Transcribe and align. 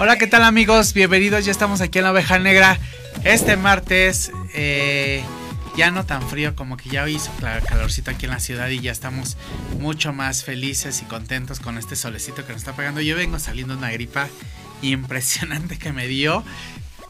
Hola, 0.00 0.16
¿qué 0.16 0.28
tal 0.28 0.44
amigos? 0.44 0.94
Bienvenidos, 0.94 1.44
ya 1.44 1.50
estamos 1.50 1.80
aquí 1.80 1.98
en 1.98 2.04
la 2.04 2.12
oveja 2.12 2.38
negra. 2.38 2.78
Este 3.24 3.56
martes, 3.56 4.30
eh, 4.54 5.24
ya 5.76 5.90
no 5.90 6.06
tan 6.06 6.22
frío, 6.22 6.54
como 6.54 6.76
que 6.76 6.88
ya 6.88 7.08
hizo 7.08 7.32
calorcito 7.66 8.12
aquí 8.12 8.26
en 8.26 8.30
la 8.30 8.38
ciudad 8.38 8.68
y 8.68 8.78
ya 8.78 8.92
estamos 8.92 9.36
mucho 9.80 10.12
más 10.12 10.44
felices 10.44 11.02
y 11.02 11.04
contentos 11.06 11.58
con 11.58 11.78
este 11.78 11.96
solecito 11.96 12.46
que 12.46 12.52
nos 12.52 12.62
está 12.62 12.76
pegando. 12.76 13.00
Yo 13.00 13.16
vengo 13.16 13.40
saliendo 13.40 13.76
una 13.76 13.90
gripa 13.90 14.28
impresionante 14.82 15.78
que 15.78 15.92
me 15.92 16.06
dio 16.06 16.44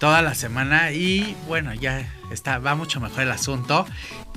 toda 0.01 0.23
la 0.23 0.35
semana 0.35 0.91
y 0.93 1.37
bueno, 1.47 1.75
ya 1.75 2.11
está, 2.31 2.59
va 2.59 2.75
mucho 2.75 3.01
mejor 3.01 3.25
el 3.25 3.33
asunto. 3.33 3.87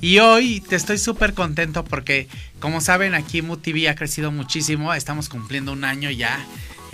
Y 0.02 0.18
hoy 0.18 0.60
te 0.60 0.76
estoy 0.76 0.98
súper 0.98 1.32
contento 1.32 1.84
porque, 1.84 2.28
como 2.60 2.82
saben, 2.82 3.14
aquí 3.14 3.40
MUTV 3.40 3.88
ha 3.88 3.94
crecido 3.94 4.30
muchísimo. 4.30 4.92
Estamos 4.92 5.30
cumpliendo 5.30 5.72
un 5.72 5.84
año 5.84 6.10
ya 6.10 6.44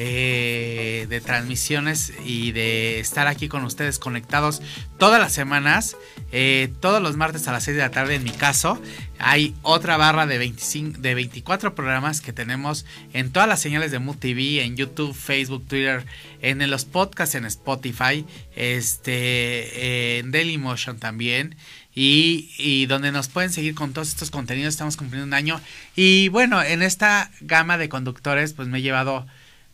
eh, 0.01 1.07
de 1.09 1.21
transmisiones 1.21 2.13
y 2.25 2.53
de 2.53 3.01
estar 3.01 3.27
aquí 3.27 3.49
con 3.49 3.65
ustedes 3.65 3.99
conectados 3.99 4.63
todas 4.97 5.21
las 5.21 5.33
semanas, 5.33 5.97
eh, 6.31 6.73
todos 6.79 7.03
los 7.03 7.17
martes 7.17 7.49
a 7.49 7.53
las 7.53 7.65
6 7.65 7.77
de 7.77 7.83
la 7.83 7.91
tarde 7.91 8.15
en 8.15 8.23
mi 8.23 8.31
caso. 8.31 8.81
Hay 9.19 9.57
otra 9.63 9.97
barra 9.97 10.27
de, 10.27 10.39
25, 10.39 11.01
de 11.01 11.15
24 11.17 11.75
programas 11.75 12.21
que 12.21 12.33
tenemos 12.33 12.87
en 13.13 13.33
todas 13.33 13.49
las 13.49 13.61
señales 13.61 13.91
de 13.91 13.99
Mood 13.99 14.19
TV, 14.19 14.63
en 14.63 14.77
YouTube, 14.77 15.13
Facebook, 15.13 15.67
Twitter, 15.67 16.07
en 16.43 16.71
los 16.71 16.85
podcasts 16.85 17.35
en 17.35 17.45
Spotify, 17.45 18.25
este, 18.55 20.19
en 20.21 20.31
Dailymotion 20.31 21.01
también. 21.01 21.57
Y, 21.93 22.53
y, 22.59 22.87
donde 22.87 23.11
nos 23.11 23.27
pueden 23.27 23.51
seguir 23.51 23.75
con 23.75 23.93
todos 23.93 24.11
estos 24.11 24.31
contenidos. 24.31 24.75
Estamos 24.75 24.97
cumpliendo 24.97 25.27
un 25.27 25.35
año. 25.35 25.61
Y 25.97 26.29
bueno, 26.29 26.63
en 26.63 26.83
esta 26.83 27.33
gama 27.41 27.77
de 27.77 27.89
conductores, 27.89 28.53
pues 28.53 28.69
me 28.69 28.79
he 28.79 28.83
llevado 28.83 29.27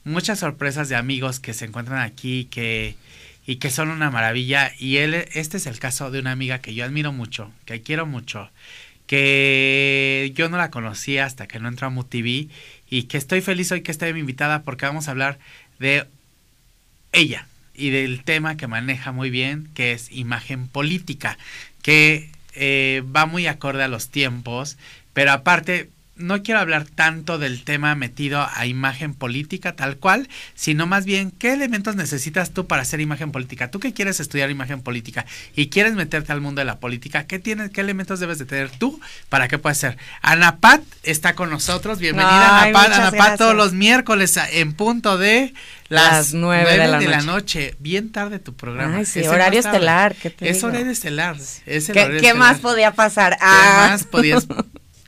muchas 0.05 0.39
sorpresas 0.39 0.89
de 0.89 0.97
amigos 0.97 1.41
que 1.41 1.55
se 1.55 1.65
encuentran 1.65 2.01
aquí 2.01 2.47
que, 2.47 2.97
y 3.47 3.57
que 3.57 3.71
son 3.71 3.91
una 3.91 4.11
maravilla. 4.11 4.73
Y 4.79 4.99
él, 4.99 5.15
este 5.33 5.57
es 5.57 5.67
el 5.67 5.79
caso 5.79 6.11
de 6.11 6.21
una 6.21 6.33
amiga 6.33 6.61
que 6.61 6.75
yo 6.75 6.85
admiro 6.85 7.13
mucho, 7.13 7.51
que 7.65 7.83
quiero 7.83 8.07
mucho, 8.07 8.51
que 9.07 10.33
yo 10.35 10.49
no 10.49 10.57
la 10.57 10.71
conocía 10.71 11.25
hasta 11.25 11.47
que 11.47 11.59
no 11.59 11.69
entró 11.69 11.89
a 11.89 11.91
MUTV 11.91 12.49
y 12.89 13.03
que 13.05 13.19
estoy 13.19 13.41
feliz 13.41 13.73
hoy 13.73 13.83
que 13.83 13.91
esté 13.91 14.13
mi 14.13 14.21
invitada 14.21 14.63
porque 14.63 14.87
vamos 14.87 15.09
a 15.09 15.13
hablar 15.13 15.39
de 15.79 16.07
ella 17.13 17.47
y 17.75 17.91
del 17.91 18.23
tema 18.23 18.57
que 18.57 18.67
maneja 18.67 19.13
muy 19.13 19.31
bien, 19.31 19.69
que 19.75 19.93
es 19.93 20.11
imagen 20.13 20.69
política, 20.69 21.39
que 21.83 22.31
eh, 22.55 23.03
va 23.15 23.27
muy 23.27 23.47
acorde 23.47 23.83
a 23.83 23.89
los 23.89 24.11
tiempos, 24.11 24.79
pero 25.13 25.33
aparte 25.33 25.91
no 26.17 26.43
quiero 26.43 26.61
hablar 26.61 26.85
tanto 26.85 27.39
del 27.39 27.65
tema 27.65 27.95
metido 27.95 28.47
a 28.55 28.67
imagen 28.67 29.15
política 29.15 29.75
tal 29.75 29.97
cual, 29.97 30.29
sino 30.55 30.87
más 30.87 31.05
bien 31.05 31.31
qué 31.33 31.53
elementos 31.53 31.97
necesitas 31.97 32.53
tú 32.53 32.67
para 32.67 32.83
hacer 32.83 33.01
imagen 33.01 33.33
política. 33.33 33.71
Tú 33.71 33.81
que 33.81 33.93
quieres 33.93 34.21
estudiar 34.21 34.51
imagen 34.51 34.81
política 34.81 35.27
y 35.57 35.69
quieres 35.69 35.95
meterte 35.95 36.33
al 36.33 36.41
mundo 36.41 36.61
de 36.61 36.67
la 36.67 36.79
política, 36.79 37.27
¿qué 37.27 37.39
tienes, 37.39 37.71
qué 37.71 37.81
elementos 37.81 38.21
debes 38.21 38.39
de 38.39 38.45
tener 38.45 38.71
tú 38.71 39.01
para 39.29 39.49
que 39.49 39.59
puedas 39.59 39.79
ser? 39.79 39.99
Anapat 40.23 40.83
está 41.03 41.35
con 41.35 41.51
nosotros, 41.51 41.99
bienvenida 41.99 42.63
Anapat, 42.63 42.93
Anapat 42.93 43.39
todos 43.39 43.57
los 43.57 43.73
miércoles 43.73 44.39
en 44.53 44.73
punto 44.73 45.19
de 45.19 45.53
las, 45.89 46.33
nueve, 46.33 46.79
de, 46.79 47.09
la, 47.09 47.23
noche. 47.23 47.75
Bien 47.79 48.11
tarde 48.11 48.39
tu 48.39 48.55
programa. 48.55 48.99
Ay, 48.99 49.05
sí, 49.05 49.21
horario 49.27 49.61
estelar. 49.61 50.15
¿qué 50.15 50.35
es 50.41 50.63
horario 50.65 50.91
estelar. 50.91 51.37
¿Qué, 51.67 52.35
más 52.35 52.59
podía 52.59 52.93
pasar? 52.93 53.33
¿Qué 53.33 53.39
ah. 53.43 53.89
más 53.91 54.05
podías 54.05 54.47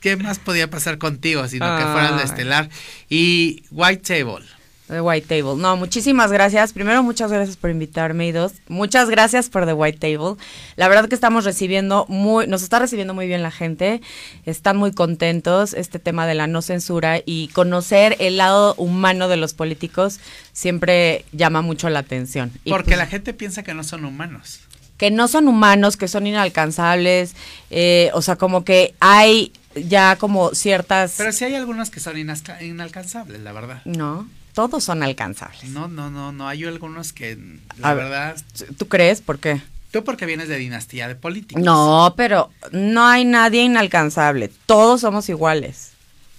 ¿qué 0.01 0.15
más 0.15 0.39
podía 0.39 0.69
pasar 0.69 0.97
contigo 0.97 1.47
sino 1.47 1.65
que 1.77 1.83
fueras 1.83 2.17
de 2.17 2.23
estelar? 2.23 2.69
Y 3.09 3.63
White 3.71 4.03
Table. 4.03 4.45
The 4.87 5.01
White 5.01 5.27
Table. 5.27 5.61
No, 5.61 5.75
muchísimas 5.75 6.31
gracias. 6.31 6.71
Primero, 6.71 7.03
muchas 7.03 7.31
gracias 7.31 7.57
por 7.57 7.69
invitarme 7.69 8.27
y 8.27 8.31
dos, 8.31 8.53
muchas 8.69 9.09
gracias 9.09 9.49
por 9.49 9.65
The 9.65 9.73
White 9.73 9.99
Table. 9.99 10.41
La 10.77 10.87
verdad 10.87 11.09
que 11.09 11.15
estamos 11.15 11.43
recibiendo 11.43 12.05
muy, 12.07 12.47
nos 12.47 12.63
está 12.63 12.79
recibiendo 12.79 13.13
muy 13.13 13.27
bien 13.27 13.43
la 13.43 13.51
gente. 13.51 14.01
Están 14.45 14.77
muy 14.77 14.93
contentos 14.93 15.73
este 15.73 15.99
tema 15.99 16.25
de 16.25 16.35
la 16.35 16.47
no 16.47 16.61
censura 16.61 17.19
y 17.25 17.49
conocer 17.49 18.15
el 18.19 18.37
lado 18.37 18.75
humano 18.75 19.27
de 19.27 19.37
los 19.37 19.53
políticos 19.53 20.19
siempre 20.53 21.25
llama 21.33 21.61
mucho 21.61 21.89
la 21.89 21.99
atención. 21.99 22.51
Porque 22.65 22.91
pues 22.91 22.97
la 22.97 23.07
gente 23.07 23.33
piensa 23.33 23.63
que 23.63 23.73
no 23.73 23.83
son 23.83 24.05
humanos. 24.05 24.61
Que 24.95 25.11
no 25.11 25.27
son 25.27 25.47
humanos, 25.47 25.97
que 25.97 26.07
son 26.07 26.25
inalcanzables. 26.25 27.35
Eh, 27.69 28.09
o 28.13 28.21
sea, 28.21 28.37
como 28.37 28.63
que 28.63 28.95
hay 28.99 29.51
ya 29.77 30.15
como 30.17 30.53
ciertas... 30.53 31.15
Pero 31.17 31.31
sí 31.31 31.45
hay 31.45 31.55
algunos 31.55 31.89
que 31.89 31.99
son 31.99 32.17
inalcanzables, 32.17 33.41
la 33.41 33.51
verdad. 33.51 33.81
No, 33.85 34.27
todos 34.53 34.83
son 34.83 35.03
alcanzables. 35.03 35.65
No, 35.65 35.87
no, 35.87 36.09
no, 36.09 36.31
no, 36.31 36.47
hay 36.47 36.63
algunos 36.65 37.13
que, 37.13 37.37
la 37.77 37.93
verdad... 37.93 38.35
¿Tú 38.77 38.87
crees? 38.87 39.21
¿Por 39.21 39.39
qué? 39.39 39.61
Tú 39.91 40.03
porque 40.03 40.25
vienes 40.25 40.49
de 40.49 40.57
dinastía 40.57 41.07
de 41.07 41.15
políticos. 41.15 41.63
No, 41.63 42.13
pero 42.17 42.51
no 42.71 43.05
hay 43.07 43.23
nadie 43.23 43.61
inalcanzable. 43.61 44.51
Todos 44.65 45.01
somos 45.01 45.29
iguales. 45.29 45.93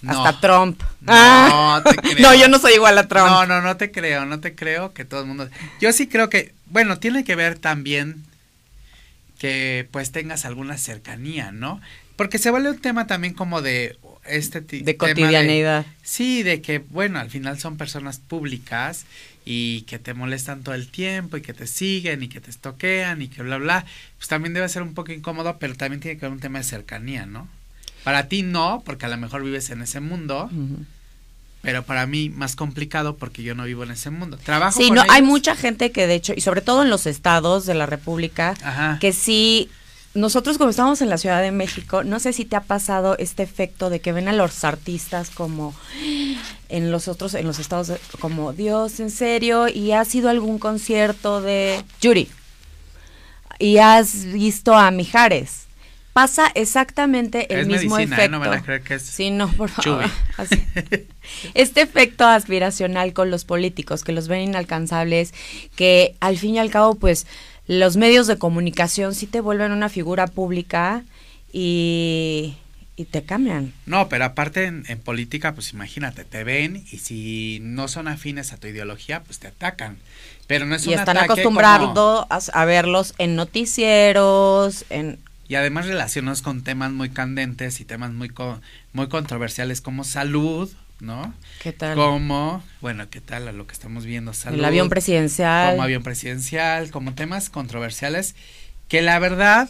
Hasta 0.07 0.39
Trump. 0.39 0.81
No, 1.01 1.11
ah. 1.13 1.81
te 1.83 1.95
creo. 2.13 2.19
no, 2.19 2.35
yo 2.35 2.47
no 2.47 2.59
soy 2.59 2.73
igual 2.73 2.97
a 2.97 3.07
Trump. 3.07 3.27
No, 3.27 3.45
no, 3.45 3.61
no 3.61 3.77
te 3.77 3.91
creo, 3.91 4.25
no 4.25 4.39
te 4.39 4.55
creo 4.55 4.93
que 4.93 5.03
todo 5.03 5.21
el 5.21 5.25
mundo. 5.25 5.49
Yo 5.81 5.91
sí 5.91 6.07
creo 6.07 6.29
que, 6.29 6.53
bueno, 6.67 6.99
tiene 6.99 7.23
que 7.23 7.35
ver 7.35 7.57
también 7.57 8.23
que 9.39 9.87
pues 9.89 10.11
tengas 10.11 10.45
alguna 10.45 10.77
cercanía, 10.77 11.51
¿no? 11.51 11.81
Porque 12.15 12.37
se 12.37 12.51
vuelve 12.51 12.69
un 12.69 12.79
tema 12.79 13.07
también 13.07 13.33
como 13.33 13.61
de 13.61 13.97
este 14.27 14.61
de 14.61 14.97
cotidianidad. 14.97 15.85
sí, 16.03 16.43
de 16.43 16.61
que 16.61 16.79
bueno, 16.79 17.19
al 17.19 17.29
final 17.29 17.59
son 17.59 17.77
personas 17.77 18.19
públicas 18.19 19.05
y 19.45 19.81
que 19.83 19.97
te 19.97 20.13
molestan 20.13 20.61
todo 20.61 20.75
el 20.75 20.89
tiempo 20.89 21.37
y 21.37 21.41
que 21.41 21.53
te 21.53 21.65
siguen 21.65 22.21
y 22.21 22.27
que 22.27 22.41
te 22.41 22.51
estoquean 22.51 23.21
y 23.21 23.29
que 23.29 23.41
bla 23.41 23.57
bla, 23.57 23.85
pues 24.17 24.27
también 24.27 24.53
debe 24.53 24.67
ser 24.69 24.83
un 24.83 24.93
poco 24.93 25.13
incómodo, 25.13 25.57
pero 25.57 25.75
también 25.75 26.01
tiene 26.01 26.19
que 26.19 26.25
haber 26.25 26.35
un 26.35 26.41
tema 26.41 26.59
de 26.59 26.65
cercanía, 26.65 27.25
¿no? 27.25 27.47
Para 28.03 28.27
ti 28.27 28.43
no, 28.43 28.83
porque 28.85 29.05
a 29.05 29.09
lo 29.09 29.17
mejor 29.17 29.43
vives 29.43 29.69
en 29.69 29.81
ese 29.81 29.99
mundo. 30.01 30.49
Pero 31.61 31.83
para 31.83 32.05
mí 32.05 32.29
más 32.29 32.55
complicado 32.55 33.17
porque 33.17 33.43
yo 33.43 33.53
no 33.53 33.65
vivo 33.65 33.83
en 33.83 33.91
ese 33.91 34.09
mundo. 34.09 34.37
Trabajo 34.37 34.79
Sí, 34.79 34.91
no, 34.91 35.03
hay 35.09 35.21
mucha 35.21 35.55
gente 35.55 35.91
que 35.91 36.07
de 36.07 36.15
hecho, 36.15 36.33
y 36.35 36.41
sobre 36.41 36.61
todo 36.61 36.83
en 36.83 36.89
los 36.89 37.05
estados 37.05 37.65
de 37.65 37.73
la 37.73 37.85
República, 37.85 38.97
que 38.99 39.11
sí 39.11 39.69
nosotros 40.13 40.57
como 40.57 40.71
estamos 40.71 41.01
en 41.01 41.09
la 41.09 41.17
Ciudad 41.17 41.41
de 41.41 41.51
México, 41.51 42.03
no 42.03 42.19
sé 42.19 42.33
si 42.33 42.45
te 42.45 42.55
ha 42.55 42.61
pasado 42.61 43.15
este 43.19 43.43
efecto 43.43 43.89
de 43.89 43.99
que 43.99 44.11
ven 44.11 44.27
a 44.27 44.33
los 44.33 44.63
artistas 44.63 45.29
como 45.29 45.75
en 46.69 46.91
los 46.91 47.07
otros, 47.07 47.35
en 47.35 47.45
los 47.45 47.59
estados, 47.59 47.91
como 48.19 48.53
Dios, 48.53 48.99
en 48.99 49.11
serio, 49.11 49.67
y 49.67 49.91
has 49.91 50.13
ido 50.15 50.29
a 50.29 50.31
algún 50.31 50.59
concierto 50.59 51.41
de 51.41 51.83
Yuri 52.01 52.29
y 53.59 53.77
has 53.77 54.25
visto 54.25 54.73
a 54.73 54.89
Mijares. 54.89 55.67
Pasa 56.19 56.51
exactamente 56.53 57.47
el 57.57 57.65
mismo 57.65 57.95
medicina, 57.95 58.17
efecto. 58.17 58.25
¿eh? 58.25 58.29
No 58.29 58.39
van 58.41 58.51
a 58.51 58.61
creer 58.61 58.81
que 58.81 58.95
es 58.95 59.03
sí, 59.03 59.31
no, 59.31 59.49
por 59.53 59.69
favor. 59.69 60.03
Este 61.53 61.79
efecto 61.79 62.25
aspiracional 62.25 63.13
con 63.13 63.31
los 63.31 63.45
políticos, 63.45 64.03
que 64.03 64.11
los 64.11 64.27
ven 64.27 64.41
inalcanzables, 64.41 65.33
que 65.77 66.17
al 66.19 66.37
fin 66.37 66.55
y 66.55 66.59
al 66.59 66.71
cabo, 66.71 66.95
pues, 66.95 67.25
los 67.67 67.95
medios 67.95 68.27
de 68.27 68.37
comunicación 68.37 69.15
sí 69.15 69.27
te 69.27 69.39
vuelven 69.39 69.71
una 69.71 69.87
figura 69.87 70.27
pública 70.27 71.05
y, 71.53 72.57
te 73.11 73.23
cambian. 73.23 73.71
No, 73.85 74.09
pero 74.09 74.25
aparte 74.25 74.65
en, 74.65 74.83
política, 74.99 75.53
pues 75.53 75.71
imagínate, 75.71 76.25
te 76.25 76.43
ven 76.43 76.83
y 76.91 76.97
si 76.97 77.59
no 77.61 77.87
son 77.87 78.09
afines 78.09 78.51
a 78.51 78.57
tu 78.57 78.67
ideología, 78.67 79.23
pues 79.23 79.39
te 79.39 79.47
atacan. 79.47 79.99
Pero 80.47 80.65
no 80.65 80.75
es 80.75 80.85
y 80.85 80.93
están 80.93 81.15
acostumbrados 81.15 82.27
a, 82.51 82.65
verlos 82.65 83.13
en 83.19 83.37
noticieros, 83.37 84.83
en... 84.89 85.17
Y 85.49 85.55
además 85.55 85.87
relacionados 85.87 86.43
con 86.43 86.63
temas 86.63 86.91
muy 86.91 87.09
candentes 87.09 87.81
y 87.81 87.85
temas 87.85 88.11
muy, 88.11 88.31
muy 88.93 89.09
controversiales 89.09 89.81
como 89.81 90.03
salud, 90.03 90.71
¿no? 90.99 91.33
¿Qué 91.63 91.73
tal? 91.73 91.95
Como, 91.95 92.63
bueno, 92.81 93.09
¿qué 93.09 93.19
tal 93.19 93.47
a 93.47 93.51
lo 93.51 93.65
que 93.65 93.73
estamos 93.73 94.05
viendo? 94.05 94.33
Salud, 94.33 94.59
el 94.59 94.65
avión 94.65 94.89
presidencial. 94.89 95.71
Como 95.71 95.81
avión 95.81 96.03
presidencial, 96.03 96.91
como 96.91 97.15
temas 97.15 97.49
controversiales, 97.49 98.35
que 98.87 99.01
la 99.01 99.17
verdad, 99.17 99.67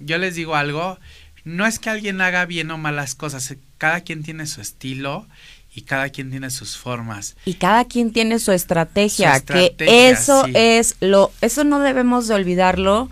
yo 0.00 0.18
les 0.18 0.34
digo 0.34 0.56
algo, 0.56 0.98
no 1.44 1.66
es 1.66 1.78
que 1.78 1.90
alguien 1.90 2.20
haga 2.20 2.44
bien 2.44 2.72
o 2.72 2.76
malas 2.76 3.14
cosas, 3.14 3.54
cada 3.78 4.00
quien 4.00 4.24
tiene 4.24 4.46
su 4.46 4.60
estilo 4.60 5.28
y 5.72 5.82
cada 5.82 6.08
quien 6.08 6.30
tiene 6.30 6.50
sus 6.50 6.76
formas. 6.76 7.36
Y 7.44 7.54
cada 7.54 7.84
quien 7.84 8.12
tiene 8.12 8.40
su 8.40 8.50
estrategia, 8.50 9.38
que 9.38 9.74
eso 9.78 10.46
es 10.52 10.96
lo, 10.98 11.30
eso 11.40 11.62
no 11.62 11.78
debemos 11.78 12.26
de 12.26 12.34
olvidarlo, 12.34 13.08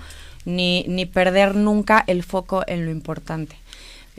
ni, 0.54 0.84
ni 0.88 1.06
perder 1.06 1.54
nunca 1.54 2.04
el 2.06 2.22
foco 2.22 2.62
en 2.66 2.84
lo 2.84 2.90
importante. 2.90 3.56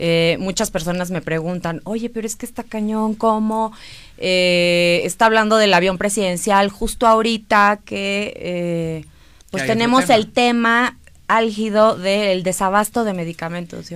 Eh, 0.04 0.38
muchas 0.40 0.72
personas 0.72 1.12
me 1.12 1.22
preguntan, 1.22 1.82
oye, 1.84 2.10
pero 2.10 2.26
es 2.26 2.36
que 2.36 2.48
está 2.48 2.64
cañón, 2.64 3.14
¿cómo? 3.14 3.72
Eh, 4.18 5.02
está 5.04 5.28
hablando 5.28 5.58
del 5.58 5.74
avión 5.74 6.00
presidencial 6.00 6.70
justo 6.70 7.06
ahorita 7.06 7.80
que 7.86 8.34
eh, 8.36 9.06
pues 9.52 9.68
tenemos 9.68 10.10
el 10.10 10.32
tema 10.32 10.98
álgido 11.28 11.98
del 11.98 12.44
desabasto 12.44 13.04
de 13.04 13.14
medicamentos. 13.14 13.90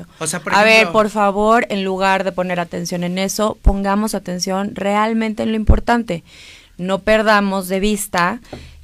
a 0.51 0.63
ver, 0.63 0.91
por 0.91 1.09
favor, 1.09 1.65
en 1.69 1.83
lugar 1.83 2.23
de 2.23 2.31
poner 2.31 2.59
atención 2.59 3.03
en 3.03 3.17
eso, 3.17 3.57
pongamos 3.61 4.15
atención 4.15 4.75
realmente 4.75 5.43
en 5.43 5.49
lo 5.49 5.55
importante. 5.55 6.23
No 6.77 6.99
perdamos 6.99 7.67
de 7.67 7.79
vista 7.79 8.39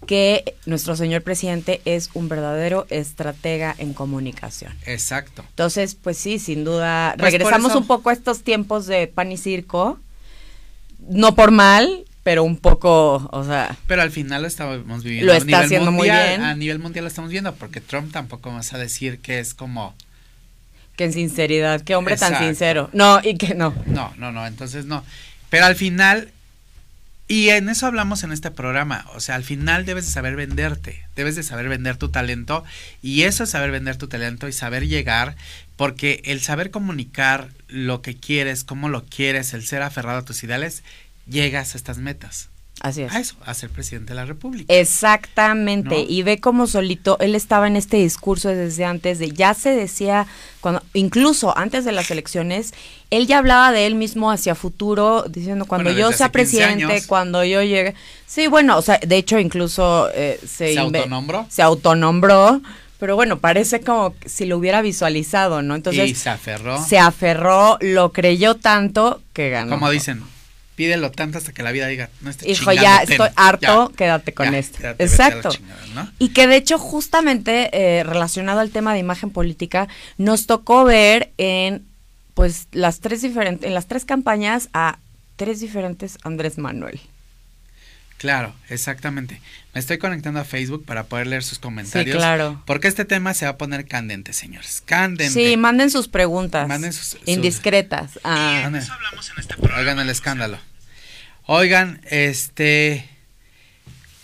que 0.05 0.55
nuestro 0.65 0.95
señor 0.95 1.21
presidente 1.21 1.81
es 1.85 2.09
un 2.13 2.27
verdadero 2.27 2.87
estratega 2.89 3.75
en 3.77 3.93
comunicación. 3.93 4.73
Exacto. 4.85 5.43
Entonces, 5.49 5.95
pues 5.95 6.17
sí, 6.17 6.39
sin 6.39 6.63
duda, 6.63 7.13
pues 7.17 7.31
regresamos 7.31 7.75
un 7.75 7.87
poco 7.87 8.09
a 8.09 8.13
estos 8.13 8.41
tiempos 8.41 8.87
de 8.87 9.07
pan 9.07 9.31
y 9.31 9.37
circo, 9.37 9.99
no 11.07 11.35
por 11.35 11.51
mal, 11.51 12.05
pero 12.23 12.43
un 12.43 12.57
poco, 12.57 13.29
o 13.31 13.43
sea... 13.43 13.77
Pero 13.87 14.01
al 14.01 14.11
final 14.11 14.41
lo 14.41 14.47
estamos 14.47 15.03
viviendo. 15.03 15.31
Lo 15.31 15.37
está 15.37 15.61
haciendo 15.61 15.91
muy 15.91 16.09
bien. 16.09 16.41
A 16.41 16.55
nivel 16.55 16.79
mundial 16.79 17.05
lo 17.05 17.09
estamos 17.09 17.31
viendo, 17.31 17.53
porque 17.55 17.81
Trump 17.81 18.11
tampoco 18.11 18.51
vas 18.51 18.73
a 18.73 18.77
decir 18.77 19.19
que 19.19 19.39
es 19.39 19.53
como... 19.53 19.95
Que 20.95 21.05
en 21.05 21.13
sinceridad, 21.13 21.81
qué 21.81 21.95
hombre 21.95 22.17
tan 22.17 22.37
sincero. 22.37 22.89
No, 22.93 23.21
y 23.23 23.37
que 23.37 23.55
no. 23.55 23.73
No, 23.85 24.13
no, 24.17 24.31
no, 24.31 24.45
entonces 24.45 24.85
no. 24.85 25.03
Pero 25.49 25.65
al 25.65 25.75
final 25.75 26.31
y 27.31 27.47
en 27.51 27.69
eso 27.69 27.87
hablamos 27.87 28.25
en 28.25 28.33
este 28.33 28.51
programa, 28.51 29.05
o 29.15 29.21
sea, 29.21 29.35
al 29.35 29.45
final 29.45 29.85
debes 29.85 30.05
de 30.05 30.11
saber 30.11 30.35
venderte, 30.35 31.07
debes 31.15 31.37
de 31.37 31.43
saber 31.43 31.69
vender 31.69 31.95
tu 31.95 32.09
talento. 32.09 32.65
Y 33.01 33.21
eso 33.21 33.45
es 33.45 33.51
saber 33.51 33.71
vender 33.71 33.95
tu 33.95 34.09
talento 34.09 34.49
y 34.49 34.51
saber 34.51 34.85
llegar, 34.85 35.37
porque 35.77 36.21
el 36.25 36.41
saber 36.41 36.71
comunicar 36.71 37.47
lo 37.69 38.01
que 38.01 38.17
quieres, 38.17 38.65
cómo 38.65 38.89
lo 38.89 39.05
quieres, 39.05 39.53
el 39.53 39.65
ser 39.65 39.81
aferrado 39.81 40.17
a 40.17 40.25
tus 40.25 40.43
ideales, 40.43 40.83
llegas 41.25 41.73
a 41.73 41.77
estas 41.77 41.99
metas. 41.99 42.49
Así 42.81 43.03
es. 43.03 43.13
A 43.13 43.19
eso, 43.19 43.35
a 43.45 43.53
ser 43.53 43.69
presidente 43.69 44.09
de 44.09 44.15
la 44.15 44.25
República. 44.25 44.73
Exactamente. 44.73 46.03
Y 46.07 46.23
ve 46.23 46.39
como 46.39 46.65
solito, 46.65 47.17
él 47.19 47.35
estaba 47.35 47.67
en 47.67 47.75
este 47.75 47.97
discurso 47.97 48.49
desde 48.49 48.85
antes 48.85 49.19
de, 49.19 49.29
ya 49.31 49.53
se 49.53 49.69
decía, 49.69 50.25
cuando, 50.61 50.81
incluso 50.93 51.55
antes 51.55 51.85
de 51.85 51.91
las 51.91 52.09
elecciones, 52.09 52.73
él 53.11 53.27
ya 53.27 53.37
hablaba 53.37 53.71
de 53.71 53.85
él 53.85 53.93
mismo 53.93 54.31
hacia 54.31 54.55
futuro, 54.55 55.25
diciendo, 55.29 55.65
cuando 55.65 55.91
yo 55.91 56.11
sea 56.11 56.31
presidente, 56.31 57.03
cuando 57.05 57.43
yo 57.43 57.61
llegue. 57.61 57.93
Sí, 58.25 58.47
bueno, 58.47 58.77
o 58.77 58.81
sea, 58.81 58.97
de 58.97 59.15
hecho, 59.15 59.37
incluso 59.37 60.09
eh, 60.15 60.39
se, 60.41 60.73
¿Se 60.73 60.79
autonombró. 60.79 61.45
Se 61.49 61.61
autonombró. 61.61 62.61
Pero 62.97 63.15
bueno, 63.15 63.39
parece 63.39 63.81
como 63.81 64.13
si 64.25 64.45
lo 64.45 64.57
hubiera 64.57 64.81
visualizado, 64.81 65.61
¿no? 65.61 65.75
Entonces. 65.75 66.09
Y 66.09 66.15
se 66.15 66.29
aferró. 66.29 66.83
Se 66.83 66.99
aferró, 66.99 67.77
lo 67.81 68.11
creyó 68.11 68.55
tanto 68.55 69.21
que 69.33 69.49
ganó. 69.49 69.71
Como 69.71 69.89
dicen, 69.89 70.23
pídelo 70.81 71.11
tanto 71.11 71.37
hasta 71.37 71.53
que 71.53 71.61
la 71.61 71.71
vida 71.71 71.85
diga, 71.85 72.09
no 72.21 72.31
estés 72.31 72.49
Hijo, 72.49 72.71
ya 72.71 73.03
estoy 73.03 73.29
harto, 73.35 73.91
quédate 73.95 74.33
con 74.33 74.55
esto. 74.55 74.79
Exacto. 74.97 75.51
Y 76.17 76.29
que 76.29 76.47
de 76.47 76.55
hecho, 76.55 76.79
justamente 76.79 77.69
eh, 77.71 78.03
relacionado 78.03 78.61
al 78.61 78.71
tema 78.71 78.91
de 78.91 78.97
imagen 78.97 79.29
política, 79.29 79.87
nos 80.17 80.47
tocó 80.47 80.83
ver 80.83 81.33
en 81.37 81.85
pues 82.33 82.67
las 82.71 82.99
tres 82.99 83.21
diferentes, 83.21 83.67
en 83.67 83.75
las 83.75 83.85
tres 83.85 84.05
campañas 84.05 84.69
a 84.73 84.97
tres 85.35 85.59
diferentes 85.59 86.17
Andrés 86.23 86.57
Manuel. 86.57 86.99
Claro, 88.17 88.55
exactamente. 88.69 89.39
Me 89.75 89.79
estoy 89.79 89.99
conectando 89.99 90.39
a 90.39 90.45
Facebook 90.45 90.83
para 90.83 91.03
poder 91.03 91.27
leer 91.27 91.43
sus 91.43 91.59
comentarios. 91.59 92.15
Sí, 92.15 92.17
claro. 92.17 92.63
Porque 92.65 92.87
este 92.87 93.05
tema 93.05 93.35
se 93.35 93.45
va 93.45 93.51
a 93.51 93.57
poner 93.57 93.85
candente, 93.85 94.33
señores. 94.33 94.81
Candente. 94.83 95.29
Sí, 95.31 95.57
manden 95.57 95.91
sus 95.91 96.07
preguntas. 96.07 96.67
Manden 96.67 96.91
sus, 96.91 97.17
indiscretas. 97.27 98.19
Ah. 98.23 98.67
Eso 98.75 98.93
hablamos 98.93 99.29
en 99.29 99.39
este 99.39 99.53
programa. 99.57 99.79
Oigan 99.79 99.99
el 99.99 100.09
escándalo. 100.09 100.70
Oigan, 101.53 101.99
este. 102.09 103.09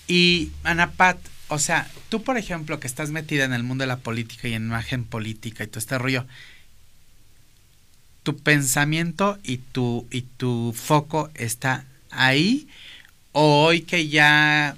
Y 0.08 0.54
Ana 0.64 0.92
Pat, 0.92 1.18
o 1.50 1.60
sea, 1.60 1.86
tú, 2.08 2.24
por 2.24 2.38
ejemplo, 2.38 2.80
que 2.80 2.88
estás 2.88 3.10
metida 3.10 3.44
en 3.44 3.52
el 3.52 3.64
mundo 3.64 3.84
de 3.84 3.90
la 3.90 3.98
política 3.98 4.48
y 4.48 4.54
en 4.54 4.68
imagen 4.68 5.04
política 5.04 5.66
y 5.66 5.68
todo 5.68 5.80
este 5.80 5.98
rollo, 5.98 6.26
tu 8.24 8.38
pensamiento 8.38 9.38
y 9.44 9.58
tu, 9.58 10.08
y 10.10 10.22
tu 10.22 10.74
foco 10.74 11.30
está 11.34 11.84
ahí 12.12 12.70
o 13.34 13.66
hoy 13.66 13.82
que 13.82 14.08
ya, 14.08 14.78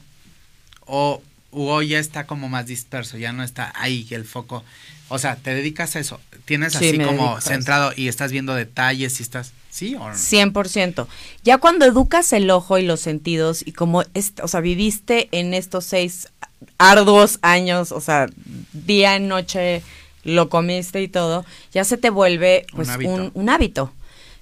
o, 0.88 1.22
hoy 1.52 1.90
ya 1.90 2.00
está 2.00 2.26
como 2.26 2.50
más 2.50 2.66
disperso, 2.66 3.20
ya 3.20 3.32
no 3.32 3.44
está 3.44 3.72
ahí 3.76 4.08
el 4.10 4.26
foco. 4.26 4.64
O 5.10 5.20
sea, 5.20 5.36
te 5.36 5.54
dedicas 5.54 5.96
a 5.96 6.00
eso, 6.00 6.20
tienes 6.46 6.76
así 6.76 6.98
como 6.98 7.40
centrado 7.42 7.94
y 7.96 8.08
estás 8.08 8.32
viendo 8.32 8.56
detalles 8.56 9.20
y 9.20 9.24
estás, 9.24 9.54
¿sí 9.70 9.96
o 9.96 10.00
no? 10.00 10.14
100%. 10.14 11.08
Ya 11.44 11.58
cuando 11.58 11.86
educas 11.86 12.34
el 12.34 12.50
ojo 12.50 12.78
y 12.78 12.84
los 12.84 13.00
sentidos 13.00 13.62
y 13.66 13.72
como, 13.74 14.04
o 14.42 14.48
sea, 14.48 14.60
viviste 14.62 15.30
en 15.32 15.54
estos 15.54 15.86
seis 15.86 16.30
arduos 16.78 17.40
años, 17.42 17.92
o 17.92 18.02
sea, 18.02 18.28
día 18.74 19.16
y 19.18 19.22
noche 19.22 19.82
lo 20.24 20.50
comiste 20.50 21.02
y 21.02 21.08
todo, 21.08 21.46
ya 21.72 21.84
se 21.84 21.98
te 21.98 22.10
vuelve 22.10 22.66
pues 22.76 22.90
un 23.34 23.50
hábito. 23.50 23.94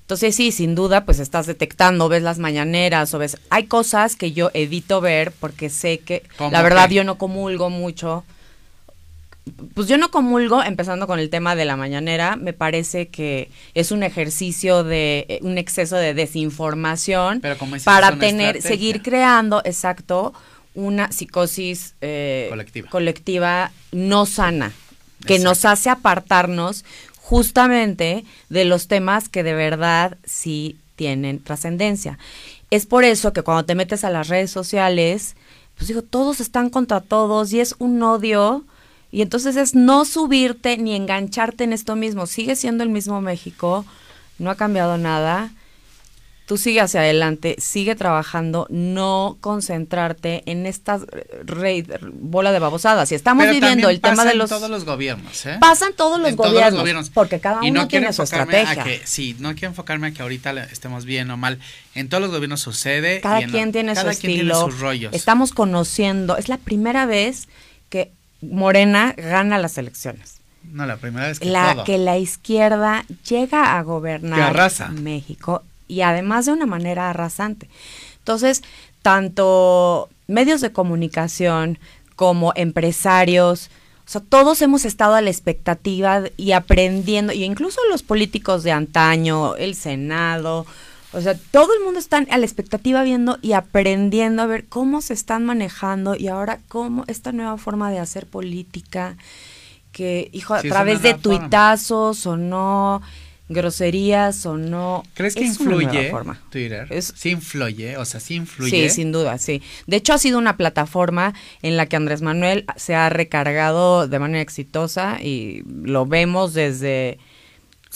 Entonces 0.08 0.38
sí, 0.38 0.54
sin 0.54 0.74
duda, 0.74 1.04
pues 1.04 1.20
estás 1.20 1.48
detectando, 1.48 2.08
ves 2.08 2.24
las 2.24 2.40
mañaneras 2.40 3.14
o 3.14 3.20
ves... 3.20 3.38
Hay 3.50 3.66
cosas 3.66 4.16
que 4.16 4.32
yo 4.32 4.52
evito 4.54 5.02
ver 5.02 5.34
porque 5.34 5.70
sé 5.70 6.00
que, 6.00 6.24
la 6.50 6.62
verdad, 6.62 6.90
yo 6.90 7.04
no 7.04 7.18
comulgo 7.18 7.70
mucho. 7.70 8.24
Pues 9.74 9.88
yo 9.88 9.98
no 9.98 10.12
comulgo, 10.12 10.64
empezando 10.64 11.08
con 11.08 11.20
el 11.20 11.30
tema 11.30 11.56
de 11.56 11.66
la 11.66 11.76
mañanera, 11.76 12.36
me 12.36 12.54
parece 12.54 13.08
que 13.08 13.50
es 13.74 13.92
un 13.92 14.04
ejercicio 14.04 14.84
de, 14.84 15.26
eh, 15.30 15.40
un 15.42 15.58
exceso 15.58 15.96
de 15.96 16.14
desinformación 16.14 17.42
para 17.84 18.18
tener, 18.18 18.62
seguir 18.62 19.02
creando, 19.02 19.62
exacto, 19.66 20.34
una 20.74 21.12
psicosis 21.12 21.96
eh, 22.02 22.52
colectiva. 22.90 23.72
no 23.92 24.26
sana, 24.26 24.72
que 25.26 25.40
nos 25.40 25.66
hace 25.66 25.90
apartarnos 25.90 26.86
justamente 27.18 28.24
de 28.50 28.66
los 28.66 28.88
temas 28.88 29.28
que 29.28 29.44
de 29.44 29.54
verdad 29.54 30.18
sí 30.24 30.78
tienen 30.96 31.40
trascendencia. 31.40 32.18
Es 32.70 32.86
por 32.86 33.04
eso 33.04 33.34
que 33.34 33.44
cuando 33.44 33.66
te 33.66 33.76
metes 33.76 34.04
a 34.04 34.10
las 34.10 34.28
redes 34.28 34.52
sociales, 34.52 35.36
pues 35.76 35.88
digo, 35.88 36.02
todos 36.02 36.42
están 36.42 36.70
contra 36.70 37.02
todos 37.02 37.54
y 37.54 37.60
es 37.60 37.76
un 37.80 38.02
odio. 38.04 38.66
Y 39.12 39.22
entonces 39.22 39.56
es 39.56 39.76
no 39.76 40.06
subirte 40.06 40.78
ni 40.78 40.96
engancharte 40.96 41.64
en 41.64 41.74
esto 41.74 41.96
mismo. 41.96 42.28
Sigue 42.28 42.56
siendo 42.56 42.84
el 42.84 42.90
mismo 42.90 43.22
México, 43.22 43.86
no 44.40 44.50
ha 44.50 44.56
cambiado 44.56 44.98
nada 44.98 45.52
tú 46.48 46.58
sigue 46.58 46.80
hacia 46.80 47.02
adelante, 47.02 47.58
sigue 47.60 47.94
trabajando, 47.96 48.68
no 48.70 49.38
concentrarte 49.42 50.44
en 50.46 50.66
esta 50.66 50.98
bola 52.14 52.54
de 52.54 52.60
babosadas. 52.60 53.10
Si 53.10 53.16
estamos 53.16 53.50
viviendo 53.50 53.90
el 53.90 54.00
tema 54.00 54.24
de 54.24 54.34
los... 54.34 54.50
todos 54.50 54.70
los 54.70 54.86
gobiernos, 54.86 55.46
¿eh? 55.46 55.58
Pasan 55.60 55.92
todos 55.94 56.22
los, 56.22 56.36
gobiernos, 56.38 57.10
porque 57.10 57.42
cada 57.42 57.60
uno 57.62 57.88
tiene 57.90 58.14
su 58.14 58.24
estrategia. 58.24 58.86
sí, 59.04 59.36
no 59.40 59.54
quiero 59.56 59.68
enfocarme 59.68 60.08
a 60.08 60.12
que 60.12 60.22
ahorita 60.22 60.54
estemos 60.72 61.04
bien 61.04 61.30
o 61.32 61.38
mal. 61.38 61.60
En 61.94 62.08
todos 62.08 62.22
los 62.22 62.32
gobiernos 62.32 62.62
sucede. 62.62 63.20
Cada 63.20 63.46
quien 63.46 63.74
tiene 63.74 63.94
su 63.98 64.08
estilo. 64.08 64.64
sus 64.64 64.80
rollos. 64.80 65.14
Estamos 65.14 65.52
conociendo, 65.52 66.38
es 66.38 66.48
la 66.48 66.58
primera 66.58 67.06
vez 67.06 67.50
que 67.50 67.67
Morena 68.42 69.14
gana 69.18 69.58
las 69.58 69.78
elecciones. 69.78 70.38
No, 70.72 70.86
la 70.86 70.98
primera 70.98 71.28
vez 71.28 71.40
que 71.40 71.50
la, 71.50 71.84
que 71.86 71.98
la 71.98 72.18
izquierda 72.18 73.06
llega 73.28 73.78
a 73.78 73.84
gobernar 73.84 74.72
México 74.92 75.64
y 75.88 76.02
además 76.02 76.46
de 76.46 76.52
una 76.52 76.66
manera 76.66 77.10
arrasante. 77.10 77.70
Entonces, 78.20 78.64
tanto 79.02 80.10
medios 80.28 80.60
de 80.62 80.74
comunicación 80.74 81.80
como 82.16 82.52
empresarios, 82.56 83.70
o 84.06 84.10
sea, 84.10 84.22
todos 84.22 84.62
hemos 84.62 84.86
estado 84.86 85.16
a 85.16 85.22
la 85.22 85.30
expectativa 85.30 86.24
y 86.36 86.52
aprendiendo, 86.52 87.34
y 87.34 87.44
incluso 87.44 87.80
los 87.90 88.04
políticos 88.04 88.64
de 88.64 88.72
antaño, 88.72 89.56
el 89.56 89.76
Senado, 89.76 90.66
o 91.14 91.22
sea, 91.22 91.36
todo 91.52 91.74
el 91.74 91.84
mundo 91.84 92.00
está 92.00 92.18
a 92.18 92.38
la 92.38 92.46
expectativa 92.46 93.04
viendo 93.04 93.38
y 93.42 93.54
aprendiendo 93.54 94.42
a 94.42 94.46
ver 94.46 94.66
cómo 94.66 95.02
se 95.02 95.14
están 95.14 95.46
manejando 95.46 96.16
y 96.16 96.28
ahora 96.28 96.60
cómo 96.68 97.06
esta 97.08 97.32
nueva 97.32 97.58
forma 97.58 97.92
de 97.92 98.00
hacer 98.00 98.26
política, 98.26 99.18
que, 99.92 100.30
hijo, 100.34 100.54
a 100.54 100.62
través 100.62 101.02
de 101.02 101.14
tuitazos 101.14 102.26
o 102.28 102.36
no, 102.36 103.02
groserías 103.50 104.46
o 104.46 104.58
no. 104.58 105.04
¿Crees 105.14 105.36
que 105.36 105.46
influye 105.46 106.12
Twitter? 106.50 106.88
sí 107.02 107.30
influye, 107.30 107.98
o 107.98 108.06
sea, 108.06 108.20
sí 108.20 108.36
influye. 108.36 108.90
Sí, 108.90 108.94
sin 108.94 109.12
duda, 109.12 109.38
sí. 109.38 109.62
De 109.88 109.98
hecho, 109.98 110.14
ha 110.14 110.18
sido 110.18 110.38
una 110.38 110.58
plataforma 110.58 111.34
en 111.62 111.78
la 111.78 111.86
que 111.86 111.96
Andrés 111.96 112.22
Manuel 112.22 112.66
se 112.76 112.96
ha 112.96 113.10
recargado 113.10 114.08
de 114.08 114.20
manera 114.20 114.42
exitosa 114.42 115.22
y 115.22 115.64
lo 115.66 116.06
vemos 116.06 116.54
desde 116.54 117.18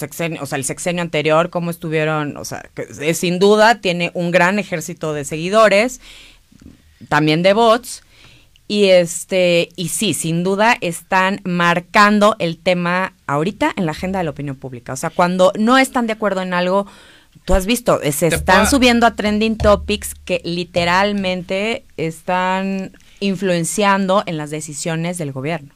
sexenio, 0.01 0.43
o 0.43 0.45
sea, 0.45 0.57
el 0.57 0.65
sexenio 0.65 1.01
anterior, 1.01 1.49
cómo 1.49 1.71
estuvieron, 1.71 2.35
o 2.35 2.43
sea, 2.43 2.69
que, 2.75 3.13
sin 3.13 3.39
duda 3.39 3.79
tiene 3.79 4.11
un 4.13 4.31
gran 4.31 4.59
ejército 4.59 5.13
de 5.13 5.23
seguidores, 5.23 6.01
también 7.07 7.41
de 7.41 7.53
bots 7.53 8.03
y 8.67 8.85
este, 8.85 9.67
y 9.75 9.89
sí, 9.89 10.13
sin 10.13 10.43
duda 10.43 10.77
están 10.79 11.41
marcando 11.43 12.37
el 12.39 12.57
tema 12.57 13.13
ahorita 13.27 13.73
en 13.75 13.85
la 13.85 13.91
agenda 13.91 14.19
de 14.19 14.23
la 14.23 14.31
opinión 14.31 14.55
pública. 14.55 14.93
O 14.93 14.95
sea, 14.95 15.09
cuando 15.09 15.51
no 15.59 15.77
están 15.77 16.07
de 16.07 16.13
acuerdo 16.13 16.41
en 16.41 16.53
algo, 16.53 16.87
tú 17.43 17.53
has 17.53 17.65
visto, 17.65 17.99
se 18.11 18.27
están 18.27 18.69
subiendo 18.69 19.05
a 19.05 19.15
trending 19.15 19.57
topics 19.57 20.15
que 20.15 20.41
literalmente 20.45 21.83
están 21.97 22.93
influenciando 23.19 24.23
en 24.25 24.37
las 24.37 24.51
decisiones 24.51 25.17
del 25.17 25.33
gobierno. 25.33 25.73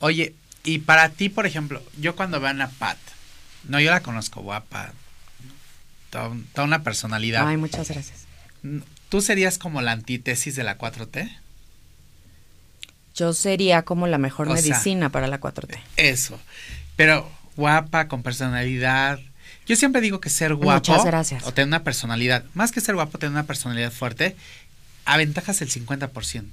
Oye, 0.00 0.34
y 0.64 0.80
para 0.80 1.08
ti, 1.08 1.28
por 1.28 1.46
ejemplo, 1.46 1.80
yo 1.98 2.14
cuando 2.14 2.40
veo 2.40 2.50
a 2.50 2.68
Pat, 2.78 2.98
no, 3.68 3.80
yo 3.80 3.90
la 3.90 4.00
conozco 4.00 4.42
guapa, 4.42 4.92
toda, 6.10 6.30
toda 6.54 6.66
una 6.66 6.82
personalidad. 6.82 7.46
Ay, 7.46 7.56
muchas 7.56 7.88
gracias 7.88 8.26
¿Tú 9.08 9.20
serías 9.20 9.58
como 9.58 9.82
la 9.82 9.92
antítesis 9.92 10.56
de 10.56 10.64
la 10.64 10.78
4T? 10.78 11.30
Yo 13.14 13.34
sería 13.34 13.82
como 13.82 14.06
la 14.06 14.16
mejor 14.16 14.48
medicina 14.48 15.10
para 15.10 15.26
la 15.26 15.38
4T. 15.38 15.78
Eso. 15.96 16.40
Pero 16.96 17.30
guapa, 17.56 18.08
con 18.08 18.22
personalidad. 18.22 19.20
Yo 19.66 19.76
siempre 19.76 20.00
digo 20.00 20.20
que 20.20 20.30
ser 20.30 20.54
guapo 20.54 20.94
o 21.44 21.52
tener 21.52 21.66
una 21.68 21.84
personalidad, 21.84 22.44
más 22.54 22.72
que 22.72 22.80
ser 22.80 22.94
guapo, 22.94 23.18
tener 23.18 23.32
una 23.32 23.44
personalidad 23.44 23.92
fuerte, 23.92 24.34
aventajas 25.04 25.60
el 25.60 25.70
50%. 25.70 26.46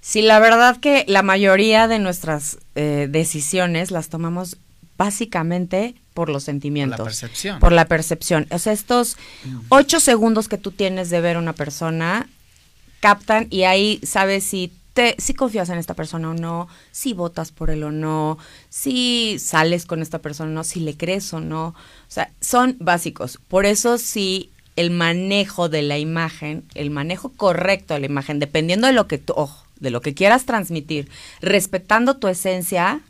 Sí, 0.00 0.22
la 0.22 0.38
verdad 0.38 0.76
que 0.76 1.04
la 1.08 1.22
mayoría 1.22 1.88
de 1.88 1.98
nuestras 1.98 2.58
eh, 2.74 3.08
decisiones 3.10 3.90
las 3.90 4.10
tomamos 4.10 4.58
básicamente 4.98 5.94
por 6.12 6.28
los 6.28 6.42
sentimientos. 6.44 6.98
Por 6.98 7.06
la 7.06 7.10
percepción. 7.10 7.60
Por 7.60 7.72
la 7.72 7.84
percepción. 7.86 8.46
O 8.50 8.58
sea, 8.58 8.72
estos 8.72 9.16
mm. 9.44 9.58
ocho 9.70 10.00
segundos 10.00 10.48
que 10.48 10.58
tú 10.58 10.72
tienes 10.72 11.08
de 11.08 11.20
ver 11.20 11.36
a 11.36 11.38
una 11.38 11.54
persona 11.54 12.28
captan 13.00 13.46
y 13.48 13.62
ahí 13.62 14.00
sabes 14.02 14.44
si 14.44 14.72
te, 14.92 15.14
si 15.18 15.32
confías 15.32 15.68
en 15.68 15.78
esta 15.78 15.94
persona 15.94 16.30
o 16.30 16.34
no, 16.34 16.66
si 16.90 17.12
votas 17.12 17.52
por 17.52 17.70
él 17.70 17.84
o 17.84 17.92
no, 17.92 18.36
si 18.68 19.38
sales 19.38 19.86
con 19.86 20.02
esta 20.02 20.18
persona 20.18 20.50
o 20.50 20.54
no, 20.54 20.64
si 20.64 20.80
le 20.80 20.96
crees 20.96 21.32
o 21.32 21.40
no. 21.40 21.68
O 21.68 21.74
sea, 22.08 22.32
son 22.40 22.76
básicos. 22.80 23.38
Por 23.48 23.64
eso 23.64 23.96
sí 23.96 24.50
el 24.74 24.90
manejo 24.90 25.68
de 25.68 25.82
la 25.82 25.98
imagen, 25.98 26.64
el 26.74 26.90
manejo 26.90 27.30
correcto 27.30 27.94
de 27.94 28.00
la 28.00 28.06
imagen, 28.06 28.40
dependiendo 28.40 28.88
de 28.88 28.92
lo 28.92 29.06
que 29.06 29.18
tú, 29.18 29.34
de 29.80 29.90
lo 29.90 30.00
que 30.00 30.14
quieras 30.14 30.44
transmitir, 30.44 31.08
respetando 31.40 32.16
tu 32.16 32.28
esencia, 32.28 33.00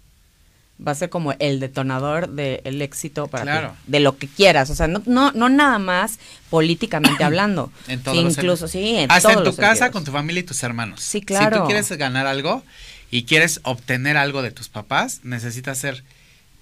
va 0.87 0.93
a 0.93 0.95
ser 0.95 1.11
como 1.11 1.33
el 1.39 1.61
detonador 1.61 2.29
del 2.29 2.83
éxito 2.83 3.27
para 3.27 3.75
de 3.87 4.01
lo 4.01 4.17
que 4.17 4.29
quieras, 4.29 4.71
o 4.71 4.75
sea, 4.75 4.87
no, 4.87 5.03
no, 5.07 5.33
no 5.33 5.49
nada 5.49 5.79
más 5.79 6.19
políticamente 6.51 7.25
hablando, 7.25 7.73
en 7.89 8.03
incluso 8.15 8.69
sí, 8.69 8.97
en 8.97 9.11
hasta 9.11 9.33
en 9.33 9.45
tu 9.45 9.55
casa 9.57 9.91
con 9.91 10.05
tu 10.05 10.13
familia 10.13 10.41
y 10.41 10.45
tus 10.45 10.63
hermanos. 10.63 11.01
Sí, 11.01 11.21
claro. 11.21 11.57
Si 11.57 11.63
tú 11.63 11.67
quieres 11.67 11.91
ganar 11.93 12.27
algo 12.27 12.63
y 13.11 13.25
quieres 13.25 13.61
obtener 13.65 14.17
algo 14.17 14.43
de 14.43 14.51
tus 14.51 14.69
papás, 14.69 15.21
necesitas 15.25 15.79
ser 15.79 16.05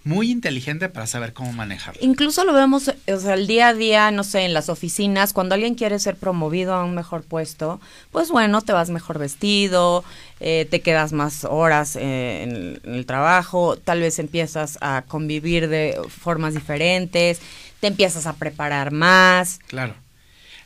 muy 0.07 0.31
inteligente 0.31 0.89
para 0.89 1.09
saber 1.09 1.33
cómo 1.33 1.53
manejarlo. 1.53 2.01
Incluso 2.01 2.45
lo 2.45 2.53
vemos, 2.53 2.93
o 3.09 3.19
sea, 3.19 3.35
el 3.35 3.49
día 3.49 3.69
a 3.69 3.75
día, 3.75 4.13
no 4.13 4.23
sé, 4.23 4.45
en 4.45 4.55
las 4.55 4.69
oficinas, 4.69 5.33
cuando 5.33 5.57
alguien 5.57 5.75
quiere 5.75 5.99
ser 5.99 6.15
promovido 6.15 6.75
a 6.75 6.85
un 6.85 6.95
mejor 6.95 7.25
puesto, 7.25 7.81
pues 8.13 8.31
bueno, 8.31 8.63
te 8.63 8.73
vas 8.73 8.89
mejor 8.89 9.19
vestido, 9.19 10.05
eh, 10.39 10.69
te 10.71 10.81
quedas 10.81 11.13
más 11.13 11.43
horas 11.43 11.97
eh, 11.97 12.45
en, 12.45 12.95
el 12.95 13.05
trabajo, 13.05 13.77
tal 13.77 13.99
vez 13.99 14.21
empiezas 14.21 14.79
a 14.81 15.03
convivir 15.09 15.69
de 15.69 16.01
formas 16.09 16.55
diferentes, 16.55 17.41
te 17.81 17.89
empiezas 17.89 18.27
a 18.27 18.35
preparar 18.35 18.93
más. 18.93 19.59
Claro. 19.67 19.97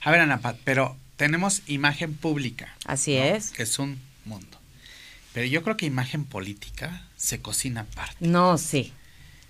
A 0.02 0.10
ver, 0.10 0.20
Ana 0.20 0.40
Pat, 0.40 0.58
pero 0.64 0.98
tenemos 1.16 1.62
imagen 1.66 2.12
pública. 2.14 2.76
Así 2.84 3.14
es. 3.16 3.52
Que 3.52 3.62
es 3.62 3.78
un 3.78 3.98
mundo. 4.26 4.58
Pero 5.32 5.46
yo 5.46 5.62
creo 5.62 5.78
que 5.78 5.86
imagen 5.86 6.26
política 6.26 7.06
se 7.16 7.40
cocina 7.40 7.82
aparte. 7.82 8.16
No, 8.20 8.58
sí. 8.58 8.92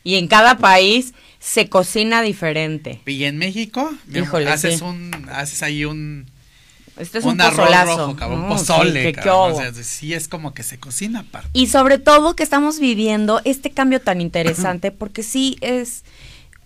Y 0.02 0.16
en 0.16 0.28
cada 0.28 0.58
país 0.58 1.14
se 1.38 1.68
cocina 1.68 2.22
diferente. 2.22 3.00
Y 3.06 3.24
en 3.24 3.38
México, 3.38 3.90
Híjole, 4.12 4.50
haces 4.50 4.82
un, 4.82 5.10
haces 5.30 5.62
ahí 5.62 5.84
un, 5.84 6.26
este 7.00 7.18
es 7.18 7.24
un, 7.24 7.32
un 7.32 7.40
arroz 7.40 7.96
rojo, 7.96 8.16
cabrón, 8.16 8.42
un 8.42 8.48
pozole, 8.48 9.12
cabrón. 9.12 9.74
sí 9.82 10.12
es 10.12 10.28
como 10.28 10.52
que 10.52 10.62
se 10.62 10.78
cocina 10.78 11.20
aparte. 11.20 11.48
Y 11.54 11.68
sobre 11.68 11.98
todo 11.98 12.36
que 12.36 12.42
estamos 12.42 12.78
viviendo 12.78 13.40
este 13.44 13.70
cambio 13.70 14.00
tan 14.00 14.20
interesante, 14.20 14.90
porque 14.90 15.22
sí 15.22 15.56
es 15.62 16.04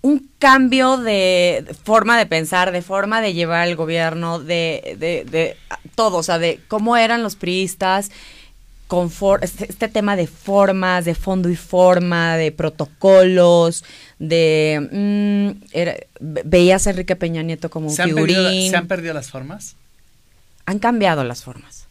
un 0.03 0.29
cambio 0.39 0.99
de 0.99 1.65
forma 1.85 2.19
de 2.19 2.27
pensar, 2.27 2.73
de 2.73 2.83
forma 2.83 3.21
de 3.21 3.33
llevar 3.33 3.69
el 3.69 3.77
gobierno, 3.77 4.41
de, 4.41 4.97
de, 4.99 5.25
de 5.25 5.57
todo, 5.95 6.19
o 6.19 6.23
sea, 6.23 6.39
de 6.39 6.61
cómo 6.69 6.97
eran 6.97 7.23
los 7.23 7.37
priistas, 7.37 8.11
este, 9.41 9.71
este, 9.71 9.89
tema 9.89 10.17
de 10.17 10.27
formas, 10.27 11.05
de 11.05 11.15
fondo 11.15 11.49
y 11.49 11.57
forma, 11.57 12.37
de 12.37 12.53
protocolos, 12.53 13.85
de... 14.19 14.89
Mm, 14.93 16.39
veías 16.45 16.87
a 16.87 16.91
Enrique 16.91 17.17
Peña 17.17 17.43
Nieto 17.43 17.71
como 17.71 17.89
un 17.89 17.95
¿Se 17.95 18.05
figurín. 18.05 18.71
¿Se 18.71 18.77
han 18.77 18.87
perdido 18.87 19.15
las 19.15 19.31
formas? 19.31 19.77
Han 20.67 20.79
cambiado 20.79 21.25
las 21.25 21.43
formas. 21.43 21.87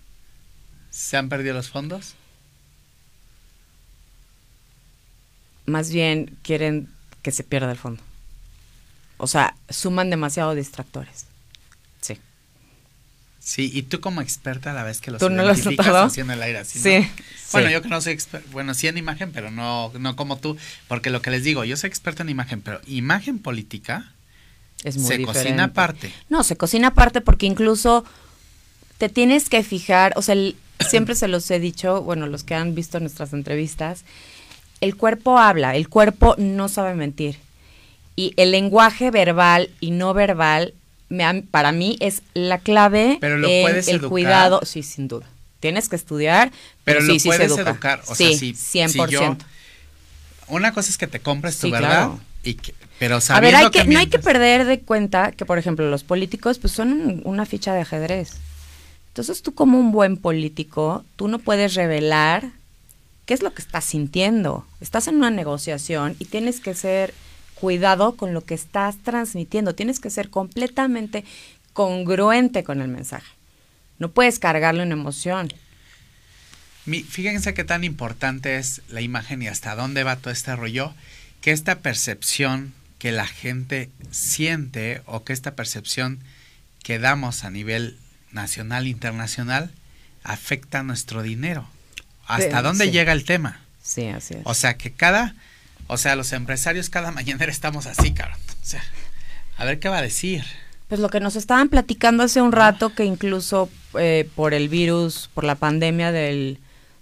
¿Se 0.89 1.17
han 1.17 1.29
perdido 1.29 1.53
los 1.53 1.69
fondos? 1.69 2.15
Más 5.65 5.91
bien 5.91 6.37
quieren 6.41 6.89
que 7.21 7.31
se 7.31 7.43
pierda 7.43 7.71
el 7.71 7.77
fondo. 7.77 8.01
O 9.17 9.27
sea, 9.27 9.55
suman 9.69 10.09
demasiado 10.09 10.55
distractores. 10.55 11.25
Sí, 13.43 13.69
y 13.73 13.83
tú 13.83 13.99
como 13.99 14.21
experta 14.21 14.71
a 14.71 14.73
la 14.73 14.83
vez 14.83 15.01
que 15.01 15.11
los 15.11 15.19
¿Tú 15.19 15.29
no 15.29 15.43
lo 15.43 15.49
has 15.51 15.65
notado? 15.65 16.03
así 16.03 16.21
el 16.21 16.41
aire 16.41 16.59
así, 16.59 16.79
sí, 16.79 17.05
Bueno, 17.51 17.69
yo 17.69 17.81
que 17.81 17.89
no 17.89 17.99
soy 17.99 18.13
experta, 18.13 18.47
bueno, 18.53 18.73
sí 18.73 18.87
en 18.87 18.97
imagen, 18.97 19.33
pero 19.33 19.51
no, 19.51 19.91
no 19.99 20.15
como 20.15 20.37
tú, 20.37 20.55
porque 20.87 21.09
lo 21.09 21.21
que 21.21 21.29
les 21.29 21.43
digo, 21.43 21.65
yo 21.65 21.75
soy 21.75 21.89
experta 21.89 22.23
en 22.23 22.29
imagen, 22.29 22.61
pero 22.61 22.79
imagen 22.87 23.39
política 23.39 24.13
es 24.85 24.95
muy 24.95 25.07
se 25.07 25.21
cocina 25.23 25.65
aparte. 25.65 26.13
No, 26.29 26.45
se 26.45 26.55
cocina 26.55 26.89
aparte 26.89 27.19
porque 27.19 27.45
incluso 27.45 28.05
te 28.97 29.09
tienes 29.09 29.49
que 29.49 29.61
fijar, 29.61 30.13
o 30.15 30.21
sea, 30.21 30.35
siempre 30.89 31.13
se 31.13 31.27
los 31.27 31.51
he 31.51 31.59
dicho, 31.59 32.01
bueno, 32.01 32.27
los 32.27 32.45
que 32.45 32.55
han 32.55 32.75
visto 32.75 33.01
nuestras 33.01 33.33
entrevistas, 33.33 34.05
el 34.79 34.95
cuerpo 34.95 35.37
habla, 35.37 35.75
el 35.75 35.89
cuerpo 35.89 36.35
no 36.37 36.69
sabe 36.69 36.95
mentir. 36.95 37.39
Y 38.15 38.33
el 38.37 38.51
lenguaje 38.51 39.11
verbal 39.11 39.69
y 39.81 39.91
no 39.91 40.13
verbal 40.13 40.73
para 41.51 41.71
mí 41.71 41.97
es 41.99 42.21
la 42.33 42.59
clave 42.59 43.17
pero 43.21 43.37
lo 43.37 43.47
en 43.47 43.83
el 43.87 44.01
cuidado. 44.01 44.61
Sí, 44.63 44.83
sin 44.83 45.07
duda. 45.07 45.27
Tienes 45.59 45.87
que 45.87 45.95
estudiar, 45.95 46.51
pero, 46.83 47.01
sí, 47.01 47.19
sí 47.19 47.31
se 47.31 47.43
educar. 47.45 48.01
O 48.07 48.15
sea, 48.15 48.37
si, 48.37 48.53
100%. 48.53 49.37
una 50.47 50.73
cosa 50.73 50.89
es 50.89 50.97
que 50.97 51.07
te 51.07 51.19
compres 51.19 51.57
tu 51.57 51.71
verdad 51.71 52.11
y 52.43 52.57
pero 52.99 53.19
A 53.29 53.39
ver, 53.39 53.55
hay 53.55 53.69
que, 53.69 53.83
no 53.85 53.99
hay 53.99 54.07
que 54.07 54.19
perder 54.19 54.65
de 54.65 54.79
cuenta 54.79 55.31
que, 55.31 55.45
por 55.45 55.57
ejemplo, 55.57 55.89
los 55.89 56.03
políticos 56.03 56.59
pues 56.59 56.73
son 56.73 57.21
una 57.25 57.45
ficha 57.45 57.73
de 57.73 57.81
ajedrez. 57.81 58.31
Entonces 59.09 59.41
tú 59.41 59.53
como 59.53 59.77
un 59.77 59.91
buen 59.91 60.17
político, 60.17 61.03
tú 61.15 61.27
no 61.27 61.39
puedes 61.39 61.75
revelar 61.75 62.51
qué 63.25 63.33
es 63.33 63.43
lo 63.43 63.53
que 63.53 63.61
estás 63.61 63.85
sintiendo. 63.85 64.65
Estás 64.79 65.07
en 65.07 65.15
una 65.15 65.31
negociación 65.31 66.15
y 66.19 66.25
tienes 66.25 66.59
que 66.59 66.73
ser 66.73 67.13
cuidado 67.63 68.17
con 68.17 68.33
lo 68.33 68.43
que 68.43 68.55
estás 68.55 68.97
transmitiendo. 69.03 69.73
Tienes 69.73 70.01
que 70.01 70.09
ser 70.09 70.29
completamente 70.29 71.23
congruente 71.71 72.65
con 72.65 72.81
el 72.81 72.89
mensaje. 72.89 73.31
No 73.99 74.11
puedes 74.11 74.37
cargarle 74.37 74.83
una 74.83 74.95
emoción. 74.95 75.47
fíjense 76.85 77.53
qué 77.53 77.63
tan 77.63 77.85
importante 77.85 78.57
es 78.57 78.81
la 78.89 78.99
imagen 78.99 79.41
y 79.41 79.47
hasta 79.47 79.77
dónde 79.77 80.03
va 80.03 80.17
todo 80.17 80.33
este 80.33 80.53
rollo, 80.57 80.93
que 81.39 81.51
esta 81.51 81.79
percepción 81.79 82.73
que 82.99 83.13
la 83.13 83.27
gente 83.27 83.89
siente 84.11 85.01
o 85.05 85.23
que 85.23 85.31
esta 85.31 85.55
percepción 85.55 86.19
que 86.83 86.99
damos 86.99 87.45
a 87.45 87.49
nivel 87.49 87.97
nacional, 88.33 88.87
internacional, 88.87 89.71
afecta 90.25 90.83
nuestro 90.83 91.23
dinero. 91.23 91.65
¿Hasta 92.27 92.61
dónde 92.61 92.91
llega 92.91 93.13
el 93.13 93.23
tema? 93.23 93.61
Sí, 93.81 94.09
así 94.09 94.33
es. 94.33 94.41
O 94.43 94.53
sea 94.53 94.75
que 94.75 94.91
cada 94.91 95.33
o 95.87 95.97
sea, 95.97 96.15
los 96.15 96.33
empresarios 96.33 96.89
cada 96.89 97.11
mañana 97.11 97.45
estamos 97.45 97.85
así, 97.85 98.13
cabrón. 98.13 98.39
O 98.49 98.65
sea, 98.65 98.83
a 99.57 99.65
ver 99.65 99.79
qué 99.79 99.89
va 99.89 99.97
a 99.97 100.01
decir. 100.01 100.43
Pues 100.87 100.99
lo 100.99 101.09
que 101.09 101.19
nos 101.19 101.35
estaban 101.35 101.69
platicando 101.69 102.23
hace 102.23 102.41
un 102.41 102.51
rato, 102.51 102.93
que 102.93 103.05
incluso 103.05 103.69
eh, 103.97 104.29
por 104.35 104.53
el 104.53 104.69
virus, 104.69 105.29
por 105.33 105.43
la 105.43 105.55
pandemia 105.55 106.11
del, 106.11 106.59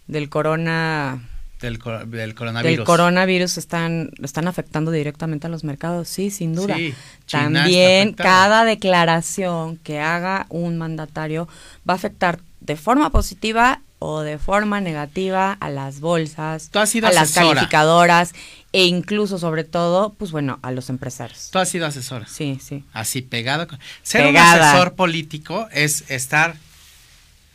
del 0.07 0.29
corona... 0.29 1.27
Del, 1.59 1.79
del, 2.07 2.33
coronavirus. 2.33 2.77
Del 2.77 2.85
coronavirus 2.85 3.57
están, 3.57 4.11
están 4.23 4.47
afectando 4.47 4.89
directamente 4.89 5.45
a 5.45 5.49
los 5.49 5.63
mercados, 5.63 6.07
sí, 6.07 6.31
sin 6.31 6.55
duda. 6.55 6.75
Sí, 6.75 6.93
También 7.29 8.13
cada 8.13 8.65
declaración 8.65 9.77
que 9.77 9.99
haga 9.99 10.47
un 10.49 10.79
mandatario 10.79 11.47
va 11.87 11.93
a 11.93 11.97
afectar 11.97 12.39
de 12.61 12.77
forma 12.77 13.11
positiva 13.11 13.81
o 14.03 14.21
de 14.21 14.39
forma 14.39 14.81
negativa 14.81 15.53
a 15.53 15.69
las 15.69 15.99
bolsas, 15.99 16.71
a 16.73 17.11
las 17.11 17.33
calificadoras 17.33 18.33
e 18.73 18.85
incluso, 18.85 19.37
sobre 19.37 19.63
todo, 19.63 20.13
pues 20.13 20.31
bueno, 20.31 20.57
a 20.63 20.71
los 20.71 20.89
empresarios. 20.89 21.49
Tú 21.51 21.59
has 21.59 21.69
sido 21.69 21.85
asesora. 21.85 22.25
Sí, 22.27 22.57
sí. 22.59 22.83
Así 22.93 23.21
pegado. 23.21 23.67
Ser 24.01 24.25
un 24.25 24.37
asesor 24.37 24.95
político 24.95 25.67
es 25.71 26.09
estar 26.09 26.55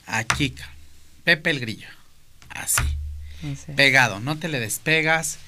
aquí, 0.06 0.54
Pepe 1.24 1.50
el 1.50 1.58
Grillo. 1.58 1.88
Así. 2.50 2.84
Pegado, 3.74 4.20
no 4.20 4.36
te 4.38 4.46
le 4.46 4.60
despegas. 4.60 5.38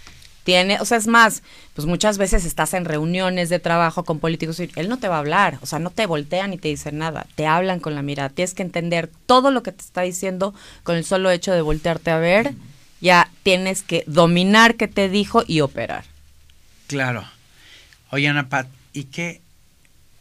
Tiene, 0.48 0.80
o 0.80 0.86
sea, 0.86 0.96
es 0.96 1.06
más, 1.06 1.42
pues 1.74 1.86
muchas 1.86 2.16
veces 2.16 2.46
estás 2.46 2.72
en 2.72 2.86
reuniones 2.86 3.50
de 3.50 3.58
trabajo 3.58 4.06
con 4.06 4.18
políticos 4.18 4.58
y 4.60 4.70
él 4.76 4.88
no 4.88 4.96
te 4.96 5.06
va 5.06 5.16
a 5.16 5.18
hablar, 5.18 5.58
o 5.60 5.66
sea, 5.66 5.78
no 5.78 5.90
te 5.90 6.06
voltean 6.06 6.48
ni 6.48 6.56
te 6.56 6.68
dicen 6.68 6.96
nada, 6.96 7.26
te 7.34 7.46
hablan 7.46 7.80
con 7.80 7.94
la 7.94 8.00
mirada. 8.00 8.30
Tienes 8.30 8.54
que 8.54 8.62
entender 8.62 9.10
todo 9.26 9.50
lo 9.50 9.62
que 9.62 9.72
te 9.72 9.82
está 9.82 10.00
diciendo 10.00 10.54
con 10.84 10.96
el 10.96 11.04
solo 11.04 11.30
hecho 11.30 11.52
de 11.52 11.60
voltearte 11.60 12.10
a 12.10 12.16
ver 12.16 12.54
ya 13.02 13.30
tienes 13.42 13.82
que 13.82 14.04
dominar 14.06 14.76
qué 14.76 14.88
te 14.88 15.10
dijo 15.10 15.44
y 15.46 15.60
operar. 15.60 16.06
Claro. 16.86 17.28
Oye, 18.10 18.26
Ana 18.26 18.48
Pat, 18.48 18.68
¿y 18.94 19.04
qué, 19.04 19.42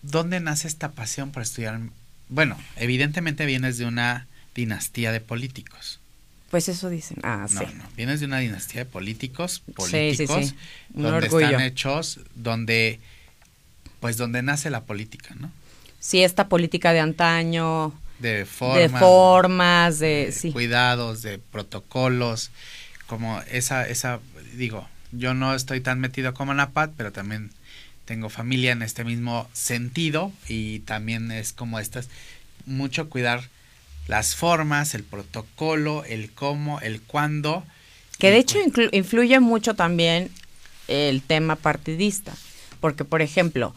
dónde 0.01 0.41
nace 0.41 0.67
esta 0.67 0.91
pasión 0.91 1.31
por 1.31 1.43
estudiar 1.43 1.79
bueno, 2.27 2.57
evidentemente 2.75 3.45
vienes 3.45 3.77
de 3.77 3.85
una 3.85 4.27
dinastía 4.53 5.13
de 5.13 5.21
políticos. 5.21 6.01
Pues 6.49 6.69
eso 6.69 6.89
dicen. 6.89 7.17
Ah, 7.23 7.47
no, 7.49 7.59
sí. 7.59 7.65
No, 7.75 7.83
vienes 7.95 8.19
de 8.21 8.25
una 8.25 8.39
dinastía 8.39 8.85
de 8.85 8.89
políticos, 8.89 9.61
políticos, 9.75 10.55
donde 10.89 11.27
están 11.27 11.61
hechos, 11.61 12.19
donde, 12.35 12.99
pues 13.99 14.17
donde 14.17 14.41
nace 14.41 14.69
la 14.69 14.81
política, 14.81 15.35
¿no? 15.39 15.51
Sí, 15.99 16.23
esta 16.23 16.47
política 16.47 16.93
de 16.93 17.01
antaño. 17.01 17.93
De 18.19 18.45
formas. 18.45 18.91
De 18.91 18.97
formas, 18.97 19.99
de, 19.99 20.31
sí. 20.31 20.51
cuidados, 20.51 21.21
de 21.21 21.37
protocolos, 21.37 22.51
como 23.07 23.41
esa, 23.51 23.87
esa, 23.87 24.19
digo, 24.55 24.87
yo 25.11 25.33
no 25.33 25.53
estoy 25.53 25.81
tan 25.81 25.99
metido 25.99 26.33
como 26.33 26.53
Napat, 26.53 26.91
pero 26.95 27.11
también 27.11 27.51
tengo 28.05 28.29
familia 28.29 28.71
en 28.71 28.81
este 28.81 29.03
mismo 29.03 29.49
sentido 29.51 30.31
y 30.47 30.79
también 30.79 31.29
es 31.31 31.51
como 31.51 31.77
estas, 31.79 32.07
mucho 32.65 33.09
cuidar 33.09 33.49
las 34.07 34.35
formas, 34.35 34.95
el 34.95 35.03
protocolo, 35.03 36.03
el 36.05 36.31
cómo, 36.31 36.79
el 36.79 37.01
cuándo. 37.01 37.63
Que 38.17 38.31
de 38.31 38.37
hecho 38.37 38.57
pues 38.73 38.89
influye 38.91 39.39
mucho 39.39 39.75
también 39.75 40.31
el 40.87 41.21
tema 41.21 41.55
partidista, 41.55 42.33
porque 42.79 43.05
por 43.05 43.21
ejemplo, 43.21 43.75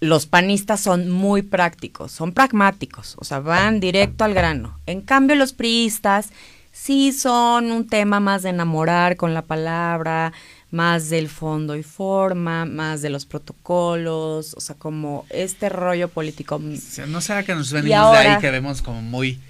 los 0.00 0.26
panistas 0.26 0.80
son 0.80 1.10
muy 1.10 1.42
prácticos, 1.42 2.12
son 2.12 2.32
pragmáticos, 2.32 3.16
o 3.18 3.24
sea, 3.24 3.40
van 3.40 3.80
directo 3.80 4.24
al 4.24 4.32
grano. 4.32 4.78
En 4.86 5.02
cambio, 5.02 5.36
los 5.36 5.52
priistas 5.52 6.30
sí 6.72 7.12
son 7.12 7.70
un 7.70 7.86
tema 7.86 8.20
más 8.20 8.42
de 8.42 8.50
enamorar 8.50 9.16
con 9.16 9.34
la 9.34 9.42
palabra, 9.42 10.32
más 10.70 11.10
del 11.10 11.28
fondo 11.28 11.76
y 11.76 11.82
forma, 11.82 12.64
más 12.64 13.02
de 13.02 13.10
los 13.10 13.26
protocolos, 13.26 14.54
o 14.54 14.60
sea, 14.60 14.76
como 14.76 15.26
este 15.30 15.68
rollo 15.68 16.08
político. 16.08 16.60
no 17.08 17.20
será 17.20 17.42
que 17.42 17.54
nos 17.54 17.72
venimos 17.72 18.12
de 18.12 18.18
ahí 18.18 18.40
que 18.40 18.50
vemos 18.50 18.82
como 18.82 19.02
muy... 19.02 19.40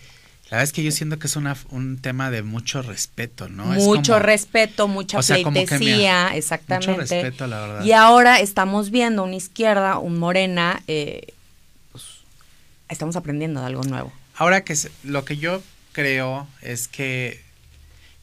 La 0.45 0.57
verdad 0.57 0.65
es 0.65 0.73
que 0.73 0.83
yo 0.83 0.91
siento 0.91 1.21
que 1.21 1.29
es 1.29 1.37
una, 1.37 1.57
un 1.69 1.99
tema 1.99 2.29
de 2.33 2.43
mucho 2.43 2.83
respeto, 2.83 3.49
¿no? 3.49 3.67
Mucho 3.67 4.19
respeto, 4.19 4.89
mucha 4.89 5.21
pleitesía, 5.21 6.35
exactamente. 6.35 6.91
Mucho 6.91 7.01
respeto, 7.03 7.47
la 7.47 7.61
verdad. 7.61 7.85
Y 7.85 7.93
ahora 7.93 8.41
estamos 8.41 8.91
viendo 8.91 9.23
una 9.23 9.37
izquierda, 9.37 9.99
un 9.99 10.19
morena, 10.19 10.83
eh, 10.89 11.35
pues, 11.93 12.05
estamos 12.89 13.15
aprendiendo 13.15 13.61
de 13.61 13.67
algo 13.67 13.85
nuevo. 13.85 14.13
Ahora 14.35 14.65
que 14.65 14.77
lo 15.05 15.25
que 15.25 15.37
yo 15.37 15.63
creo 15.93 16.49
es 16.63 16.89
que, 16.89 17.41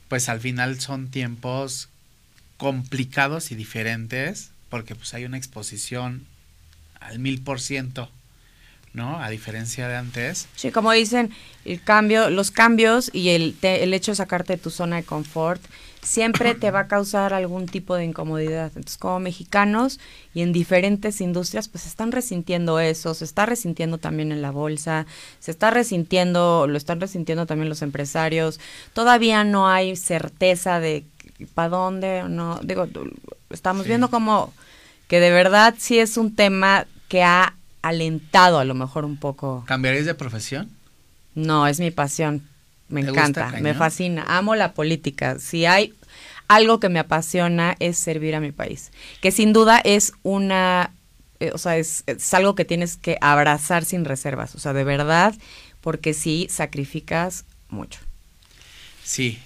pues 0.10 0.28
al 0.28 0.42
final 0.42 0.82
son 0.82 1.08
tiempos 1.08 1.88
complicados 2.58 3.52
y 3.52 3.56
diferentes, 3.56 4.52
porque 4.70 4.96
pues 4.96 5.14
hay 5.14 5.26
una 5.26 5.38
exposición 5.38 6.26
al 7.00 7.20
mil 7.20 7.42
por 7.42 7.62
ciento, 7.62 8.10
¿no? 8.94 9.22
A 9.22 9.30
diferencia 9.30 9.88
de 9.88 9.96
antes. 9.96 10.48
Sí, 10.56 10.72
como 10.72 10.92
dicen, 10.92 11.32
el 11.66 11.82
cambio, 11.82 12.30
los 12.30 12.52
cambios 12.52 13.10
y 13.14 13.30
el, 13.30 13.56
el 13.62 13.94
hecho 13.94 14.12
de 14.12 14.16
sacarte 14.16 14.54
de 14.54 14.62
tu 14.62 14.72
zona 14.72 14.98
de 14.98 15.04
confort 15.04 15.62
siempre 16.08 16.56
te 16.56 16.72
va 16.72 16.82
a 16.82 16.88
causar 16.88 17.34
algún 17.34 17.66
tipo 17.66 17.96
de 17.96 18.06
incomodidad. 18.06 18.68
Entonces, 18.68 18.98
como 18.98 19.20
mexicanos 19.20 20.00
y 20.34 20.42
en 20.42 20.54
diferentes 20.54 21.20
industrias, 21.22 21.68
pues 21.68 21.86
están 21.86 22.12
resintiendo 22.12 22.80
eso, 22.80 23.14
se 23.14 23.26
está 23.26 23.46
resintiendo 23.46 23.98
también 23.98 24.32
en 24.32 24.42
la 24.42 24.52
bolsa, 24.52 25.06
se 25.40 25.52
está 25.52 25.70
resintiendo, 25.70 26.66
lo 26.68 26.78
están 26.78 27.02
resintiendo 27.02 27.46
también 27.46 27.70
los 27.70 27.82
empresarios. 27.82 28.60
Todavía 28.94 29.44
no 29.44 29.68
hay 29.68 29.96
certeza 29.98 30.80
de 30.80 31.04
para 31.46 31.70
dónde, 31.70 32.24
no, 32.28 32.60
digo, 32.64 32.88
estamos 33.50 33.86
viendo 33.86 34.10
como 34.10 34.54
que 35.08 35.20
de 35.20 35.32
verdad 35.32 35.76
sí 35.78 36.00
es 36.00 36.18
un 36.18 36.36
tema 36.36 36.86
que 37.08 37.24
ha 37.24 37.54
alentado 37.82 38.60
a 38.60 38.66
lo 38.66 38.74
mejor 38.74 39.06
un 39.06 39.18
poco. 39.18 39.64
¿Cambiarías 39.68 40.06
de 40.06 40.16
profesión? 40.16 40.70
No, 41.36 41.68
es 41.68 41.80
mi 41.80 41.92
pasión. 41.92 42.48
Me 42.90 43.02
encanta, 43.02 43.52
me 43.62 43.74
fascina, 43.74 44.24
amo 44.28 44.56
la 44.56 44.74
política. 44.74 45.40
Si 45.40 45.66
hay 45.66 45.94
algo 46.48 46.80
que 46.80 46.90
me 46.90 47.00
apasiona 47.00 47.76
es 47.80 47.98
servir 47.98 48.34
a 48.34 48.40
mi 48.40 48.52
país, 48.52 48.92
que 49.22 49.32
sin 49.32 49.52
duda 49.52 49.80
es 49.84 50.14
una, 50.24 50.94
eh, 51.42 51.52
o 51.54 51.58
sea, 51.58 51.78
es, 51.78 52.04
es, 52.08 52.34
algo 52.34 52.56
que 52.56 52.64
tienes 52.64 52.96
que 52.96 53.18
abrazar 53.20 53.84
sin 53.84 54.06
reservas, 54.06 54.56
o 54.56 54.60
sea, 54.60 54.72
de 54.72 54.86
verdad, 54.86 55.36
porque 55.82 56.14
sí 56.14 56.48
sacrificas 56.50 57.44
mucho. 57.70 58.00
Sí, 59.04 59.40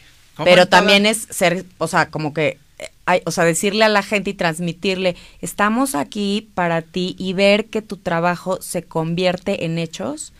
pero 0.43 0.67
también 0.67 1.05
es 1.05 1.27
ser, 1.29 1.65
o 1.77 1.87
sea, 1.87 2.09
como 2.09 2.33
que, 2.33 2.57
hay, 3.05 3.21
o 3.25 3.31
sea, 3.31 3.43
decirle 3.43 3.83
a 3.85 3.89
la 3.89 4.03
gente 4.03 4.31
y 4.31 4.33
transmitirle, 4.33 5.15
estamos 5.41 5.95
aquí 5.95 6.49
para 6.53 6.81
ti 6.81 7.15
y 7.17 7.33
ver 7.33 7.65
que 7.65 7.81
tu 7.81 7.97
trabajo 7.97 8.61
se 8.61 8.83
convierte 8.83 9.65
en 9.65 9.77
hechos, 9.77 10.33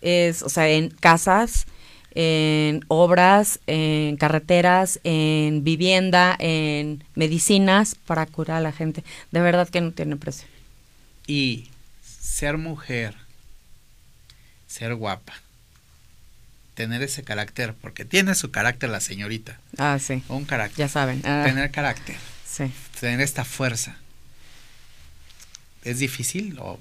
es, 0.00 0.42
o 0.42 0.48
sea, 0.48 0.68
en 0.68 0.90
casas, 0.90 1.66
en 2.14 2.84
obras, 2.88 3.60
en 3.66 4.16
carreteras, 4.16 5.00
en 5.04 5.64
vivienda, 5.64 6.36
en 6.38 7.04
medicinas 7.14 7.94
para 7.94 8.26
curar 8.26 8.58
a 8.58 8.60
la 8.60 8.72
gente. 8.72 9.02
De 9.30 9.40
verdad 9.40 9.68
que 9.68 9.80
no 9.80 9.92
tiene 9.92 10.16
precio. 10.16 10.46
Y 11.26 11.68
ser 12.02 12.58
mujer, 12.58 13.14
ser 14.66 14.94
guapa, 14.94 15.34
tener 16.82 17.00
ese 17.00 17.22
carácter, 17.22 17.74
porque 17.80 18.04
tiene 18.04 18.34
su 18.34 18.50
carácter 18.50 18.90
la 18.90 19.00
señorita. 19.00 19.56
Ah, 19.78 19.98
sí. 20.00 20.24
Un 20.28 20.44
carácter. 20.44 20.78
Ya 20.78 20.88
saben. 20.88 21.22
Ah. 21.24 21.44
Tener 21.46 21.70
carácter. 21.70 22.16
Sí. 22.44 22.72
Tener 22.98 23.20
esta 23.20 23.44
fuerza. 23.44 23.96
¿Es 25.84 26.00
difícil 26.00 26.58
o, 26.58 26.80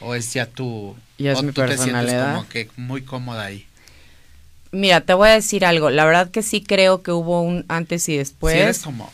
o 0.00 0.14
es 0.14 0.34
ya 0.34 0.44
tu... 0.44 0.94
Ya 1.16 1.32
es 1.32 1.38
o 1.38 1.42
mi 1.44 1.52
tú 1.52 1.62
personalidad. 1.62 2.02
te 2.02 2.10
sientes 2.10 2.34
como 2.34 2.48
que 2.48 2.68
muy 2.76 3.02
cómoda 3.02 3.46
ahí? 3.46 3.66
Mira, 4.70 5.00
te 5.00 5.14
voy 5.14 5.30
a 5.30 5.32
decir 5.32 5.64
algo. 5.64 5.88
La 5.88 6.04
verdad 6.04 6.30
que 6.30 6.42
sí 6.42 6.62
creo 6.62 7.02
que 7.02 7.10
hubo 7.10 7.40
un 7.40 7.64
antes 7.68 8.06
y 8.10 8.18
después. 8.18 8.52
Sí 8.54 8.60
eres 8.60 8.80
como... 8.80 9.10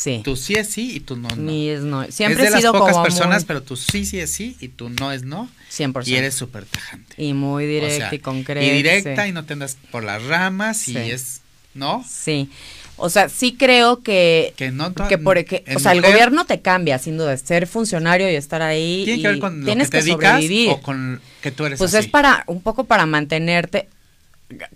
Sí. 0.00 0.22
Tú 0.24 0.34
sí 0.34 0.54
es 0.54 0.70
sí 0.70 0.92
y 0.96 1.00
tú 1.00 1.14
no 1.14 1.28
no. 1.28 1.36
Ni 1.36 1.68
es 1.68 1.82
no. 1.82 2.10
Siempre 2.10 2.44
es 2.44 2.52
de 2.52 2.56
he 2.56 2.60
sido 2.60 2.72
las 2.72 2.80
pocas 2.80 2.94
como 2.94 3.04
personas, 3.04 3.42
muy... 3.42 3.46
pero 3.48 3.62
tú 3.62 3.76
sí 3.76 4.06
sí 4.06 4.18
es 4.18 4.30
sí 4.32 4.56
y 4.58 4.68
tú 4.68 4.88
no 4.88 5.12
es 5.12 5.24
no. 5.24 5.46
100%. 5.70 6.06
Y 6.08 6.14
eres 6.14 6.34
súper 6.34 6.64
tajante. 6.64 7.22
Y 7.22 7.34
muy 7.34 7.66
directa 7.66 8.06
o 8.06 8.08
sea, 8.08 8.14
y 8.14 8.18
concreta. 8.18 8.64
Y 8.66 8.70
directa 8.70 9.28
y 9.28 9.32
no 9.32 9.44
te 9.44 9.52
andas 9.52 9.76
por 9.90 10.02
las 10.02 10.22
ramas 10.24 10.88
y 10.88 10.94
Sí. 10.94 10.98
es... 10.98 11.40
¿No? 11.74 12.02
Sí. 12.08 12.48
O 12.96 13.10
sea, 13.10 13.28
sí 13.28 13.56
creo 13.58 14.02
que 14.02 14.54
Que 14.56 14.70
no... 14.70 14.94
que 14.94 15.18
por 15.18 15.44
que, 15.44 15.64
en 15.66 15.76
o 15.76 15.80
sea, 15.80 15.92
el 15.92 15.98
mujer, 15.98 16.12
gobierno 16.14 16.46
te 16.46 16.62
cambia, 16.62 16.98
sin 16.98 17.18
duda, 17.18 17.36
ser 17.36 17.66
funcionario 17.66 18.30
y 18.30 18.36
estar 18.36 18.62
ahí 18.62 19.02
¿Tiene 19.04 19.18
y 19.18 19.22
que 19.22 19.28
ver 19.28 19.38
con 19.38 19.60
lo 19.60 19.66
que 19.66 19.72
tienes 19.72 19.90
te 19.90 19.98
que, 19.98 20.04
dedicas 20.04 20.30
sobrevivir. 20.32 20.70
o 20.70 20.80
con 20.80 21.20
que 21.42 21.50
tú 21.52 21.66
eres 21.66 21.78
Pues 21.78 21.92
así? 21.94 22.06
es 22.06 22.10
para 22.10 22.44
un 22.46 22.62
poco 22.62 22.84
para 22.84 23.04
mantenerte 23.04 23.86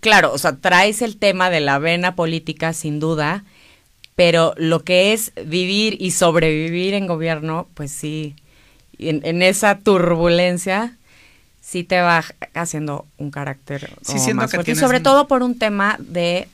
claro, 0.00 0.32
o 0.32 0.38
sea, 0.38 0.56
traes 0.56 1.00
el 1.02 1.16
tema 1.16 1.48
de 1.50 1.60
la 1.60 1.78
vena 1.78 2.14
política 2.14 2.72
sin 2.74 3.00
duda, 3.00 3.44
pero 4.16 4.55
lo 4.57 4.85
que 4.85 5.12
es 5.12 5.33
vivir 5.46 5.96
y 6.00 6.12
sobrevivir 6.12 6.94
en 6.94 7.07
gobierno, 7.07 7.68
pues 7.74 7.90
sí, 7.90 8.37
en, 8.98 9.20
en 9.24 9.42
esa 9.42 9.79
turbulencia 9.79 10.96
sí 11.61 11.85
te 11.85 12.00
va 12.00 12.24
haciendo 12.55 13.07
un 13.18 13.31
carácter 13.31 13.90
Sí, 14.03 14.14
como 14.14 14.35
más 14.35 14.50
que 14.50 14.57
fuerte. 14.59 14.72
Y 14.72 14.74
sobre 14.77 14.98
un- 14.98 15.03
todo 15.05 15.29
por 15.29 15.42
un 15.42 15.59
tema 15.59 15.96
de 16.00 16.48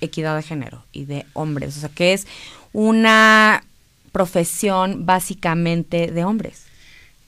equidad 0.00 0.36
de 0.36 0.42
género 0.42 0.84
y 0.92 1.04
de 1.06 1.26
hombres, 1.32 1.76
o 1.76 1.80
sea, 1.80 1.88
que 1.88 2.12
es 2.12 2.26
una 2.72 3.64
profesión 4.12 5.06
básicamente 5.06 6.10
de 6.10 6.24
hombres 6.24 6.64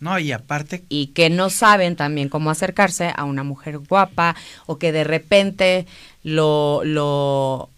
No, 0.01 0.19
y 0.19 0.33
aparte 0.33 0.85
y 0.89 1.09
que 1.09 1.31
no 1.31 1.49
saben 1.51 1.97
también 1.97 2.29
cómo 2.29 2.51
acercarse 2.51 3.13
a 3.17 3.25
una 3.25 3.43
mujer 3.45 3.79
guapa 3.79 4.37
o 4.67 4.79
que 4.79 4.93
de 4.93 5.05
repente 5.05 5.87
lo 6.23 6.83
lo 6.85 7.71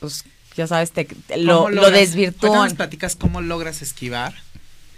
pues 0.00 0.24
ya 0.58 0.66
sabes 0.66 0.90
te, 0.92 1.08
lo, 1.38 1.56
¿cómo 1.62 1.70
lo 1.70 1.82
logras- 1.82 1.92
desvirtúan 2.00 2.64
nos 2.68 2.74
platicas 2.74 3.16
cómo 3.16 3.40
logras 3.40 3.80
esquivar. 3.80 4.34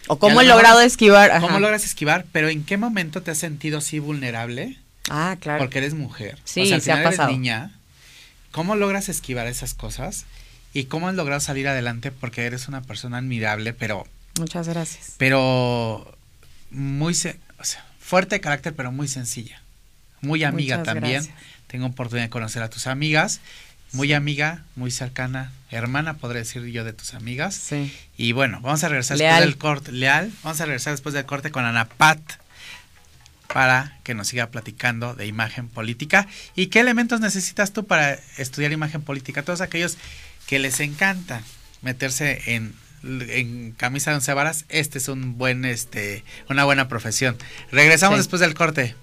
o 0.09 0.19
cómo 0.19 0.41
he 0.41 0.45
logrado 0.45 0.81
esquivar 0.81 1.31
ajá. 1.31 1.41
¿Cómo 1.47 1.61
logras 1.61 1.85
esquivar? 1.85 2.25
Pero 2.33 2.49
¿en 2.49 2.65
qué 2.65 2.77
momento 2.77 3.23
te 3.23 3.31
has 3.31 3.39
sentido 3.39 3.79
así 3.79 3.99
vulnerable? 4.01 4.77
ah 5.09 5.37
claro 5.41 5.59
Porque 5.61 5.79
eres 5.79 5.95
mujer. 5.95 6.39
Sí, 6.45 6.63
o 6.63 6.67
sea, 6.67 6.75
al 6.77 6.83
se 6.83 6.91
ha 6.93 6.95
final 6.97 7.07
eres 7.07 7.17
pasado. 7.19 7.33
niña. 7.37 7.73
¿Cómo 8.51 8.75
logras 8.75 9.09
esquivar 9.09 9.47
esas 9.47 9.75
cosas? 9.75 10.25
¿Y 10.73 10.85
cómo 10.85 11.09
has 11.09 11.15
logrado 11.15 11.41
salir 11.41 11.69
adelante? 11.69 12.11
Porque 12.11 12.45
eres 12.47 12.67
una 12.69 12.83
persona 12.83 13.19
admirable, 13.19 13.73
pero, 13.73 14.07
muchas 14.39 14.67
gracias 14.69 15.15
pero 15.19 16.17
muy, 16.71 17.15
se- 17.15 17.39
o 17.59 17.65
sea, 17.65 17.85
fuerte 18.01 18.37
de 18.37 18.41
carácter, 18.41 18.75
pero 18.75 18.91
muy 18.93 19.07
sencilla. 19.09 19.61
Muy 20.21 20.45
amiga 20.45 20.79
Muchas 20.79 20.95
también. 20.95 21.23
gracias. 21.25 21.37
Tengo 21.67 21.87
oportunidad 21.87 22.27
de 22.27 22.31
conocer 22.31 22.63
a 22.63 22.71
tus 22.71 22.87
amigas. 22.87 23.41
Muy 23.93 24.13
amiga, 24.13 24.63
muy 24.77 24.91
cercana, 24.91 25.53
hermana, 25.71 26.15
podría 26.15 26.41
decir 26.41 26.65
yo, 26.67 26.85
de 26.85 26.93
tus 26.93 27.15
amigas. 27.15 27.55
sí 27.55 27.93
Y 28.17 28.33
bueno, 28.33 28.61
vamos 28.61 28.85
a 28.85 28.89
regresar 28.89 29.19
Leal. 29.19 29.35
después 29.35 29.51
del 29.51 29.59
corte. 29.59 29.93
Leal. 29.93 30.33
Vamos 30.43 30.61
a 30.61 30.67
regresar 30.67 30.93
después 30.93 31.15
del 31.15 31.27
corte 31.27 31.51
con 31.51 31.65
Ana 31.65 31.87
Pat 31.87 32.21
para 33.53 33.99
que 34.05 34.15
nos 34.15 34.29
siga 34.29 34.47
platicando 34.49 35.15
de 35.15 35.27
imagen 35.27 35.69
política. 35.69 36.29
¿Y 36.55 36.67
qué 36.67 36.81
elementos 36.81 37.21
necesitas 37.21 37.73
tú 37.73 37.87
para 37.87 38.15
estudiar 38.39 38.71
imagen 38.73 39.03
política? 39.03 39.43
Todos 39.43 39.61
aquellos 39.61 39.97
que 40.47 40.59
les 40.59 40.79
encanta 40.81 41.43
meterse 41.83 42.55
en 42.55 42.75
en 43.03 43.73
camisa 43.73 44.11
de 44.11 44.17
once 44.17 44.33
varas, 44.35 44.65
este 44.69 44.99
es 44.99 45.09
un 45.09 45.39
buen, 45.39 45.65
este, 45.65 46.25
una 46.49 46.65
buena 46.65 46.89
profesión. 46.89 47.37
Regresamos 47.73 48.19
después 48.19 48.41
del 48.41 48.55
corte. 48.55 48.95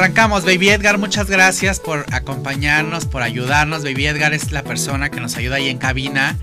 Arrancamos, 0.00 0.46
Baby 0.46 0.70
Edgar, 0.70 0.96
muchas 0.96 1.28
gracias 1.28 1.78
por 1.78 2.06
acompañarnos, 2.10 3.04
por 3.04 3.20
ayudarnos. 3.20 3.84
Baby 3.84 4.06
Edgar 4.06 4.32
es 4.32 4.50
la 4.50 4.62
persona 4.62 5.10
que 5.10 5.20
nos 5.20 5.36
ayuda 5.36 5.56
ahí 5.56 5.68
en 5.68 5.76
cabina. 5.76 6.38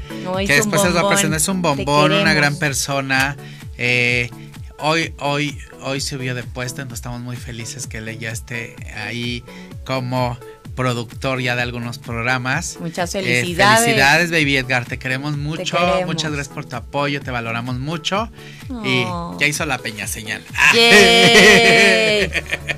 que 0.45 0.53
después 0.53 0.83
es 0.83 0.93
la 0.93 1.09
persona, 1.09 1.37
es 1.37 1.47
un 1.47 1.63
bombón, 1.63 2.11
una 2.11 2.35
gran 2.35 2.59
persona. 2.59 3.35
Eh, 3.79 4.29
hoy, 4.77 5.15
hoy, 5.17 5.57
hoy 5.81 6.01
subió 6.01 6.35
de 6.35 6.43
puesto, 6.43 6.83
entonces 6.83 6.99
estamos 6.99 7.21
muy 7.21 7.35
felices 7.35 7.87
que 7.87 7.97
él 7.97 8.19
ya 8.19 8.29
esté 8.29 8.75
ahí 8.95 9.43
como 9.85 10.37
productor 10.75 11.41
ya 11.41 11.55
de 11.55 11.63
algunos 11.63 11.97
programas. 11.97 12.77
Muchas 12.79 13.15
eh, 13.15 13.23
felicidades. 13.23 13.85
felicidades, 13.85 14.29
Baby 14.29 14.57
Edgar, 14.57 14.85
te 14.85 14.99
queremos 14.99 15.35
mucho. 15.35 15.79
Muchas 16.05 16.31
gracias 16.31 16.53
por 16.53 16.65
tu 16.65 16.75
apoyo, 16.75 17.21
te 17.21 17.31
valoramos 17.31 17.79
mucho. 17.79 18.29
Y 18.85 19.03
ya 19.39 19.47
hizo 19.47 19.65
la 19.65 19.79
peña 19.79 20.05
señal. 20.05 20.43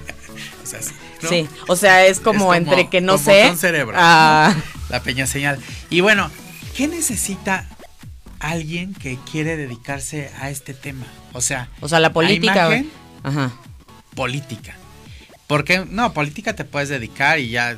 Sí, 1.27 1.47
o 1.67 1.75
sea, 1.75 2.05
es 2.05 2.19
como, 2.19 2.53
entre 2.53 2.89
que 2.89 3.01
no 3.01 3.17
sé. 3.17 3.55
cerebro. 3.57 3.97
Ah. 3.99 4.55
La 4.89 5.01
peña 5.01 5.27
señal. 5.27 5.59
Y 5.89 6.01
bueno, 6.01 6.31
¿qué 6.75 6.87
necesita 6.87 7.67
alguien 8.39 8.93
que 8.93 9.17
quiere 9.29 9.57
dedicarse 9.57 10.31
a 10.39 10.49
este 10.49 10.73
tema? 10.73 11.05
O 11.33 11.41
sea, 11.41 11.69
o 11.81 11.87
sea, 11.89 11.99
la 11.99 12.13
política. 12.13 12.67
Imagen, 12.67 12.91
Ajá. 13.23 13.51
Política. 14.15 14.75
Porque, 15.47 15.85
no, 15.89 16.13
política 16.13 16.55
te 16.55 16.63
puedes 16.63 16.89
dedicar 16.89 17.39
y 17.39 17.49
ya, 17.49 17.75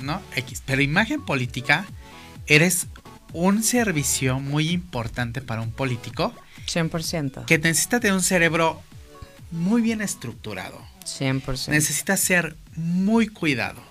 ¿no? 0.00 0.20
X. 0.36 0.62
Pero 0.66 0.82
imagen 0.82 1.24
política, 1.24 1.86
eres 2.46 2.88
un 3.32 3.62
servicio 3.62 4.38
muy 4.38 4.70
importante 4.70 5.40
para 5.40 5.62
un 5.62 5.72
político. 5.72 6.32
100%. 6.66 7.46
Que 7.46 7.58
necesita 7.58 8.00
tener 8.00 8.14
un 8.14 8.22
cerebro 8.22 8.82
muy 9.50 9.82
bien 9.82 10.00
estructurado 10.00 10.80
100%. 11.06 11.68
Necesitas 11.68 12.20
ser 12.20 12.56
muy 12.76 13.28
cuidado. 13.28 13.82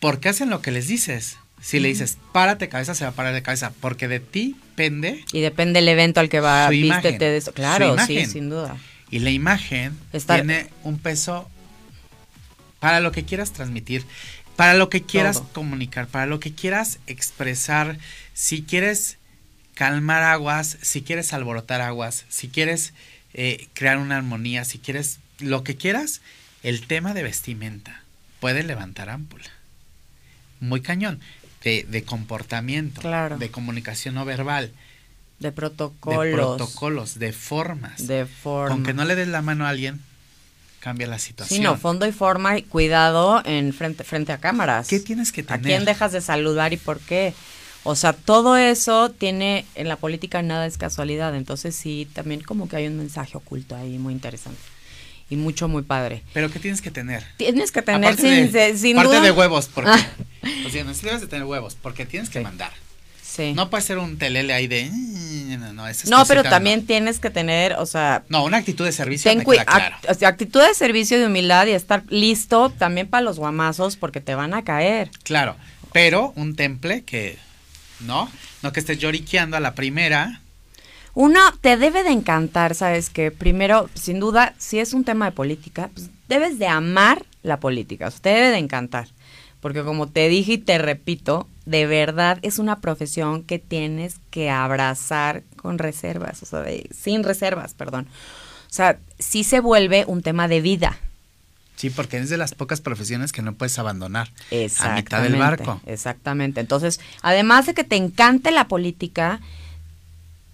Porque 0.00 0.28
hacen 0.28 0.50
lo 0.50 0.62
que 0.62 0.70
les 0.70 0.88
dices. 0.88 1.38
Si 1.60 1.78
le 1.78 1.88
dices, 1.88 2.18
párate 2.32 2.68
cabeza, 2.68 2.94
se 2.94 3.04
va 3.04 3.10
a 3.10 3.14
parar 3.14 3.34
de 3.34 3.42
cabeza. 3.42 3.72
Porque 3.80 4.08
de 4.08 4.18
ti 4.18 4.56
depende. 4.72 5.24
Y 5.32 5.40
depende 5.40 5.78
el 5.78 5.88
evento 5.88 6.20
al 6.20 6.28
que 6.28 6.40
va, 6.40 6.68
vístete 6.68 7.24
de 7.24 7.36
eso. 7.36 7.52
Claro, 7.52 7.96
sí, 8.06 8.26
sin 8.26 8.48
duda. 8.48 8.76
Y 9.10 9.20
la 9.20 9.30
imagen 9.30 9.96
tiene 10.26 10.68
un 10.82 10.98
peso 10.98 11.48
para 12.80 13.00
lo 13.00 13.12
que 13.12 13.24
quieras 13.24 13.52
transmitir, 13.52 14.04
para 14.56 14.74
lo 14.74 14.88
que 14.88 15.02
quieras 15.02 15.42
comunicar, 15.52 16.08
para 16.08 16.26
lo 16.26 16.40
que 16.40 16.52
quieras 16.52 16.98
expresar. 17.06 17.98
Si 18.32 18.62
quieres 18.62 19.18
calmar 19.74 20.22
aguas, 20.22 20.78
si 20.80 21.02
quieres 21.02 21.32
alborotar 21.32 21.80
aguas, 21.80 22.24
si 22.28 22.48
quieres 22.48 22.94
eh, 23.34 23.68
crear 23.74 23.98
una 23.98 24.16
armonía, 24.16 24.64
si 24.64 24.78
quieres 24.78 25.18
lo 25.38 25.62
que 25.62 25.76
quieras, 25.76 26.22
el 26.62 26.86
tema 26.86 27.14
de 27.14 27.22
vestimenta 27.22 28.02
puede 28.40 28.62
levantar 28.62 29.10
ámpula. 29.10 29.50
Muy 30.60 30.80
cañón. 30.80 31.20
De, 31.64 32.02
comportamiento, 32.04 33.08
de 33.38 33.50
comunicación 33.52 34.16
no 34.16 34.24
verbal. 34.24 34.72
De 35.38 35.52
protocolos. 35.52 36.24
De 36.24 36.32
protocolos, 36.32 37.18
de 37.20 37.32
formas. 37.32 38.06
De 38.08 38.26
formas. 38.26 38.72
Aunque 38.72 38.94
no 38.94 39.04
le 39.04 39.14
des 39.14 39.28
la 39.28 39.42
mano 39.42 39.64
a 39.64 39.68
alguien, 39.68 40.00
cambia 40.80 41.06
la 41.06 41.20
situación. 41.20 41.56
Sí, 41.56 41.62
no, 41.62 41.76
fondo 41.76 42.04
y 42.04 42.10
forma 42.10 42.58
y 42.58 42.62
cuidado 42.62 43.42
en 43.44 43.72
frente, 43.72 44.02
frente 44.02 44.32
a 44.32 44.38
cámaras. 44.38 44.88
¿Qué 44.88 44.98
tienes 44.98 45.30
que 45.30 45.44
tener? 45.44 45.60
¿A 45.60 45.62
quién 45.62 45.84
dejas 45.84 46.10
de 46.10 46.20
saludar 46.20 46.72
y 46.72 46.78
por 46.78 46.98
qué? 46.98 47.32
O 47.84 47.94
sea, 47.94 48.12
todo 48.12 48.56
eso 48.56 49.10
tiene, 49.10 49.64
en 49.76 49.86
la 49.86 49.96
política 49.96 50.42
nada 50.42 50.66
es 50.66 50.78
casualidad, 50.78 51.36
entonces 51.36 51.76
sí, 51.76 52.08
también 52.12 52.40
como 52.40 52.68
que 52.68 52.74
hay 52.74 52.88
un 52.88 52.96
mensaje 52.96 53.36
oculto 53.36 53.76
ahí 53.76 53.98
muy 53.98 54.14
interesante 54.14 54.60
y 55.32 55.36
mucho 55.36 55.66
muy 55.66 55.82
padre. 55.82 56.22
Pero 56.34 56.50
¿qué 56.50 56.58
tienes 56.58 56.82
que 56.82 56.90
tener? 56.90 57.24
Tienes 57.38 57.72
que 57.72 57.80
tener 57.80 58.16
sin, 58.16 58.52
de, 58.52 58.76
sin 58.76 58.98
aparte 58.98 59.22
de 59.22 59.30
huevos, 59.30 59.66
porque 59.72 59.90
ah. 59.90 60.08
o 60.66 60.68
sea, 60.68 60.84
no 60.84 60.92
debes 60.92 61.22
de 61.22 61.26
tener 61.26 61.46
huevos, 61.46 61.74
porque 61.80 62.04
tienes 62.04 62.28
que 62.28 62.40
mandar. 62.40 62.70
Sí. 63.22 63.54
No 63.54 63.70
puede 63.70 63.82
ser 63.82 63.96
un 63.96 64.18
telele 64.18 64.52
ahí 64.52 64.66
de 64.66 64.90
mm, 64.92 65.58
no, 65.58 65.72
no, 65.72 65.84
no 65.88 66.26
pero 66.26 66.42
también 66.42 66.84
tienes 66.84 67.18
que 67.18 67.30
tener, 67.30 67.72
o 67.78 67.86
sea, 67.86 68.24
no, 68.28 68.44
una 68.44 68.58
actitud 68.58 68.84
de 68.84 68.92
servicio 68.92 69.30
ten, 69.30 69.42
claro. 69.42 69.96
o 70.06 70.12
sea, 70.12 70.28
actitud 70.28 70.60
de 70.60 70.74
servicio 70.74 71.18
de 71.18 71.24
humildad 71.24 71.66
y 71.66 71.70
estar 71.70 72.02
listo 72.10 72.68
también 72.68 73.08
para 73.08 73.22
los 73.22 73.38
guamazos 73.38 73.96
porque 73.96 74.20
te 74.20 74.34
van 74.34 74.52
a 74.52 74.64
caer. 74.64 75.10
Claro, 75.22 75.56
pero 75.94 76.34
un 76.36 76.56
temple 76.56 77.04
que 77.04 77.38
no, 78.00 78.30
no 78.62 78.70
que 78.74 78.80
estés 78.80 78.98
lloriqueando 78.98 79.56
a 79.56 79.60
la 79.60 79.74
primera 79.74 80.41
uno 81.14 81.40
te 81.60 81.76
debe 81.76 82.02
de 82.02 82.10
encantar, 82.10 82.74
¿sabes? 82.74 83.10
Que 83.10 83.30
primero, 83.30 83.88
sin 83.94 84.20
duda, 84.20 84.54
si 84.58 84.78
es 84.78 84.94
un 84.94 85.04
tema 85.04 85.26
de 85.26 85.32
política, 85.32 85.90
pues 85.92 86.10
debes 86.28 86.58
de 86.58 86.66
amar 86.66 87.24
la 87.42 87.60
política, 87.60 88.08
o 88.08 88.10
sea, 88.10 88.20
te 88.20 88.28
debe 88.30 88.50
de 88.50 88.58
encantar. 88.58 89.08
Porque 89.60 89.84
como 89.84 90.08
te 90.08 90.28
dije 90.28 90.54
y 90.54 90.58
te 90.58 90.78
repito, 90.78 91.46
de 91.66 91.86
verdad 91.86 92.38
es 92.42 92.58
una 92.58 92.80
profesión 92.80 93.44
que 93.44 93.58
tienes 93.58 94.16
que 94.30 94.50
abrazar 94.50 95.44
con 95.56 95.78
reservas, 95.78 96.42
o 96.42 96.46
sea, 96.46 96.64
sin 96.90 97.22
reservas, 97.22 97.74
perdón. 97.74 98.08
O 98.68 98.74
sea, 98.74 98.98
sí 99.18 99.44
se 99.44 99.60
vuelve 99.60 100.04
un 100.06 100.22
tema 100.22 100.48
de 100.48 100.60
vida. 100.60 100.98
Sí, 101.76 101.90
porque 101.90 102.18
es 102.18 102.30
de 102.30 102.36
las 102.36 102.54
pocas 102.54 102.80
profesiones 102.80 103.32
que 103.32 103.42
no 103.42 103.54
puedes 103.54 103.78
abandonar 103.78 104.30
a 104.80 104.94
mitad 104.94 105.22
del 105.22 105.36
barco. 105.36 105.80
Exactamente. 105.86 106.60
Entonces, 106.60 107.00
además 107.22 107.66
de 107.66 107.74
que 107.74 107.84
te 107.84 107.96
encante 107.96 108.50
la 108.50 108.68
política, 108.68 109.40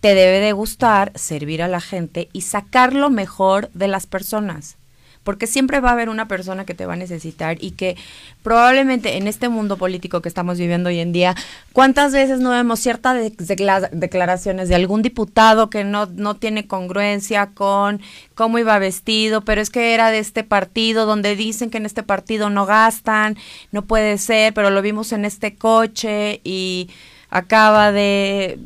te 0.01 0.15
debe 0.15 0.41
de 0.41 0.53
gustar 0.53 1.13
servir 1.15 1.63
a 1.63 1.69
la 1.69 1.81
gente 1.81 2.29
y 2.33 2.43
sacar 2.43 2.95
lo 2.95 3.11
mejor 3.11 3.71
de 3.73 3.89
las 3.89 4.07
personas. 4.07 4.77
Porque 5.25 5.47
siempre 5.47 5.81
va 5.81 5.91
a 5.91 5.93
haber 5.93 6.09
una 6.09 6.27
persona 6.27 6.65
que 6.65 6.75
te 6.75 6.87
va 6.87 6.95
a 6.95 6.97
necesitar 6.97 7.59
y 7.61 7.73
que 7.73 7.97
probablemente 8.43 9.19
en 9.19 9.27
este 9.27 9.51
mundo 9.51 9.77
político 9.77 10.23
que 10.23 10.29
estamos 10.29 10.59
viviendo 10.59 10.89
hoy 10.89 11.01
en 11.01 11.13
día, 11.13 11.35
¿cuántas 11.75 12.13
veces 12.13 12.41
no 12.41 12.51
vemos 12.51 12.81
ciertas 12.81 13.21
declaraciones 13.37 14.71
de 14.71 14.75
algún 14.75 15.03
diputado 15.03 15.69
que 15.69 15.85
no, 15.85 16.07
no 16.07 16.37
tiene 16.37 16.67
congruencia 16.67 17.51
con 17.53 18.01
cómo 18.35 18.59
iba 18.59 18.79
vestido, 18.79 19.43
pero 19.43 19.61
es 19.61 19.69
que 19.69 19.93
era 19.93 20.11
de 20.11 20.21
este 20.21 20.45
partido 20.45 21.05
donde 21.05 21.37
dicen 21.37 21.69
que 21.69 21.77
en 21.77 21.85
este 21.85 22.03
partido 22.03 22.49
no 22.49 22.65
gastan, 22.65 23.37
no 23.71 23.83
puede 23.83 24.17
ser, 24.17 24.55
pero 24.55 24.71
lo 24.71 24.81
vimos 24.81 25.13
en 25.13 25.27
este 25.27 25.57
coche 25.57 26.41
y 26.43 26.89
acaba 27.29 27.93
de 27.93 28.59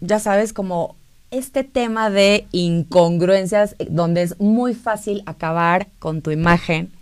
ya 0.00 0.18
sabes, 0.18 0.52
como 0.52 0.96
este 1.30 1.64
tema 1.64 2.10
de 2.10 2.46
incongruencias 2.52 3.76
donde 3.88 4.22
es 4.22 4.38
muy 4.38 4.74
fácil 4.74 5.22
acabar 5.26 5.88
con 5.98 6.22
tu 6.22 6.30
imagen 6.30 6.92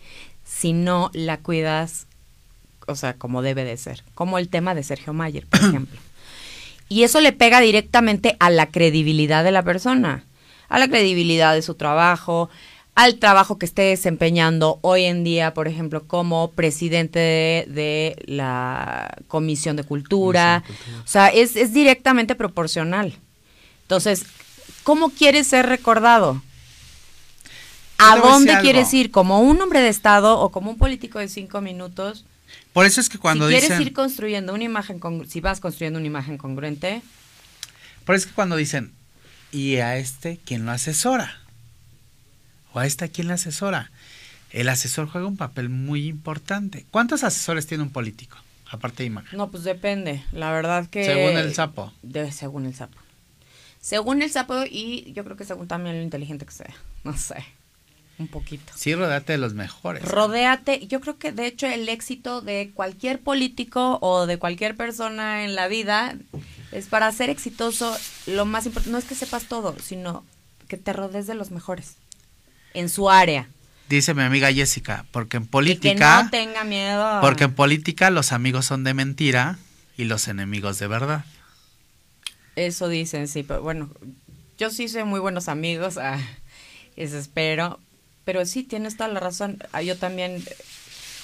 si 0.45 0.73
no 0.73 1.11
la 1.13 1.39
cuidas, 1.39 2.07
o 2.87 2.95
sea, 2.95 3.15
como 3.15 3.43
debe 3.43 3.65
de 3.65 3.77
ser, 3.77 4.03
como 4.15 4.39
el 4.39 4.49
tema 4.49 4.75
de 4.75 4.83
Sergio 4.83 5.13
Mayer, 5.13 5.47
por 5.47 5.61
ejemplo. 5.69 5.99
Y 6.89 7.03
eso 7.03 7.21
le 7.21 7.33
pega 7.33 7.61
directamente 7.61 8.37
a 8.41 8.51
la 8.51 8.67
credibilidad 8.67 9.45
de 9.45 9.53
la 9.53 9.63
persona. 9.63 10.25
a 10.69 10.79
la 10.79 10.89
credibilidad 10.89 11.55
de 11.55 11.63
su 11.63 11.75
trabajo, 11.75 12.49
al 12.95 13.17
trabajo 13.17 13.59
que 13.59 13.67
esté 13.67 13.83
desempeñando 13.83 14.79
hoy 14.83 15.05
en 15.05 15.25
día, 15.25 15.53
por 15.53 15.67
ejemplo, 15.67 16.07
como 16.07 16.53
presidente 16.53 17.19
de, 17.69 18.17
la 18.27 19.17
Comisión 19.27 19.77
de 19.77 19.83
Cultura. 19.83 20.63
O 21.05 21.09
sea, 21.09 21.29
es, 21.29 21.57
es 21.57 21.73
directamente 21.73 22.35
proporcional. 22.37 23.15
Entonces, 23.83 24.25
¿cómo 24.85 25.11
quieres 25.11 25.49
ser 25.49 25.67
recordado? 25.67 26.41
¿A 27.99 28.17
dónde 28.17 28.57
quieres 28.61 28.93
ir? 28.95 29.11
¿Como 29.11 29.41
un 29.41 29.61
hombre 29.61 29.81
de 29.81 29.89
Estado 29.89 30.39
o 30.39 30.51
como 30.51 30.71
un 30.71 30.79
político 30.79 31.19
de 31.19 31.29
cinco 31.29 31.61
minutos? 31.61 32.25
Por 32.73 32.87
eso 32.87 33.01
es 33.01 33.09
que 33.09 33.19
cuando 33.19 33.49
si 33.49 33.57
quieres 33.57 33.81
ir 33.81 33.93
construyendo 33.93 34.55
una 34.55 34.65
imagen, 34.65 35.01
si 35.29 35.41
vas 35.41 35.61
construyendo 35.61 35.99
una 35.99 36.07
imagen 36.07 36.39
congruente. 36.39 37.03
Por 38.05 38.15
eso 38.15 38.25
es 38.25 38.27
que 38.31 38.35
cuando 38.35 38.57
dicen, 38.57 38.93
¿y 39.51 39.77
a 39.77 39.97
este 39.97 40.39
quién 40.45 40.67
lo 40.67 40.73
asesora? 40.73 41.44
¿O 42.75 42.81
a 42.81 42.87
esta 42.87 43.09
quién 43.09 43.29
le 43.29 43.35
asesora? 43.35 43.91
El 44.51 44.69
asesor 44.69 45.09
juega 45.09 45.27
un 45.27 45.37
papel 45.37 45.69
muy 45.69 46.07
importante. 46.07 46.85
¿Cuántos 46.91 47.25
asesores 47.25 47.67
tiene 47.67 47.85
un 47.85 47.91
político? 47.91 48.37
Aparte 48.71 49.05
de 49.05 49.07
imagen. 49.07 49.39
No, 49.39 49.51
pues 49.51 49.65
depende. 49.65 50.23
La 50.33 50.53
verdad 50.53 50.89
que. 50.89 51.05
Según 51.05 51.39
el 51.39 51.55
sapo. 51.55 51.93
De, 52.03 52.31
según 52.33 52.67
el 52.67 52.75
sapo. 52.75 52.99
Según 53.81 54.23
el 54.23 54.31
sapo 54.31 54.65
y 54.69 55.13
yo 55.13 55.25
creo 55.25 55.37
que 55.37 55.45
según 55.45 55.69
también 55.69 55.97
lo 55.97 56.03
inteligente 56.03 56.45
que 56.45 56.53
sea. 56.53 56.75
No 57.05 57.17
sé 57.17 57.45
un 58.19 58.29
poquito. 58.29 58.73
Sí, 58.77 58.95
rodeate 58.95 59.33
de 59.33 59.39
los 59.39 59.55
mejores. 59.55 60.05
Rodéate, 60.05 60.87
yo 60.87 61.01
creo 61.01 61.19
que 61.19 61.33
de 61.33 61.47
hecho 61.47 61.67
el 61.67 61.89
éxito 61.89 62.41
de 62.41 62.71
cualquier 62.73 63.21
político 63.21 63.99
o 64.01 64.27
de 64.27 64.39
cualquier 64.39 64.77
persona 64.77 65.45
en 65.45 65.55
la 65.55 65.69
vida 65.69 66.17
es 66.73 66.87
para 66.87 67.11
ser 67.13 67.31
exitoso, 67.31 67.97
lo 68.27 68.45
más 68.47 68.67
importante 68.67 68.93
no 68.93 68.99
es 68.99 69.05
que 69.05 69.15
sepas 69.15 69.47
todo, 69.47 69.77
sino 69.81 70.25
que 70.69 70.77
te 70.77 70.93
rodees 70.93 71.27
de 71.27 71.35
los 71.35 71.51
mejores 71.51 71.97
en 72.75 72.89
su 72.89 73.09
área. 73.09 73.49
Dice 73.89 74.15
mi 74.15 74.23
amiga 74.23 74.53
Jessica, 74.53 75.05
porque 75.11 75.37
en 75.37 75.47
política... 75.47 76.19
que 76.19 76.25
no 76.25 76.31
tenga 76.31 76.65
miedo. 76.65 77.21
Porque 77.21 77.45
en 77.45 77.55
política 77.55 78.11
los 78.11 78.33
amigos 78.33 78.67
son 78.67 78.85
de 78.85 78.95
mentira 78.95 79.59
y 79.97 80.05
los 80.05 80.29
enemigos 80.29 80.79
de 80.79 80.87
verdad. 80.87 81.25
Eso 82.57 82.89
dicen, 82.89 83.29
sí, 83.29 83.43
pero 83.43 83.63
bueno, 83.63 83.91
yo 84.59 84.71
sí 84.71 84.89
soy 84.89 85.05
muy 85.05 85.21
buenos 85.21 85.49
amigos, 85.49 85.99
ah, 85.99 86.19
eso 86.97 87.19
espero, 87.19 87.81
pero 88.25 88.47
sí, 88.47 88.63
tienes 88.63 88.97
toda 88.97 89.09
la 89.09 89.21
razón. 89.21 89.59
Ah, 89.73 89.83
yo 89.83 89.97
también 89.97 90.43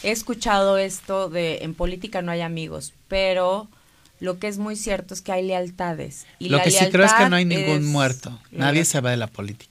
he 0.03 0.11
escuchado 0.11 0.79
esto 0.79 1.29
de 1.29 1.59
en 1.63 1.75
política 1.75 2.23
no 2.23 2.33
hay 2.33 2.41
amigos, 2.41 2.93
pero 3.09 3.69
lo 4.19 4.39
que 4.39 4.49
es 4.49 4.59
muy 4.59 4.77
cierto 4.77 5.15
es 5.15 5.23
que 5.23 5.33
hay 5.33 5.47
lealtades. 5.47 6.27
Y 6.39 6.51
lo 6.51 6.63
que 6.63 6.71
sí 6.71 6.85
creo 6.91 7.07
es 7.07 7.13
que 7.15 7.29
no 7.29 7.37
hay 7.37 7.47
ningún 7.47 7.87
muerto. 7.87 8.39
Nadie 8.51 8.85
se 8.85 9.01
va 9.01 9.11
de 9.11 9.17
la 9.17 9.29
política. 9.29 9.70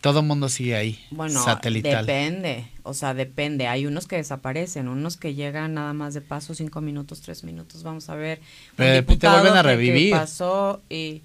Todo 0.00 0.22
mundo 0.22 0.48
sigue 0.48 0.76
ahí. 0.76 1.04
Bueno, 1.10 1.44
depende. 1.62 2.66
O 2.84 2.94
sea, 2.94 3.12
depende. 3.12 3.66
Hay 3.66 3.86
unos 3.86 4.06
que 4.06 4.16
desaparecen, 4.16 4.88
unos 4.88 5.16
que 5.16 5.34
llegan 5.34 5.74
nada 5.74 5.92
más 5.92 6.14
de 6.14 6.22
paso 6.22 6.54
cinco 6.54 6.80
minutos, 6.80 7.20
tres 7.20 7.44
minutos. 7.44 7.82
Vamos 7.82 8.08
a 8.08 8.14
ver. 8.14 8.40
Pero 8.76 9.04
te 9.18 9.28
vuelven 9.28 9.54
a 9.54 9.62
revivir. 9.62 10.12
pasó 10.12 10.82
y 10.88 11.22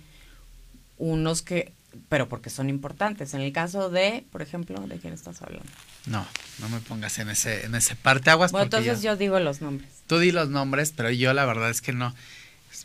unos 0.98 1.42
que 1.42 1.72
pero 2.10 2.30
porque 2.30 2.50
son 2.50 2.70
importantes. 2.70 3.34
En 3.34 3.42
el 3.42 3.52
caso 3.52 3.90
de, 3.90 4.26
por 4.32 4.42
ejemplo, 4.42 4.80
¿de 4.88 4.98
quién 4.98 5.14
estás 5.14 5.42
hablando? 5.42 5.70
No, 6.06 6.26
no 6.60 6.70
me 6.70 6.80
pongas 6.80 7.18
en 7.20 7.30
ese, 7.30 7.66
en 7.66 7.76
ese 7.76 7.96
parte 7.96 8.30
aguas. 8.30 8.52
Bueno, 8.52 8.66
entonces 8.66 9.02
yo 9.02 9.16
digo 9.16 9.40
los 9.40 9.62
nombres. 9.62 9.90
Tú 10.08 10.20
di 10.20 10.32
los 10.32 10.50
nombres, 10.50 10.94
pero 10.96 11.10
yo 11.10 11.34
la 11.34 11.46
verdad 11.46 11.70
es 11.70 11.82
que 11.82 11.94
no. 11.94 12.14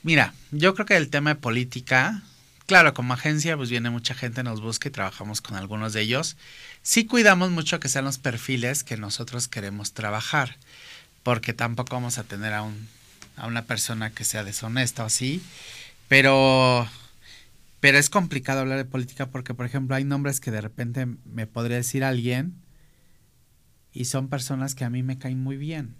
Mira, 0.02 0.34
yo 0.52 0.74
creo 0.74 0.86
que 0.86 0.96
el 0.96 1.10
tema 1.10 1.30
de 1.30 1.40
política, 1.40 2.22
claro, 2.70 2.94
como 2.94 3.14
agencia, 3.14 3.56
pues 3.56 3.68
viene 3.68 3.90
mucha 3.90 4.14
gente, 4.14 4.44
nos 4.44 4.60
busca 4.60 4.86
y 4.86 4.92
trabajamos 4.92 5.40
con 5.40 5.56
algunos 5.56 5.92
de 5.92 6.02
ellos. 6.02 6.36
Sí 6.82 7.04
cuidamos 7.04 7.50
mucho 7.50 7.80
que 7.80 7.88
sean 7.88 8.04
los 8.04 8.18
perfiles 8.18 8.84
que 8.84 8.96
nosotros 8.96 9.48
queremos 9.48 9.92
trabajar, 9.92 10.56
porque 11.24 11.52
tampoco 11.52 11.96
vamos 11.96 12.18
a 12.18 12.22
tener 12.22 12.54
a 12.54 12.62
un 12.62 12.86
a 13.36 13.48
una 13.48 13.62
persona 13.64 14.10
que 14.10 14.22
sea 14.22 14.44
deshonesta 14.44 15.02
o 15.02 15.06
así, 15.06 15.42
pero 16.06 16.88
pero 17.80 17.98
es 17.98 18.08
complicado 18.08 18.60
hablar 18.60 18.78
de 18.78 18.84
política 18.84 19.26
porque, 19.26 19.52
por 19.52 19.66
ejemplo, 19.66 19.96
hay 19.96 20.04
nombres 20.04 20.38
que 20.38 20.52
de 20.52 20.60
repente 20.60 21.08
me 21.24 21.48
podría 21.48 21.76
decir 21.76 22.04
alguien 22.04 22.54
y 23.92 24.04
son 24.04 24.28
personas 24.28 24.76
que 24.76 24.84
a 24.84 24.90
mí 24.90 25.02
me 25.02 25.18
caen 25.18 25.42
muy 25.42 25.56
bien. 25.56 25.96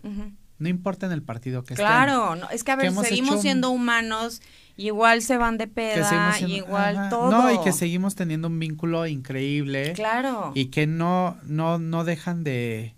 No 0.60 0.68
importa 0.68 1.06
en 1.06 1.12
el 1.12 1.22
partido 1.22 1.64
que 1.64 1.74
claro, 1.74 2.34
Claro, 2.34 2.50
es 2.52 2.64
que 2.64 2.70
a 2.70 2.76
ver, 2.76 2.92
seguimos 2.92 3.40
siendo 3.40 3.70
humanos, 3.70 4.42
igual 4.76 5.22
se 5.22 5.38
van 5.38 5.56
de 5.56 5.66
peda, 5.66 6.38
igual 6.40 7.08
todo. 7.08 7.30
No, 7.30 7.52
y 7.52 7.64
que 7.64 7.72
seguimos 7.72 8.14
teniendo 8.14 8.48
un 8.48 8.58
vínculo 8.58 9.06
increíble. 9.06 9.94
Claro. 9.94 10.52
Y 10.54 10.66
que 10.66 10.86
no, 10.86 11.38
no, 11.44 11.78
no 11.78 12.04
dejan 12.04 12.44
de... 12.44 12.94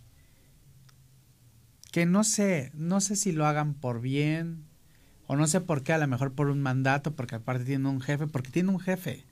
Que 1.92 2.04
no 2.04 2.24
sé, 2.24 2.72
no 2.74 3.00
sé 3.00 3.14
si 3.14 3.30
lo 3.30 3.46
hagan 3.46 3.74
por 3.74 4.00
bien, 4.00 4.64
o 5.28 5.36
no 5.36 5.46
sé 5.46 5.60
por 5.60 5.84
qué, 5.84 5.92
a 5.92 5.98
lo 5.98 6.08
mejor 6.08 6.32
por 6.32 6.48
un 6.48 6.60
mandato, 6.60 7.12
porque 7.14 7.36
aparte 7.36 7.64
tiene 7.64 7.88
un 7.88 8.00
jefe, 8.00 8.26
porque 8.26 8.50
tiene 8.50 8.70
un 8.70 8.80
jefe. 8.80 9.24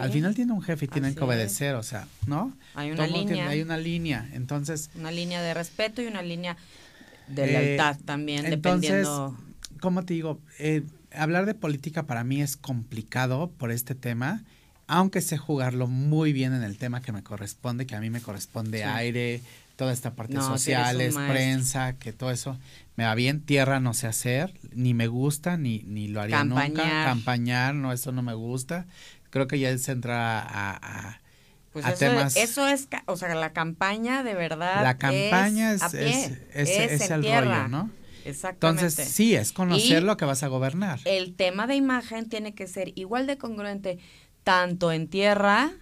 Al 0.00 0.10
final 0.12 0.34
tiene 0.34 0.52
un 0.52 0.62
jefe 0.62 0.84
y 0.84 0.88
tienen 0.88 1.14
que 1.14 1.24
obedecer, 1.24 1.74
o 1.76 1.82
sea, 1.82 2.06
¿no? 2.26 2.56
Hay 2.74 2.90
una 2.90 3.06
línea. 3.06 3.48
hay 3.48 3.62
una 3.62 3.76
línea, 3.76 4.28
entonces... 4.32 4.90
Una 4.94 5.10
línea 5.10 5.42
de 5.42 5.54
respeto 5.54 6.02
y 6.02 6.06
una 6.06 6.22
línea 6.22 6.56
de 7.28 7.46
lealtad 7.46 7.96
eh, 7.96 8.02
también, 8.04 8.46
entonces, 8.46 8.90
dependiendo... 8.90 9.38
¿Cómo 9.80 10.04
te 10.04 10.14
digo? 10.14 10.40
Eh, 10.58 10.82
hablar 11.12 11.46
de 11.46 11.54
política 11.54 12.04
para 12.04 12.24
mí 12.24 12.40
es 12.40 12.56
complicado 12.56 13.50
por 13.50 13.70
este 13.70 13.94
tema, 13.94 14.44
aunque 14.86 15.20
sé 15.20 15.38
jugarlo 15.38 15.86
muy 15.86 16.32
bien 16.32 16.54
en 16.54 16.62
el 16.62 16.78
tema 16.78 17.00
que 17.02 17.12
me 17.12 17.22
corresponde, 17.22 17.86
que 17.86 17.94
a 17.94 18.00
mí 18.00 18.10
me 18.10 18.20
corresponde 18.20 18.84
aire, 18.84 19.40
toda 19.76 19.92
esta 19.92 20.14
parte 20.14 20.36
sociales, 20.36 21.14
prensa, 21.14 21.94
que 21.94 22.12
todo 22.12 22.30
eso 22.30 22.58
me 22.96 23.04
va 23.04 23.14
bien. 23.14 23.40
Tierra 23.40 23.80
no 23.80 23.94
sé 23.94 24.06
hacer, 24.06 24.54
ni 24.72 24.94
me 24.94 25.06
gusta, 25.06 25.56
ni, 25.56 25.80
ni 25.80 26.08
lo 26.08 26.20
haría 26.20 26.44
nunca. 26.44 27.04
Campañar, 27.04 27.74
no, 27.74 27.92
eso 27.92 28.12
no 28.12 28.22
me 28.22 28.34
gusta. 28.34 28.86
Creo 29.30 29.48
que 29.48 29.58
ya 29.58 29.76
se 29.78 29.92
entra 29.92 30.40
a, 30.40 30.76
a, 30.76 31.20
pues 31.74 31.84
eso, 31.86 31.96
temas. 31.98 32.36
Eso 32.36 32.66
es, 32.68 32.88
o 33.06 33.16
sea, 33.16 33.34
la 33.34 33.52
campaña 33.52 34.22
de 34.22 34.34
verdad. 34.34 34.82
La 34.84 34.96
campaña 34.96 35.72
es, 35.72 35.82
es, 36.54 37.10
el 37.10 37.22
rollo, 37.24 37.68
¿no? 37.68 37.90
Exactamente. 38.24 38.84
Entonces, 38.84 39.08
sí, 39.08 39.34
es 39.34 39.52
conocer 39.52 40.04
lo 40.04 40.16
que 40.16 40.24
vas 40.24 40.44
a 40.44 40.46
gobernar. 40.46 41.00
El 41.04 41.34
tema 41.34 41.66
de 41.66 41.74
imagen 41.74 42.28
tiene 42.28 42.54
que 42.54 42.68
ser 42.68 42.92
igual 42.94 43.26
de 43.26 43.36
congruente 43.36 43.98
tanto 44.44 44.92
en 44.92 45.08
tierra 45.08 45.72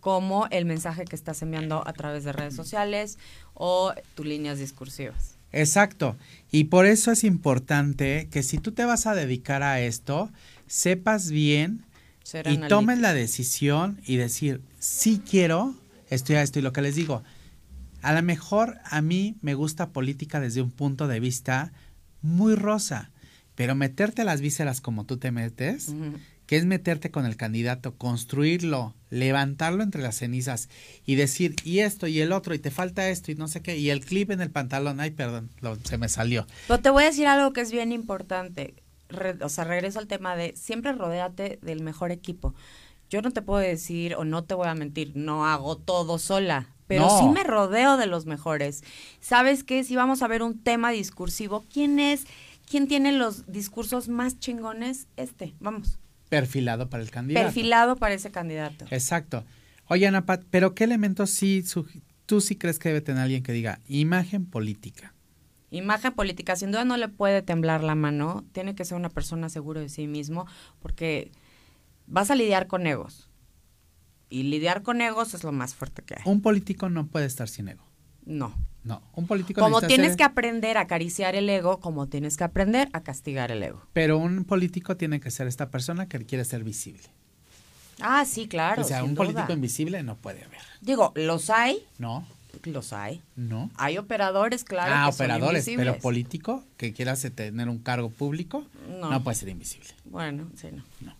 como 0.00 0.46
el 0.50 0.66
mensaje 0.66 1.06
que 1.06 1.16
estás 1.16 1.40
enviando 1.40 1.82
a 1.88 1.92
través 1.94 2.24
de 2.24 2.32
redes 2.32 2.54
sociales 2.54 3.18
o 3.54 3.94
tus 4.14 4.26
líneas 4.26 4.58
discursivas. 4.58 5.38
Exacto. 5.52 6.16
Y 6.52 6.64
por 6.64 6.84
eso 6.84 7.10
es 7.10 7.24
importante 7.24 8.28
que 8.30 8.42
si 8.42 8.58
tú 8.58 8.72
te 8.72 8.84
vas 8.84 9.06
a 9.06 9.14
dedicar 9.14 9.62
a 9.62 9.80
esto, 9.80 10.30
sepas 10.66 11.30
bien 11.30 11.86
y 12.44 12.58
tomes 12.68 12.98
la 12.98 13.14
decisión 13.14 14.00
y 14.06 14.16
decir, 14.16 14.60
sí 14.78 15.22
quiero, 15.28 15.74
y 16.10 16.14
esto. 16.14 16.58
Y 16.58 16.62
lo 16.62 16.72
que 16.72 16.82
les 16.82 16.94
digo, 16.94 17.22
a 18.02 18.12
lo 18.12 18.22
mejor 18.22 18.78
a 18.84 19.00
mí 19.00 19.36
me 19.40 19.54
gusta 19.54 19.90
política 19.90 20.40
desde 20.40 20.62
un 20.62 20.70
punto 20.70 21.08
de 21.08 21.20
vista 21.20 21.72
muy 22.22 22.54
rosa, 22.54 23.10
pero 23.54 23.74
meterte 23.74 24.24
las 24.24 24.40
vísceras 24.40 24.80
como 24.80 25.04
tú 25.04 25.16
te 25.16 25.30
metes, 25.30 25.94
que 26.46 26.56
es 26.56 26.64
meterte 26.64 27.10
con 27.10 27.26
el 27.26 27.36
candidato, 27.36 27.96
construirlo, 27.96 28.94
levantarlo 29.10 29.82
entre 29.82 30.00
las 30.00 30.16
cenizas 30.16 30.68
y 31.04 31.16
decir, 31.16 31.56
y 31.64 31.80
esto 31.80 32.06
y 32.06 32.20
el 32.20 32.32
otro, 32.32 32.54
y 32.54 32.58
te 32.58 32.70
falta 32.70 33.10
esto 33.10 33.30
y 33.30 33.34
no 33.34 33.48
sé 33.48 33.60
qué, 33.60 33.76
y 33.76 33.90
el 33.90 34.04
clip 34.04 34.30
en 34.30 34.40
el 34.40 34.50
pantalón, 34.50 35.00
ay, 35.00 35.10
perdón, 35.10 35.50
se 35.84 35.98
me 35.98 36.08
salió. 36.08 36.46
Pero 36.66 36.80
te 36.80 36.90
voy 36.90 37.02
a 37.02 37.06
decir 37.06 37.26
algo 37.26 37.52
que 37.52 37.60
es 37.60 37.70
bien 37.70 37.92
importante, 37.92 38.74
o 39.42 39.48
sea, 39.48 39.64
regreso 39.64 39.98
al 39.98 40.06
tema 40.06 40.36
de 40.36 40.54
siempre 40.56 40.92
rodéate 40.92 41.58
del 41.62 41.82
mejor 41.82 42.10
equipo. 42.10 42.54
Yo 43.10 43.22
no 43.22 43.30
te 43.30 43.42
puedo 43.42 43.60
decir 43.60 44.14
o 44.16 44.24
no 44.24 44.44
te 44.44 44.54
voy 44.54 44.68
a 44.68 44.74
mentir, 44.74 45.12
no 45.14 45.46
hago 45.46 45.78
todo 45.78 46.18
sola, 46.18 46.74
pero 46.86 47.08
sí 47.18 47.28
me 47.28 47.42
rodeo 47.42 47.96
de 47.96 48.06
los 48.06 48.26
mejores. 48.26 48.82
¿Sabes 49.20 49.64
qué? 49.64 49.84
Si 49.84 49.96
vamos 49.96 50.22
a 50.22 50.28
ver 50.28 50.42
un 50.42 50.58
tema 50.58 50.90
discursivo, 50.90 51.64
¿quién 51.72 51.98
es? 51.98 52.26
¿Quién 52.68 52.86
tiene 52.86 53.12
los 53.12 53.50
discursos 53.50 54.08
más 54.08 54.38
chingones? 54.38 55.06
Este, 55.16 55.54
vamos. 55.60 55.98
Perfilado 56.28 56.90
para 56.90 57.02
el 57.02 57.10
candidato. 57.10 57.46
Perfilado 57.46 57.96
para 57.96 58.14
ese 58.14 58.30
candidato. 58.30 58.84
Exacto. 58.90 59.44
Oye, 59.86 60.06
Ana 60.06 60.26
Pat, 60.26 60.44
pero 60.50 60.74
¿qué 60.74 60.84
elementos 60.84 61.30
sí, 61.30 61.64
tú 62.26 62.42
sí 62.42 62.56
crees 62.56 62.78
que 62.78 62.90
debe 62.90 63.00
tener 63.00 63.22
alguien 63.22 63.42
que 63.42 63.52
diga 63.52 63.80
imagen 63.86 64.44
política? 64.44 65.14
Imagen 65.70 66.12
política, 66.12 66.56
sin 66.56 66.70
duda 66.70 66.84
no 66.84 66.96
le 66.96 67.08
puede 67.08 67.42
temblar 67.42 67.82
la 67.84 67.94
mano, 67.94 68.44
tiene 68.52 68.74
que 68.74 68.84
ser 68.84 68.96
una 68.96 69.10
persona 69.10 69.48
seguro 69.48 69.80
de 69.80 69.88
sí 69.88 70.06
mismo, 70.06 70.46
porque 70.80 71.30
vas 72.06 72.30
a 72.30 72.34
lidiar 72.34 72.66
con 72.66 72.86
egos. 72.86 73.28
Y 74.30 74.44
lidiar 74.44 74.82
con 74.82 75.00
egos 75.00 75.34
es 75.34 75.44
lo 75.44 75.52
más 75.52 75.74
fuerte 75.74 76.02
que 76.02 76.14
hay. 76.14 76.22
Un 76.24 76.40
político 76.40 76.88
no 76.88 77.06
puede 77.06 77.26
estar 77.26 77.48
sin 77.48 77.68
ego. 77.68 77.84
No. 78.24 78.54
No, 78.84 79.02
un 79.14 79.26
político 79.26 79.60
Como 79.60 79.82
tienes 79.82 80.16
que 80.16 80.24
aprender 80.24 80.78
a 80.78 80.82
acariciar 80.82 81.34
el 81.34 81.50
ego, 81.50 81.78
como 81.80 82.08
tienes 82.08 82.38
que 82.38 82.44
aprender 82.44 82.88
a 82.94 83.02
castigar 83.02 83.50
el 83.50 83.62
ego. 83.62 83.82
Pero 83.92 84.16
un 84.16 84.44
político 84.44 84.96
tiene 84.96 85.20
que 85.20 85.30
ser 85.30 85.46
esta 85.46 85.70
persona 85.70 86.08
que 86.08 86.24
quiere 86.24 86.44
ser 86.46 86.64
visible. 86.64 87.02
Ah, 88.00 88.24
sí, 88.24 88.48
claro. 88.48 88.82
O 88.82 88.84
sea, 88.84 89.04
un 89.04 89.14
político 89.14 89.52
invisible 89.52 90.02
no 90.02 90.16
puede 90.16 90.44
haber. 90.44 90.60
Digo, 90.80 91.12
¿los 91.16 91.50
hay? 91.50 91.84
No. 91.98 92.26
Los 92.64 92.92
hay. 92.92 93.22
No. 93.36 93.70
Hay 93.76 93.98
operadores, 93.98 94.64
claro. 94.64 94.92
Ah, 94.94 95.08
operadores, 95.08 95.68
pero 95.76 95.98
político 95.98 96.64
que 96.76 96.92
quiera 96.92 97.16
tener 97.16 97.68
un 97.68 97.78
cargo 97.78 98.10
público 98.10 98.64
no. 98.88 99.22
puede 99.22 99.36
ser 99.36 99.48
invisible. 99.48 99.88
Bueno, 100.04 100.48
sí, 100.56 100.68
no. 100.72 100.84
No. 101.00 101.14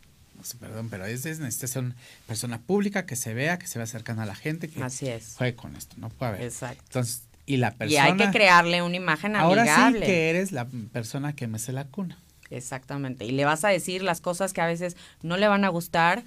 perdón, 0.61 0.89
pero 0.89 1.05
es, 1.07 1.27
es 1.27 1.41
necesita 1.41 1.67
ser 1.67 1.85
una 1.85 1.97
persona 2.27 2.59
pública 2.61 3.07
que 3.07 3.17
se 3.17 3.35
vea, 3.35 3.59
que 3.59 3.67
se 3.67 3.79
vea 3.79 3.87
cercana 3.87 4.23
a 4.23 4.27
la 4.27 4.35
gente, 4.35 4.69
que 4.69 4.83
Así 4.83 5.09
es. 5.09 5.35
juegue 5.37 5.57
con 5.57 5.77
esto, 5.77 5.97
no 5.99 6.09
puede 6.09 6.33
haber. 6.33 6.43
Exacto. 6.43 6.83
Entonces, 6.87 7.23
y 7.47 7.57
la 7.57 7.73
persona. 7.73 8.09
Y 8.09 8.11
hay 8.11 8.17
que 8.17 8.31
crearle 8.31 8.83
una 8.83 8.97
imagen 8.97 9.35
amigable. 9.35 9.71
Ahora 9.71 9.93
sí 9.93 10.05
que 10.05 10.31
eres 10.31 10.53
la 10.53 10.67
persona 10.93 11.35
que 11.35 11.47
me 11.47 11.59
se 11.59 11.73
la 11.73 11.85
cuna. 11.85 12.19
Exactamente. 12.51 13.25
Y 13.25 13.33
le 13.33 13.45
vas 13.45 13.65
a 13.65 13.69
decir 13.69 14.03
las 14.03 14.21
cosas 14.21 14.53
que 14.53 14.61
a 14.61 14.67
veces 14.67 14.97
no 15.23 15.37
le 15.37 15.49
van 15.49 15.65
a 15.65 15.69
gustar, 15.69 16.25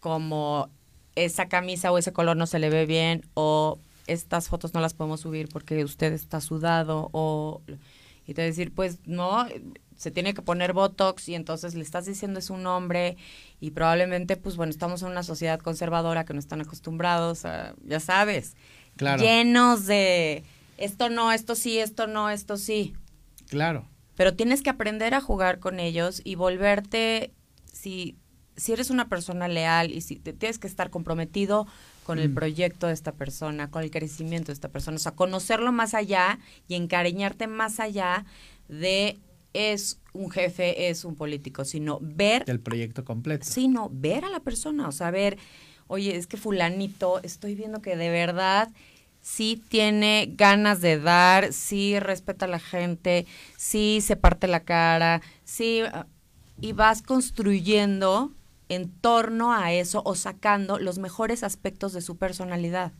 como 0.00 0.68
esa 1.16 1.48
camisa 1.48 1.92
o 1.92 1.98
ese 1.98 2.12
color 2.12 2.36
no 2.36 2.46
se 2.46 2.58
le 2.58 2.70
ve 2.70 2.86
bien, 2.86 3.24
o 3.34 3.78
estas 4.06 4.48
fotos 4.48 4.74
no 4.74 4.80
las 4.80 4.94
podemos 4.94 5.20
subir 5.20 5.48
porque 5.48 5.84
usted 5.84 6.12
está 6.12 6.40
sudado, 6.40 7.08
o. 7.12 7.62
Y 8.26 8.32
te 8.32 8.40
decir, 8.40 8.72
pues 8.72 9.00
no, 9.04 9.46
se 9.96 10.10
tiene 10.10 10.34
que 10.34 10.42
poner 10.42 10.72
Botox 10.72 11.28
y 11.28 11.34
entonces 11.34 11.74
le 11.74 11.82
estás 11.82 12.06
diciendo 12.06 12.38
es 12.38 12.50
un 12.50 12.66
hombre 12.66 13.16
y 13.60 13.70
probablemente, 13.72 14.36
pues 14.36 14.56
bueno, 14.56 14.70
estamos 14.70 15.02
en 15.02 15.08
una 15.08 15.22
sociedad 15.22 15.60
conservadora 15.60 16.24
que 16.24 16.32
no 16.32 16.38
están 16.38 16.60
acostumbrados 16.60 17.44
a, 17.44 17.74
ya 17.84 18.00
sabes, 18.00 18.54
llenos 19.18 19.86
de 19.86 20.44
esto 20.76 21.08
no, 21.08 21.32
esto 21.32 21.54
sí, 21.54 21.78
esto 21.78 22.06
no, 22.06 22.30
esto 22.30 22.56
sí. 22.56 22.94
Claro. 23.48 23.86
Pero 24.16 24.34
tienes 24.34 24.62
que 24.62 24.70
aprender 24.70 25.14
a 25.14 25.20
jugar 25.20 25.58
con 25.58 25.80
ellos 25.80 26.20
y 26.24 26.34
volverte, 26.34 27.32
si, 27.72 28.16
si 28.56 28.72
eres 28.72 28.90
una 28.90 29.08
persona 29.08 29.48
leal 29.48 29.92
y 29.92 30.00
si 30.00 30.16
tienes 30.16 30.58
que 30.58 30.66
estar 30.66 30.90
comprometido 30.90 31.66
con 32.04 32.18
el 32.18 32.28
mm. 32.28 32.34
proyecto 32.34 32.86
de 32.86 32.92
esta 32.92 33.12
persona, 33.12 33.70
con 33.70 33.82
el 33.82 33.90
crecimiento 33.90 34.48
de 34.48 34.52
esta 34.52 34.68
persona, 34.68 34.96
o 34.96 35.00
sea, 35.00 35.12
conocerlo 35.12 35.72
más 35.72 35.94
allá 35.94 36.38
y 36.68 36.74
encariñarte 36.74 37.48
más 37.48 37.80
allá 37.80 38.24
de 38.68 39.18
es 39.52 40.00
un 40.12 40.30
jefe, 40.30 40.88
es 40.90 41.04
un 41.04 41.16
político, 41.16 41.64
sino 41.64 41.98
ver... 42.02 42.44
El 42.46 42.60
proyecto 42.60 43.04
completo. 43.04 43.46
Sino 43.48 43.90
ver 43.92 44.24
a 44.24 44.30
la 44.30 44.40
persona, 44.40 44.88
o 44.88 44.92
sea, 44.92 45.10
ver, 45.10 45.38
oye, 45.86 46.16
es 46.16 46.26
que 46.26 46.36
fulanito, 46.36 47.22
estoy 47.22 47.54
viendo 47.54 47.80
que 47.80 47.96
de 47.96 48.10
verdad 48.10 48.70
sí 49.20 49.62
tiene 49.68 50.32
ganas 50.36 50.80
de 50.80 51.00
dar, 51.00 51.52
sí 51.52 51.98
respeta 51.98 52.44
a 52.44 52.48
la 52.48 52.58
gente, 52.58 53.26
sí 53.56 54.00
se 54.02 54.16
parte 54.16 54.46
la 54.48 54.60
cara, 54.60 55.22
sí, 55.44 55.80
y 56.60 56.72
vas 56.72 57.00
construyendo 57.00 58.32
en 58.68 58.90
torno 58.90 59.52
a 59.52 59.72
eso 59.72 60.02
o 60.04 60.14
sacando 60.14 60.78
los 60.78 60.98
mejores 60.98 61.42
aspectos 61.42 61.92
de 61.92 62.00
su 62.00 62.16
personalidad. 62.16 62.92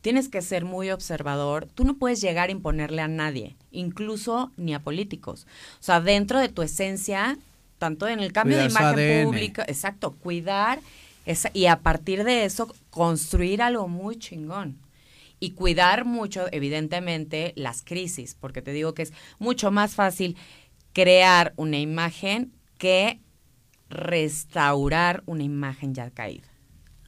Tienes 0.00 0.28
que 0.28 0.40
ser 0.40 0.64
muy 0.64 0.90
observador. 0.90 1.66
Tú 1.66 1.84
no 1.84 1.94
puedes 1.98 2.20
llegar 2.20 2.48
a 2.48 2.52
imponerle 2.52 3.02
a 3.02 3.08
nadie, 3.08 3.56
incluso 3.70 4.50
ni 4.56 4.72
a 4.72 4.80
políticos. 4.80 5.46
O 5.78 5.82
sea, 5.82 6.00
dentro 6.00 6.38
de 6.38 6.48
tu 6.48 6.62
esencia, 6.62 7.38
tanto 7.78 8.08
en 8.08 8.20
el 8.20 8.32
cambio 8.32 8.56
de 8.58 8.66
imagen 8.66 9.26
pública, 9.26 9.64
exacto, 9.68 10.12
cuidar 10.12 10.80
esa, 11.26 11.50
y 11.52 11.66
a 11.66 11.80
partir 11.80 12.24
de 12.24 12.44
eso 12.44 12.74
construir 12.88 13.60
algo 13.60 13.88
muy 13.88 14.16
chingón 14.16 14.78
y 15.38 15.52
cuidar 15.52 16.04
mucho, 16.04 16.46
evidentemente, 16.52 17.52
las 17.56 17.82
crisis, 17.82 18.36
porque 18.38 18.62
te 18.62 18.72
digo 18.72 18.94
que 18.94 19.02
es 19.02 19.12
mucho 19.38 19.70
más 19.70 19.94
fácil 19.94 20.36
crear 20.92 21.52
una 21.56 21.78
imagen 21.78 22.52
que 22.78 23.20
restaurar 23.90 25.22
una 25.26 25.42
imagen 25.42 25.94
ya 25.94 26.10
caída. 26.10 26.48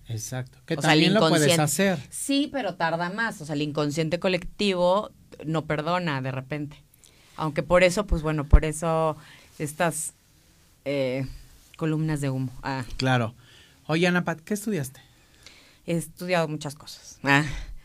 Exacto, 0.09 0.59
que 0.67 0.77
también 0.77 1.15
lo 1.15 1.29
puedes 1.29 1.59
hacer. 1.59 1.99
Sí, 2.11 2.49
pero 2.53 2.75
tarda 2.75 3.09
más, 3.11 3.41
o 3.41 3.47
sea, 3.47 3.55
el 3.55 3.63
inconsciente 3.63 4.19
colectivo 4.19 5.11
no 5.47 5.65
perdona 5.65 6.21
de 6.21 6.33
repente. 6.33 6.77
Aunque 7.37 7.63
por 7.63 7.83
eso, 7.83 8.07
pues 8.07 8.23
bueno, 8.23 8.45
por 8.45 8.65
eso 8.65 9.17
estas 9.59 10.13
eh, 10.85 11.27
columnas 11.77 12.21
de 12.21 12.31
humo. 12.31 12.53
Ah. 12.63 12.85
Claro. 12.97 13.35
Oye, 13.87 14.07
Ana 14.07 14.25
Pat, 14.25 14.41
¿qué 14.41 14.55
estudiaste? 14.55 15.01
He 15.87 15.97
estudiado 15.97 16.47
muchas 16.49 16.75
cosas. 16.75 17.19
Ah. 17.23 17.45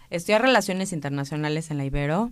Estudié 0.09 0.39
Relaciones 0.39 0.93
Internacionales 0.93 1.71
en 1.71 1.77
la 1.77 1.85
Ibero. 1.85 2.31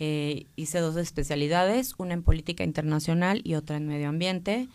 Eh, 0.00 0.46
hice 0.54 0.78
dos 0.78 0.96
especialidades, 0.96 1.94
una 1.98 2.14
en 2.14 2.22
política 2.22 2.62
internacional 2.62 3.40
y 3.44 3.54
otra 3.54 3.76
en 3.76 3.88
medio 3.88 4.08
ambiente. 4.08 4.68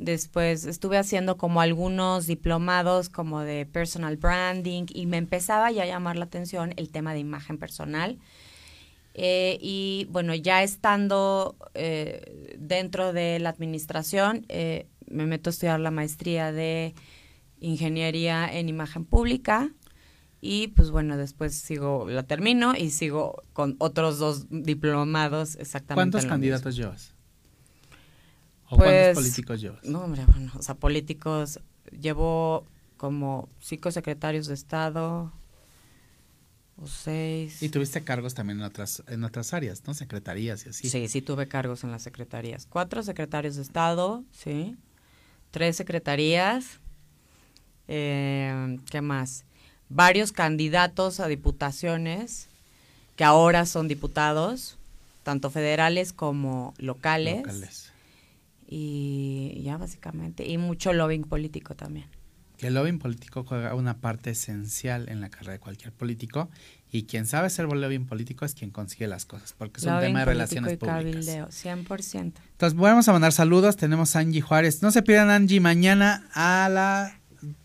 Después 0.00 0.64
estuve 0.64 0.96
haciendo 0.96 1.36
como 1.36 1.60
algunos 1.60 2.26
diplomados 2.26 3.08
como 3.08 3.40
de 3.40 3.66
personal 3.66 4.16
branding 4.16 4.86
y 4.88 5.06
me 5.06 5.18
empezaba 5.18 5.70
ya 5.70 5.82
a 5.82 5.86
llamar 5.86 6.16
la 6.16 6.24
atención 6.24 6.72
el 6.76 6.90
tema 6.90 7.12
de 7.12 7.20
imagen 7.20 7.58
personal. 7.58 8.18
Eh, 9.14 9.58
y 9.60 10.06
bueno, 10.10 10.34
ya 10.34 10.62
estando 10.62 11.56
eh, 11.74 12.56
dentro 12.58 13.12
de 13.12 13.38
la 13.40 13.50
administración, 13.50 14.46
me 14.48 15.26
meto 15.26 15.50
a 15.50 15.52
estudiar 15.52 15.80
la 15.80 15.90
maestría 15.90 16.52
de 16.52 16.94
ingeniería 17.60 18.48
en 18.50 18.68
imagen 18.68 19.04
pública 19.04 19.70
y 20.40 20.68
pues 20.68 20.90
bueno, 20.90 21.16
después 21.16 21.54
sigo, 21.54 22.08
la 22.08 22.22
termino 22.22 22.74
y 22.74 22.90
sigo 22.90 23.42
con 23.52 23.76
otros 23.78 24.18
dos 24.18 24.46
diplomados 24.48 25.56
exactamente. 25.56 26.12
¿Cuántos 26.12 26.26
candidatos 26.26 26.76
llevas? 26.76 27.14
¿O 28.70 28.76
cuántos 28.76 28.94
pues, 28.94 29.14
políticos 29.16 29.60
llevas? 29.60 29.84
No, 29.84 30.00
hombre, 30.04 30.24
bueno, 30.26 30.52
o 30.56 30.62
sea, 30.62 30.74
políticos, 30.74 31.60
llevo 31.90 32.64
como 32.96 33.48
cinco 33.60 33.90
secretarios 33.90 34.46
de 34.46 34.54
Estado 34.54 35.32
o 36.76 36.86
seis. 36.86 37.62
Y 37.62 37.68
tuviste 37.68 38.02
cargos 38.02 38.34
también 38.34 38.60
en 38.60 38.64
otras, 38.64 39.02
en 39.08 39.24
otras 39.24 39.52
áreas, 39.52 39.82
¿no? 39.86 39.92
Secretarías 39.92 40.64
y 40.64 40.70
así. 40.70 40.88
Sí, 40.88 41.08
sí 41.08 41.20
tuve 41.20 41.48
cargos 41.48 41.84
en 41.84 41.90
las 41.90 42.02
secretarías. 42.02 42.66
Cuatro 42.66 43.02
secretarios 43.02 43.56
de 43.56 43.62
Estado, 43.62 44.24
sí. 44.32 44.76
Tres 45.50 45.76
secretarías. 45.76 46.78
Eh, 47.88 48.78
¿Qué 48.88 49.00
más? 49.02 49.44
varios 49.90 50.32
candidatos 50.32 51.20
a 51.20 51.26
diputaciones 51.26 52.46
que 53.16 53.24
ahora 53.24 53.66
son 53.66 53.88
diputados, 53.88 54.78
tanto 55.24 55.50
federales 55.50 56.14
como 56.14 56.72
locales. 56.78 57.89
Y 58.72 59.60
ya 59.64 59.76
básicamente, 59.78 60.46
y 60.46 60.56
mucho 60.56 60.92
lobbying 60.92 61.24
político 61.24 61.74
también. 61.74 62.06
El 62.60 62.74
lobbying 62.74 62.98
político 62.98 63.42
juega 63.42 63.74
una 63.74 63.96
parte 63.98 64.30
esencial 64.30 65.08
en 65.08 65.20
la 65.20 65.28
carrera 65.28 65.54
de 65.54 65.58
cualquier 65.58 65.92
político 65.92 66.50
y 66.92 67.04
quien 67.04 67.26
sabe 67.26 67.50
ser 67.50 67.66
lobbying 67.66 68.06
político 68.06 68.44
es 68.44 68.54
quien 68.54 68.70
consigue 68.70 69.08
las 69.08 69.24
cosas, 69.24 69.54
porque 69.56 69.80
es 69.80 69.86
un 69.86 69.98
tema 69.98 70.20
de 70.20 70.24
relaciones 70.26 70.74
y 70.74 70.76
públicas. 70.76 70.98
Cabildeo, 71.02 71.48
100%. 71.48 72.32
Entonces, 72.52 72.78
vamos 72.78 73.08
a 73.08 73.12
mandar 73.12 73.32
saludos. 73.32 73.76
Tenemos 73.76 74.14
a 74.14 74.20
Angie 74.20 74.40
Juárez. 74.40 74.82
No 74.82 74.90
se 74.90 75.02
pierdan, 75.02 75.30
Angie, 75.30 75.60
mañana 75.60 76.28
a 76.32 76.68
las 76.68 77.12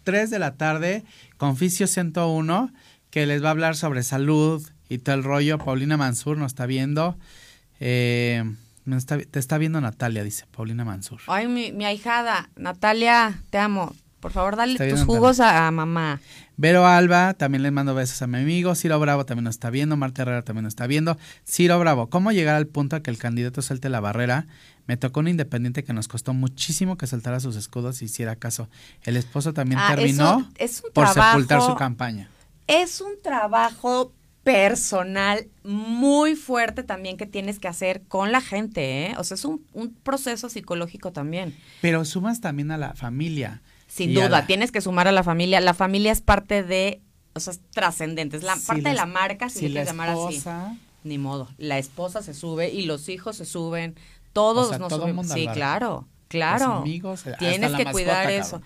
3 0.03 0.29
de 0.29 0.39
la 0.39 0.55
tarde 0.55 1.03
Conficio 1.37 1.87
101, 1.87 2.71
que 3.09 3.25
les 3.25 3.43
va 3.43 3.49
a 3.49 3.51
hablar 3.51 3.75
sobre 3.75 4.03
salud 4.03 4.65
y 4.89 4.99
todo 4.99 5.15
el 5.15 5.23
rollo. 5.23 5.57
Paulina 5.57 5.97
Mansur 5.97 6.37
nos 6.37 6.51
está 6.51 6.65
viendo. 6.65 7.17
Eh, 7.79 8.43
te 8.85 9.39
está 9.39 9.57
viendo 9.57 9.81
Natalia, 9.81 10.23
dice 10.23 10.45
Paulina 10.51 10.85
Mansur. 10.85 11.21
Ay, 11.27 11.47
mi, 11.47 11.71
mi 11.71 11.85
ahijada, 11.85 12.49
Natalia, 12.55 13.41
te 13.49 13.57
amo. 13.57 13.93
Por 14.25 14.31
favor, 14.31 14.55
dale 14.55 14.89
tus 14.89 15.03
jugos 15.03 15.39
a, 15.39 15.69
mamá. 15.69 16.19
Vero 16.57 16.87
Alba, 16.87 17.35
también 17.35 17.61
le 17.61 17.69
mando 17.69 17.93
besos 17.93 18.23
a 18.23 18.27
mi 18.27 18.39
amigo. 18.39 18.73
Ciro 18.73 18.99
Bravo 18.99 19.23
también 19.23 19.43
nos 19.43 19.53
está 19.53 19.69
viendo. 19.69 19.97
Marta 19.97 20.23
Herrera 20.23 20.41
también 20.41 20.63
nos 20.63 20.71
está 20.71 20.87
viendo. 20.87 21.15
Ciro 21.47 21.77
Bravo, 21.77 22.09
¿cómo 22.09 22.31
llegar 22.31 22.55
al 22.55 22.65
punto 22.65 22.95
a 22.95 23.01
que 23.01 23.11
el 23.11 23.19
candidato 23.19 23.61
suelte 23.61 23.87
la 23.87 23.99
barrera? 23.99 24.47
Me 24.87 24.97
tocó 24.97 25.19
un 25.19 25.27
independiente 25.27 25.83
que 25.83 25.93
nos 25.93 26.07
costó 26.07 26.33
muchísimo 26.33 26.97
que 26.97 27.05
soltara 27.05 27.39
sus 27.39 27.55
escudos 27.55 28.01
y 28.01 28.05
hiciera 28.05 28.35
caso. 28.35 28.67
El 29.03 29.15
esposo 29.15 29.53
también 29.53 29.79
ah, 29.79 29.93
terminó 29.95 30.49
por 30.93 31.07
sepultar 31.07 31.61
su 31.61 31.75
campaña. 31.75 32.29
Es 32.65 33.01
un 33.01 33.21
trabajo 33.21 34.11
personal 34.45 35.47
muy 35.63 36.35
fuerte 36.35 36.83
también 36.83 37.17
que 37.17 37.25
tienes 37.25 37.57
que 37.57 37.67
hacer 37.67 38.03
con 38.03 38.31
la 38.31 38.41
gente, 38.41 39.07
¿eh? 39.07 39.15
O 39.17 39.23
sea, 39.23 39.35
es 39.35 39.43
un, 39.43 39.65
un 39.73 39.91
proceso 39.91 40.49
psicológico 40.49 41.11
también. 41.11 41.57
Pero 41.81 42.05
sumas 42.05 42.41
también 42.41 42.69
a 42.69 42.77
la 42.77 42.93
familia. 42.93 43.63
Sin 43.87 44.13
duda, 44.13 44.45
tienes 44.45 44.71
que 44.71 44.81
sumar 44.81 45.07
a 45.07 45.11
la 45.11 45.23
familia. 45.23 45.59
La 45.61 45.73
familia 45.73 46.11
es 46.11 46.21
parte 46.21 46.61
de, 46.61 47.01
o 47.33 47.39
sea, 47.39 47.53
es 47.53 47.61
trascendente, 47.71 48.37
es 48.37 48.43
la 48.43 48.55
parte 48.55 48.83
de 48.83 48.93
la 48.93 49.07
marca, 49.07 49.49
si, 49.49 49.61
quieres 49.61 49.87
llamar 49.87 50.09
así. 50.09 50.43
Ni 51.03 51.17
modo. 51.17 51.49
La 51.57 51.79
esposa 51.79 52.21
se 52.21 52.35
sube 52.35 52.69
y 52.69 52.83
los 52.83 53.09
hijos 53.09 53.37
se 53.37 53.45
suben, 53.45 53.95
todos 54.31 54.77
nos 54.79 54.93
subimos. 54.93 55.27
Sí, 55.27 55.47
claro, 55.53 56.07
claro. 56.27 56.73
amigos, 56.73 57.25
tienes 57.39 57.71
que 57.71 57.85
cuidar 57.85 58.29
eso. 58.29 58.61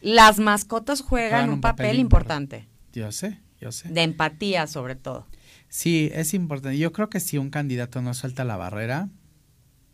Las 0.00 0.40
mascotas 0.40 1.00
juegan, 1.00 1.50
un, 1.50 1.60
papel, 1.60 2.00
importante. 2.00 2.66
Yo 2.92 3.12
sé, 3.12 3.38
yo 3.60 3.72
sé. 3.72 3.88
De 3.88 4.02
empatía, 4.02 4.66
sobre 4.66 4.94
todo. 4.96 5.26
Sí, 5.68 6.10
es 6.14 6.34
importante. 6.34 6.78
Yo 6.78 6.92
creo 6.92 7.08
que 7.10 7.20
si 7.20 7.38
un 7.38 7.50
candidato 7.50 8.02
no 8.02 8.14
suelta 8.14 8.44
la 8.44 8.56
barrera, 8.56 9.08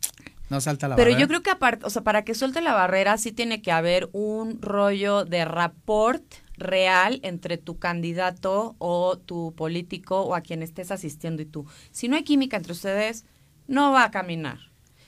No 0.49 0.59
salta 0.61 0.87
la 0.87 0.95
Pero 0.97 1.05
barrera. 1.11 1.21
yo 1.21 1.27
creo 1.29 1.41
que 1.41 1.49
aparte, 1.49 1.85
o 1.85 1.89
sea, 1.89 2.03
para 2.03 2.23
que 2.25 2.35
suelte 2.35 2.61
la 2.61 2.73
barrera 2.73 3.17
sí 3.17 3.31
tiene 3.31 3.61
que 3.61 3.71
haber 3.71 4.09
un 4.11 4.61
rollo 4.61 5.23
de 5.25 5.45
rapport 5.45 6.21
real 6.57 7.19
entre 7.23 7.57
tu 7.57 7.79
candidato 7.79 8.75
o 8.77 9.17
tu 9.17 9.55
político 9.55 10.21
o 10.21 10.35
a 10.35 10.41
quien 10.41 10.61
estés 10.61 10.91
asistiendo 10.91 11.41
y 11.41 11.45
tú. 11.45 11.65
Si 11.91 12.07
no 12.07 12.17
hay 12.17 12.23
química 12.23 12.57
entre 12.57 12.73
ustedes, 12.73 13.25
no 13.67 13.91
va 13.93 14.03
a 14.03 14.11
caminar. 14.11 14.59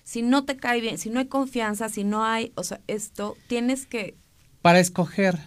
Si 0.03 0.21
no 0.21 0.45
te 0.45 0.55
cae 0.57 0.81
bien, 0.81 0.97
si 0.97 1.09
no 1.09 1.19
hay 1.19 1.27
confianza, 1.27 1.89
si 1.89 2.03
no 2.05 2.23
hay, 2.23 2.51
o 2.55 2.63
sea, 2.63 2.79
esto 2.87 3.35
tienes 3.47 3.85
que 3.85 4.17
Para 4.61 4.79
escoger 4.79 5.37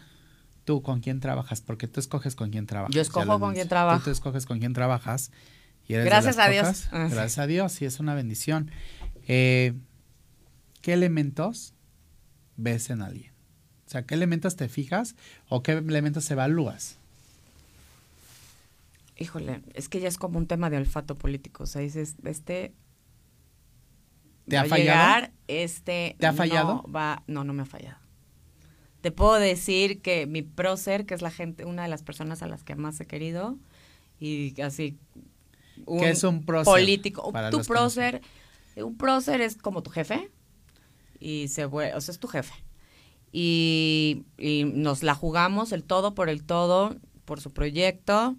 tú 0.69 0.83
con 0.83 1.01
quién 1.01 1.19
trabajas, 1.19 1.63
porque 1.63 1.89
tú 1.89 1.99
escoges 1.99 2.37
con 2.37 2.51
quién 2.51 2.67
trabajas. 2.67 2.95
Yo 2.95 3.01
escojo 3.01 3.41
con 3.41 3.55
quién 3.55 3.69
trabajo. 3.69 4.05
Tú 4.05 4.11
escoges 4.11 4.45
con 4.45 4.59
quién 4.59 4.75
trabajas. 4.75 5.31
Y 5.87 5.95
eres 5.95 6.05
de 6.05 6.11
Gracias 6.11 6.37
las 6.37 6.47
a 6.47 6.51
Dios. 6.51 6.89
Ah, 6.93 7.07
sí. 7.09 7.15
Gracias 7.15 7.39
a 7.39 7.47
Dios, 7.47 7.81
y 7.81 7.87
es 7.87 8.01
una 8.01 8.15
bendición. 8.15 8.71
Eh, 9.27 9.73
¿Qué 10.83 10.93
elementos 10.93 11.73
ves 12.59 12.91
en 12.91 13.01
alguien? 13.01 13.33
O 13.87 13.89
sea, 13.89 14.03
¿qué 14.03 14.15
elementos 14.15 14.57
te 14.57 14.69
fijas 14.69 15.17
o 15.49 15.63
qué 15.63 15.73
elementos 15.73 16.31
evalúas? 16.31 16.99
Híjole, 19.17 19.63
es 19.73 19.89
que 19.89 20.01
ya 20.01 20.09
es 20.09 20.19
como 20.19 20.37
un 20.37 20.47
tema 20.47 20.69
de 20.69 20.77
olfato 20.77 21.15
político. 21.15 21.63
O 21.63 21.67
sea, 21.67 21.81
dices, 21.81 22.17
este. 22.25 22.75
¿Te 24.47 24.59
ha 24.59 24.67
fallado? 24.67 24.83
llegar, 24.83 25.33
este. 25.47 26.15
¿Te 26.19 26.27
ha 26.27 26.33
no 26.33 26.37
fallado? 26.37 26.85
va, 26.95 27.23
no, 27.27 27.43
no 27.43 27.55
me 27.55 27.63
ha 27.63 27.67
fallado. 27.67 28.08
Te 29.01 29.13
puedo 29.13 29.35
decir 29.35 30.01
que 30.01 30.27
mi 30.27 30.43
prócer, 30.43 31.07
que 31.07 31.15
es 31.15 31.23
la 31.23 31.31
gente, 31.31 31.65
una 31.65 31.83
de 31.83 31.89
las 31.89 32.03
personas 32.03 32.43
a 32.43 32.49
las 32.49 32.65
que 32.65 32.75
más 32.75 33.01
he 33.01 33.07
querido, 33.07 33.57
y 34.19 34.61
así. 34.61 34.99
¿Qué 35.87 36.11
es 36.11 36.25
un 36.25 36.45
prócer? 36.45 36.73
Político. 36.73 37.33
Tu 37.51 37.59
no 37.59 37.65
prócer, 37.65 38.21
un 38.77 38.97
prócer 38.97 39.41
es 39.41 39.57
como 39.57 39.83
tu 39.83 39.91
jefe, 39.91 40.31
y 41.21 41.49
se 41.49 41.65
vuelve, 41.67 41.95
o 41.95 42.01
sea, 42.01 42.13
es 42.13 42.19
tu 42.19 42.29
jefe. 42.29 42.55
Y, 43.31 44.25
y 44.37 44.65
nos 44.65 45.03
la 45.03 45.15
jugamos 45.15 45.73
el 45.73 45.85
todo 45.85 46.15
por 46.15 46.29
el 46.29 46.45
todo, 46.45 46.97
por 47.25 47.41
su 47.41 47.53
proyecto, 47.53 48.37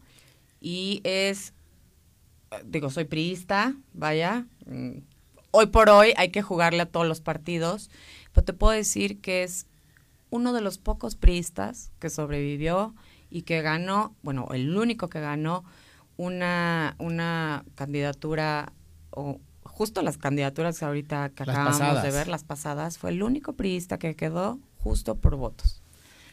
y 0.60 1.00
es, 1.04 1.54
digo, 2.66 2.90
soy 2.90 3.06
priista, 3.06 3.76
vaya, 3.94 4.46
mm, 4.66 4.98
hoy 5.52 5.68
por 5.68 5.90
hoy 5.90 6.14
hay 6.18 6.30
que 6.30 6.42
jugarle 6.42 6.82
a 6.82 6.86
todos 6.86 7.08
los 7.08 7.22
partidos, 7.22 7.90
pero 8.34 8.46
te 8.46 8.54
puedo 8.54 8.74
decir 8.74 9.22
que 9.22 9.44
es 9.44 9.68
uno 10.30 10.54
de 10.54 10.62
los 10.62 10.78
pocos 10.78 11.16
priistas 11.16 11.92
que 12.00 12.10
sobrevivió 12.10 12.96
y 13.30 13.44
que 13.44 13.62
ganó, 13.62 14.16
bueno, 14.22 14.48
el 14.54 14.76
único 14.76 15.10
que 15.10 15.20
ganó 15.20 15.64
una, 16.18 16.96
una 17.00 17.64
candidatura, 17.76 18.74
o 19.12 19.40
justo 19.64 20.02
las 20.02 20.18
candidaturas 20.18 20.80
que 20.80 20.86
ahorita 20.86 21.30
que 21.30 21.46
Las 21.46 21.56
acabamos 21.56 22.04
de 22.04 22.12
ver, 22.12 22.28
las 22.28 22.44
pasadas, 22.44 22.98
fue 22.98 23.12
el 23.12 23.24
único 23.24 23.54
priista 23.54 23.98
que 23.98 24.16
quedó 24.16 24.60
justo 24.78 25.16
por 25.16 25.36
votos. 25.36 25.82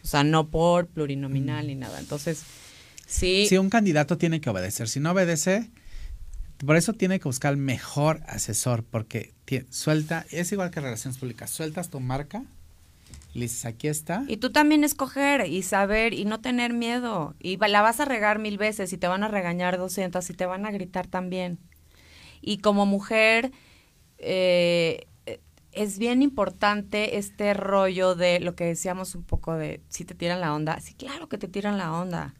O 0.03 0.07
sea, 0.07 0.25
no 0.25 0.49
por 0.51 0.87
plurinominal 0.87 1.67
ni 1.67 1.75
nada. 1.75 1.99
Entonces, 1.99 2.43
sí, 3.07 3.47
Si 3.49 3.59
un 3.59 3.71
candidato 3.71 4.19
tiene 4.19 4.41
que 4.41 4.51
obedecer, 4.51 4.89
si 4.89 5.01
no 5.01 5.13
obedece, 5.13 5.71
por 6.65 6.77
eso 6.77 6.93
tiene 6.93 7.19
que 7.19 7.29
buscar 7.29 7.53
el 7.53 7.59
mejor 7.59 8.23
asesor, 8.27 8.85
porque 8.85 9.35
suelta, 9.71 10.27
es 10.31 10.51
igual 10.53 10.71
que 10.71 10.81
relaciones 10.81 11.19
públicas, 11.19 11.51
sueltas 11.51 11.91
tu 11.91 12.01
marca, 12.01 12.45
le 13.37 13.43
dices, 13.43 13.65
aquí 13.67 13.89
está, 13.89 14.25
Y 14.29 14.39
tú 14.39 14.51
también 14.51 14.85
escoger 14.85 15.47
y 15.47 15.63
saber 15.63 16.15
y 16.15 16.25
no 16.25 16.41
tener 16.41 16.73
miedo. 16.73 17.35
Y 17.39 17.57
la 17.59 17.83
vas 17.83 18.01
a 18.01 18.05
regar 18.05 18.39
mil 18.39 18.59
veces 18.59 18.93
y 18.93 18.99
te 18.99 19.09
van 19.09 19.23
a 19.23 19.29
regañar 19.29 19.79
200 19.79 20.29
y 20.31 20.35
te 20.35 20.47
van 20.47 20.67
a 20.67 20.71
gritar 20.71 21.07
también. 21.07 21.59
Y 22.41 22.59
como 22.59 22.87
mujer, 22.87 23.53
eh, 24.19 25.07
eh, 25.27 25.41
es 25.73 25.99
bien 25.99 26.23
importante 26.23 27.19
este 27.19 27.55
rollo 27.55 28.15
de 28.15 28.41
lo 28.41 28.55
que 28.55 28.65
decíamos 28.65 29.15
un 29.15 29.25
poco 29.25 29.55
de 29.55 29.81
si 29.89 30.05
te 30.05 30.15
tiran 30.15 30.41
la 30.41 30.55
onda. 30.55 30.81
Sí, 30.81 30.95
claro 30.95 31.29
que 31.29 31.39
te 31.39 31.49
tiran 31.49 31.79
la 31.79 31.93
onda. 31.93 32.35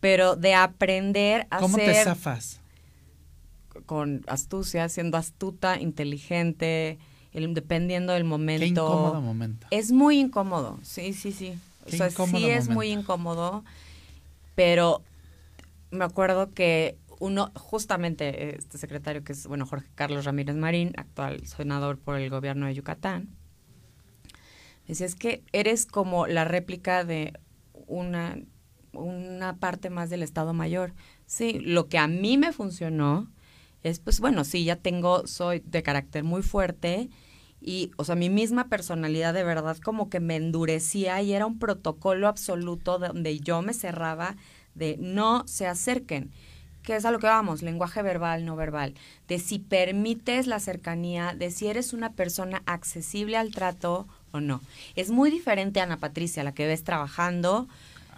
Pero 0.00 0.36
de 0.36 0.54
aprender 0.54 1.46
a 1.50 1.58
¿cómo 1.58 1.76
te 1.76 1.92
ser 1.92 2.04
zafas? 2.04 2.60
con 3.84 4.24
astucia, 4.26 4.88
siendo 4.88 5.16
astuta, 5.16 5.80
inteligente, 5.80 6.98
el- 7.36 7.54
dependiendo 7.54 8.12
del 8.12 8.24
momento. 8.24 8.60
Qué 8.60 8.66
incómodo 8.66 9.20
momento. 9.20 9.66
Es 9.70 9.92
muy 9.92 10.18
incómodo, 10.18 10.78
sí, 10.82 11.12
sí, 11.12 11.32
sí. 11.32 11.58
O 11.86 11.90
sea, 11.90 12.10
sí 12.10 12.48
es 12.50 12.68
muy 12.68 12.88
incómodo, 12.90 13.64
pero 14.56 15.02
me 15.90 16.04
acuerdo 16.04 16.52
que 16.52 16.98
uno, 17.20 17.50
justamente 17.54 18.56
este 18.56 18.76
secretario 18.78 19.22
que 19.22 19.32
es, 19.32 19.46
bueno, 19.46 19.64
Jorge 19.66 19.88
Carlos 19.94 20.24
Ramírez 20.24 20.56
Marín, 20.56 20.92
actual 20.96 21.46
senador 21.46 21.98
por 21.98 22.16
el 22.18 22.28
gobierno 22.28 22.66
de 22.66 22.74
Yucatán, 22.74 23.28
decía, 24.86 25.06
es 25.06 25.14
que 25.14 25.42
eres 25.52 25.86
como 25.86 26.26
la 26.26 26.44
réplica 26.44 27.04
de 27.04 27.32
una, 27.86 28.36
una 28.92 29.56
parte 29.56 29.90
más 29.90 30.10
del 30.10 30.22
Estado 30.22 30.52
Mayor. 30.52 30.92
Sí, 31.26 31.58
lo 31.60 31.88
que 31.88 31.98
a 31.98 32.06
mí 32.08 32.36
me 32.38 32.52
funcionó 32.52 33.30
es, 33.82 34.00
pues 34.00 34.20
bueno, 34.20 34.44
sí, 34.44 34.64
ya 34.64 34.76
tengo, 34.76 35.26
soy 35.26 35.60
de 35.64 35.82
carácter 35.82 36.24
muy 36.24 36.42
fuerte 36.42 37.08
y, 37.66 37.90
o 37.96 38.04
sea, 38.04 38.14
mi 38.14 38.30
misma 38.30 38.68
personalidad 38.68 39.34
de 39.34 39.44
verdad 39.44 39.76
como 39.78 40.08
que 40.08 40.20
me 40.20 40.36
endurecía 40.36 41.20
y 41.20 41.34
era 41.34 41.44
un 41.44 41.58
protocolo 41.58 42.28
absoluto 42.28 42.98
donde 42.98 43.40
yo 43.40 43.60
me 43.60 43.74
cerraba 43.74 44.36
de 44.74 44.96
no 44.98 45.46
se 45.46 45.66
acerquen 45.66 46.30
que 46.86 46.94
es 46.94 47.04
a 47.04 47.10
lo 47.10 47.18
que 47.18 47.26
vamos, 47.26 47.62
lenguaje 47.62 48.00
verbal, 48.00 48.44
no 48.44 48.54
verbal, 48.54 48.94
de 49.26 49.40
si 49.40 49.58
permites 49.58 50.46
la 50.46 50.60
cercanía, 50.60 51.34
de 51.36 51.50
si 51.50 51.66
eres 51.66 51.92
una 51.92 52.12
persona 52.12 52.62
accesible 52.64 53.36
al 53.36 53.50
trato 53.50 54.06
o 54.30 54.40
no. 54.40 54.60
Es 54.94 55.10
muy 55.10 55.32
diferente 55.32 55.80
a 55.80 55.82
Ana 55.82 55.96
Patricia, 55.96 56.44
la 56.44 56.54
que 56.54 56.68
ves 56.68 56.84
trabajando, 56.84 57.66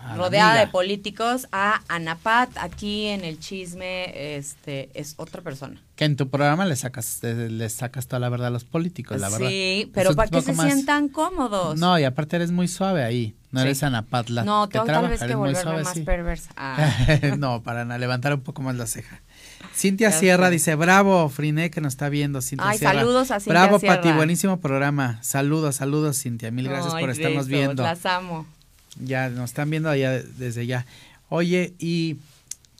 A 0.00 0.10
la 0.12 0.16
rodeada 0.16 0.60
de 0.60 0.68
políticos, 0.68 1.48
a 1.52 1.82
Ana 1.88 2.16
Pat, 2.16 2.50
aquí 2.58 3.06
en 3.06 3.24
el 3.24 3.38
chisme, 3.40 4.36
este, 4.36 4.90
es 4.94 5.14
otra 5.16 5.42
persona. 5.42 5.82
Que 5.96 6.04
en 6.04 6.16
tu 6.16 6.28
programa 6.28 6.64
le 6.66 6.76
sacas, 6.76 7.18
le, 7.22 7.68
sacas 7.68 8.06
toda 8.06 8.20
la 8.20 8.28
verdad 8.28 8.46
a 8.46 8.50
los 8.50 8.64
políticos, 8.64 9.20
la 9.20 9.28
verdad. 9.28 9.48
Sí, 9.48 9.90
pero 9.92 10.14
para 10.14 10.30
que 10.30 10.40
se 10.40 10.52
más- 10.52 10.66
sientan 10.72 11.08
cómodos. 11.08 11.78
No, 11.78 11.98
y 11.98 12.04
aparte 12.04 12.36
eres 12.36 12.52
muy 12.52 12.68
suave 12.68 13.02
ahí. 13.02 13.34
No 13.50 13.60
Sí. 13.60 13.66
eres 13.66 13.82
Ana 13.82 14.02
Patla. 14.02 14.44
no, 14.44 14.68
que 14.68 14.74
tengo 14.74 14.86
tal 14.86 14.92
trabaja, 14.94 15.10
vez 15.10 15.20
que 15.22 15.34
volverme 15.34 15.62
suave, 15.62 15.82
más 15.82 15.94
sí. 15.94 16.02
perversa. 16.02 16.50
Ah. 16.56 16.90
no, 17.36 17.62
para 17.62 17.84
levantar 17.98 18.34
un 18.34 18.40
poco 18.42 18.62
más 18.62 18.76
la 18.76 18.86
ceja. 18.86 19.20
Cintia 19.74 20.12
Sierra 20.12 20.50
dice, 20.50 20.74
bravo, 20.74 21.28
Friné, 21.28 21.70
que 21.70 21.80
nos 21.80 21.94
está 21.94 22.08
viendo. 22.08 22.40
Cintia 22.42 22.68
Ay, 22.68 22.78
Sierra. 22.78 22.94
saludos 23.00 23.30
a 23.30 23.40
Cintia 23.40 23.52
Bravo, 23.64 23.78
Sierra. 23.78 23.96
Pati, 23.96 24.12
buenísimo 24.12 24.60
programa. 24.60 25.18
Saludos, 25.22 25.76
saludos, 25.76 26.20
Cintia. 26.22 26.50
Mil 26.50 26.68
gracias 26.68 26.94
Ay, 26.94 27.00
por 27.00 27.10
estarnos 27.10 27.48
viendo. 27.48 27.82
Las 27.82 28.04
amo. 28.06 28.46
Ya, 29.00 29.28
nos 29.28 29.50
están 29.50 29.70
viendo 29.70 29.88
allá 29.88 30.22
desde 30.22 30.66
ya. 30.66 30.86
Oye, 31.28 31.74
y 31.78 32.16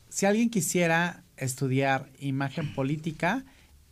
si 0.09 0.25
alguien 0.25 0.49
quisiera 0.49 1.23
estudiar 1.37 2.09
imagen 2.19 2.73
política, 2.73 3.45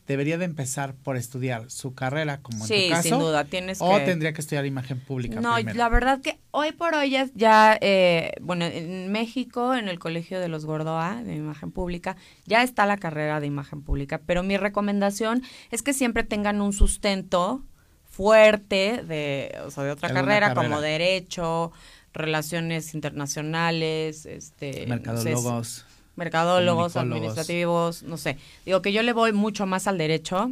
debería 0.07 0.37
de 0.37 0.45
empezar 0.45 0.95
por 0.95 1.17
estudiar 1.17 1.69
su 1.69 1.93
carrera, 1.93 2.39
como 2.41 2.65
en 2.65 2.69
tu 2.69 2.89
caso. 2.89 3.09
sin 3.09 3.19
duda, 3.19 3.43
tienes 3.43 3.79
o 3.81 3.97
que... 3.97 4.05
tendría 4.05 4.33
que 4.33 4.41
estudiar 4.41 4.65
imagen 4.65 4.99
pública 4.99 5.41
No, 5.41 5.55
primero. 5.55 5.77
la 5.77 5.89
verdad 5.89 6.21
que 6.21 6.39
hoy 6.51 6.71
por 6.71 6.95
hoy 6.95 7.11
ya, 7.11 7.27
ya, 7.35 7.77
eh, 7.81 8.31
bueno, 8.41 8.65
en 8.65 9.11
México, 9.11 9.75
en 9.75 9.89
el 9.89 9.99
Colegio 9.99 10.39
de 10.39 10.47
los 10.47 10.65
Gordoa 10.65 11.21
de 11.23 11.35
Imagen 11.35 11.71
Pública, 11.71 12.15
ya 12.45 12.63
está 12.63 12.85
la 12.85 12.97
carrera 12.97 13.39
de 13.41 13.47
Imagen 13.47 13.81
Pública, 13.81 14.21
pero 14.25 14.43
mi 14.43 14.57
recomendación 14.57 15.43
es 15.71 15.83
que 15.83 15.93
siempre 15.93 16.23
tengan 16.23 16.61
un 16.61 16.71
sustento 16.71 17.65
fuerte 18.05 19.03
de, 19.05 19.55
o 19.65 19.71
sea, 19.71 19.83
de 19.83 19.91
otra 19.91 20.09
carrera. 20.11 20.55
como 20.55 20.81
Derecho, 20.81 21.71
Relaciones 22.13 22.93
Internacionales, 22.93 24.25
este... 24.25 24.71
no 24.71 24.77
sé, 24.77 24.87
Mercadólogos. 24.87 25.85
mercadólogos, 26.15 26.95
administrativos, 26.95 28.03
no 28.03 28.17
sé. 28.17 28.37
Digo 28.65 28.81
que 28.81 28.93
yo 28.93 29.03
le 29.03 29.13
voy 29.13 29.33
mucho 29.33 29.65
más 29.65 29.87
al 29.87 29.97
derecho, 29.97 30.51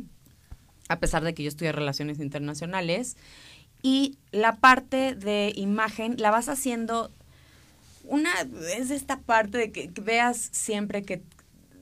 a 0.90 1.00
pesar 1.00 1.24
de 1.24 1.34
que 1.34 1.44
yo 1.44 1.50
estudié 1.50 1.72
relaciones 1.72 2.20
internacionales. 2.20 3.18
Y 3.82 4.18
la 4.32 4.58
parte 4.58 5.16
de 5.16 5.54
imagen 5.56 6.16
la 6.18 6.32
vas 6.32 6.50
haciendo, 6.50 7.12
una 8.04 8.32
es 8.78 8.92
esta 8.92 9.20
parte 9.20 9.58
de 9.58 9.72
que, 9.72 9.90
que 9.90 10.02
veas 10.02 10.50
siempre 10.52 11.04
que 11.04 11.22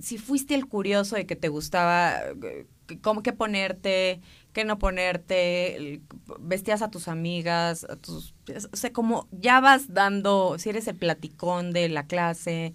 si 0.03 0.17
fuiste 0.17 0.53
el 0.53 0.67
curioso 0.67 1.15
de 1.15 1.26
que 1.26 1.38
te 1.38 1.47
gustaba, 1.47 2.19
eh, 2.43 2.65
cómo 3.01 3.24
que 3.24 3.32
ponerte, 3.32 4.19
qué 4.54 4.64
no 4.64 4.80
ponerte, 4.80 6.01
vestías 6.39 6.82
a 6.82 6.91
tus 6.91 7.08
amigas, 7.08 7.86
a 7.89 7.95
tus, 7.95 8.36
o 8.72 8.76
sea, 8.76 8.93
como 8.93 9.28
ya 9.32 9.60
vas 9.60 9.93
dando, 9.93 10.58
si 10.60 10.70
eres 10.70 10.88
el 10.88 10.95
platicón 10.95 11.74
de 11.74 11.89
la 11.89 12.06
clase, 12.06 12.74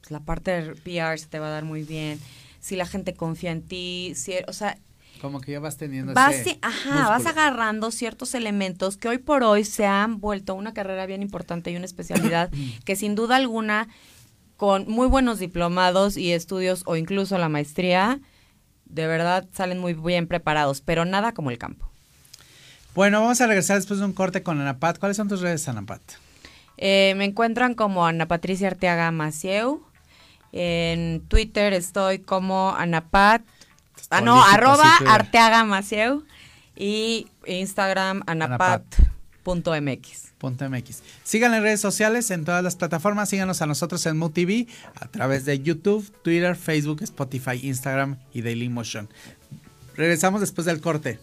pues 0.00 0.10
la 0.10 0.20
parte 0.20 0.50
de 0.50 0.74
PR 0.74 1.18
se 1.18 1.26
te 1.26 1.38
va 1.38 1.46
a 1.46 1.50
dar 1.50 1.64
muy 1.64 1.84
bien. 1.84 2.20
Si 2.58 2.76
la 2.76 2.84
gente 2.84 3.14
confía 3.14 3.52
en 3.52 3.62
ti, 3.62 4.12
si, 4.16 4.34
o 4.46 4.52
sea, 4.52 4.76
Como 5.22 5.40
que 5.40 5.52
ya 5.52 5.60
vas 5.60 5.76
teniendo 5.76 6.12
vas, 6.14 6.34
ese 6.34 6.58
ajá, 6.62 7.08
vas 7.08 7.26
agarrando 7.26 7.90
ciertos 7.90 8.34
elementos 8.34 8.96
que 8.96 9.08
hoy 9.08 9.18
por 9.18 9.44
hoy 9.44 9.64
se 9.64 9.86
han 9.86 10.20
vuelto 10.20 10.54
una 10.54 10.74
carrera 10.74 11.06
bien 11.06 11.22
importante 11.22 11.70
y 11.70 11.76
una 11.76 11.84
especialidad 11.84 12.50
que 12.84 12.96
sin 12.96 13.14
duda 13.14 13.36
alguna 13.36 13.88
con 14.56 14.86
muy 14.88 15.06
buenos 15.06 15.38
diplomados 15.38 16.16
y 16.16 16.32
estudios 16.32 16.82
o 16.86 16.96
incluso 16.96 17.38
la 17.38 17.48
maestría 17.48 18.20
de 18.90 19.06
verdad 19.06 19.46
salen 19.52 19.78
muy 19.78 19.94
bien 19.94 20.26
preparados, 20.26 20.80
pero 20.80 21.04
nada 21.04 21.32
como 21.32 21.50
el 21.50 21.58
campo. 21.58 21.88
Bueno, 22.94 23.20
vamos 23.20 23.40
a 23.40 23.46
regresar 23.46 23.76
después 23.76 24.00
de 24.00 24.06
un 24.06 24.12
corte 24.12 24.42
con 24.42 24.60
Anapat. 24.60 24.98
¿Cuáles 24.98 25.16
son 25.16 25.28
tus 25.28 25.40
redes, 25.40 25.68
Anapat? 25.68 26.00
Eh, 26.76 27.14
me 27.16 27.24
encuentran 27.24 27.74
como 27.74 28.06
Ana 28.06 28.26
Patricia 28.26 28.68
Arteaga 28.68 29.10
Macieu. 29.10 29.82
En 30.52 31.20
Twitter 31.28 31.72
estoy 31.72 32.18
como 32.18 32.74
Anapat. 32.76 33.42
Ah, 34.10 34.20
no, 34.20 34.42
arroba 34.42 34.96
Arteaga 35.06 35.64
Macieu. 35.64 36.24
Y 36.74 37.28
Instagram 37.46 38.22
anapat.mx. 39.46 40.30
.mx. 40.40 41.02
Síganle 41.22 41.58
en 41.58 41.62
redes 41.62 41.80
sociales, 41.80 42.30
en 42.30 42.44
todas 42.44 42.64
las 42.64 42.76
plataformas. 42.76 43.28
Síganos 43.28 43.60
a 43.62 43.66
nosotros 43.66 44.04
en 44.06 44.16
MoTV 44.16 44.66
a 44.94 45.08
través 45.08 45.44
de 45.44 45.60
YouTube, 45.60 46.10
Twitter, 46.22 46.56
Facebook, 46.56 47.02
Spotify, 47.02 47.60
Instagram 47.62 48.18
y 48.32 48.42
Dailymotion. 48.42 49.08
Regresamos 49.96 50.40
después 50.40 50.64
del 50.64 50.80
corte. 50.80 51.18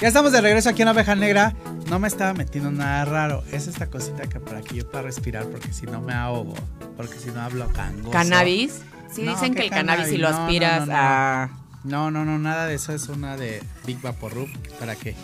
Ya 0.00 0.08
estamos 0.08 0.32
de 0.32 0.40
regreso 0.40 0.70
aquí 0.70 0.80
en 0.80 0.88
Oveja 0.88 1.14
Negra. 1.14 1.54
No 1.90 1.98
me 1.98 2.08
estaba 2.08 2.32
metiendo 2.32 2.70
nada 2.70 3.04
raro. 3.04 3.44
Es 3.52 3.66
esta 3.66 3.88
cosita 3.88 4.26
que 4.26 4.40
para 4.40 4.62
que 4.62 4.76
yo 4.76 4.90
pueda 4.90 5.02
respirar, 5.02 5.44
porque 5.44 5.74
si 5.74 5.84
no 5.84 6.00
me 6.00 6.14
ahogo, 6.14 6.54
porque 6.96 7.18
si 7.18 7.30
no 7.30 7.42
hablo 7.42 7.68
cangoso. 7.68 8.10
¿Cannabis? 8.10 8.80
Sí, 9.12 9.22
dicen 9.22 9.54
que 9.54 9.64
el 9.64 9.70
cannabis, 9.70 10.06
si 10.08 10.16
lo 10.16 10.28
aspiras 10.28 10.88
a... 10.90 11.50
No, 11.84 12.10
no, 12.10 12.24
no, 12.24 12.38
nada 12.38 12.66
de 12.66 12.76
eso. 12.76 12.94
Es 12.94 13.10
una 13.10 13.36
de 13.36 13.62
Big 13.86 14.00
Vapor 14.00 14.32
Rub 14.32 14.48
para 14.78 14.96
que 14.96 15.14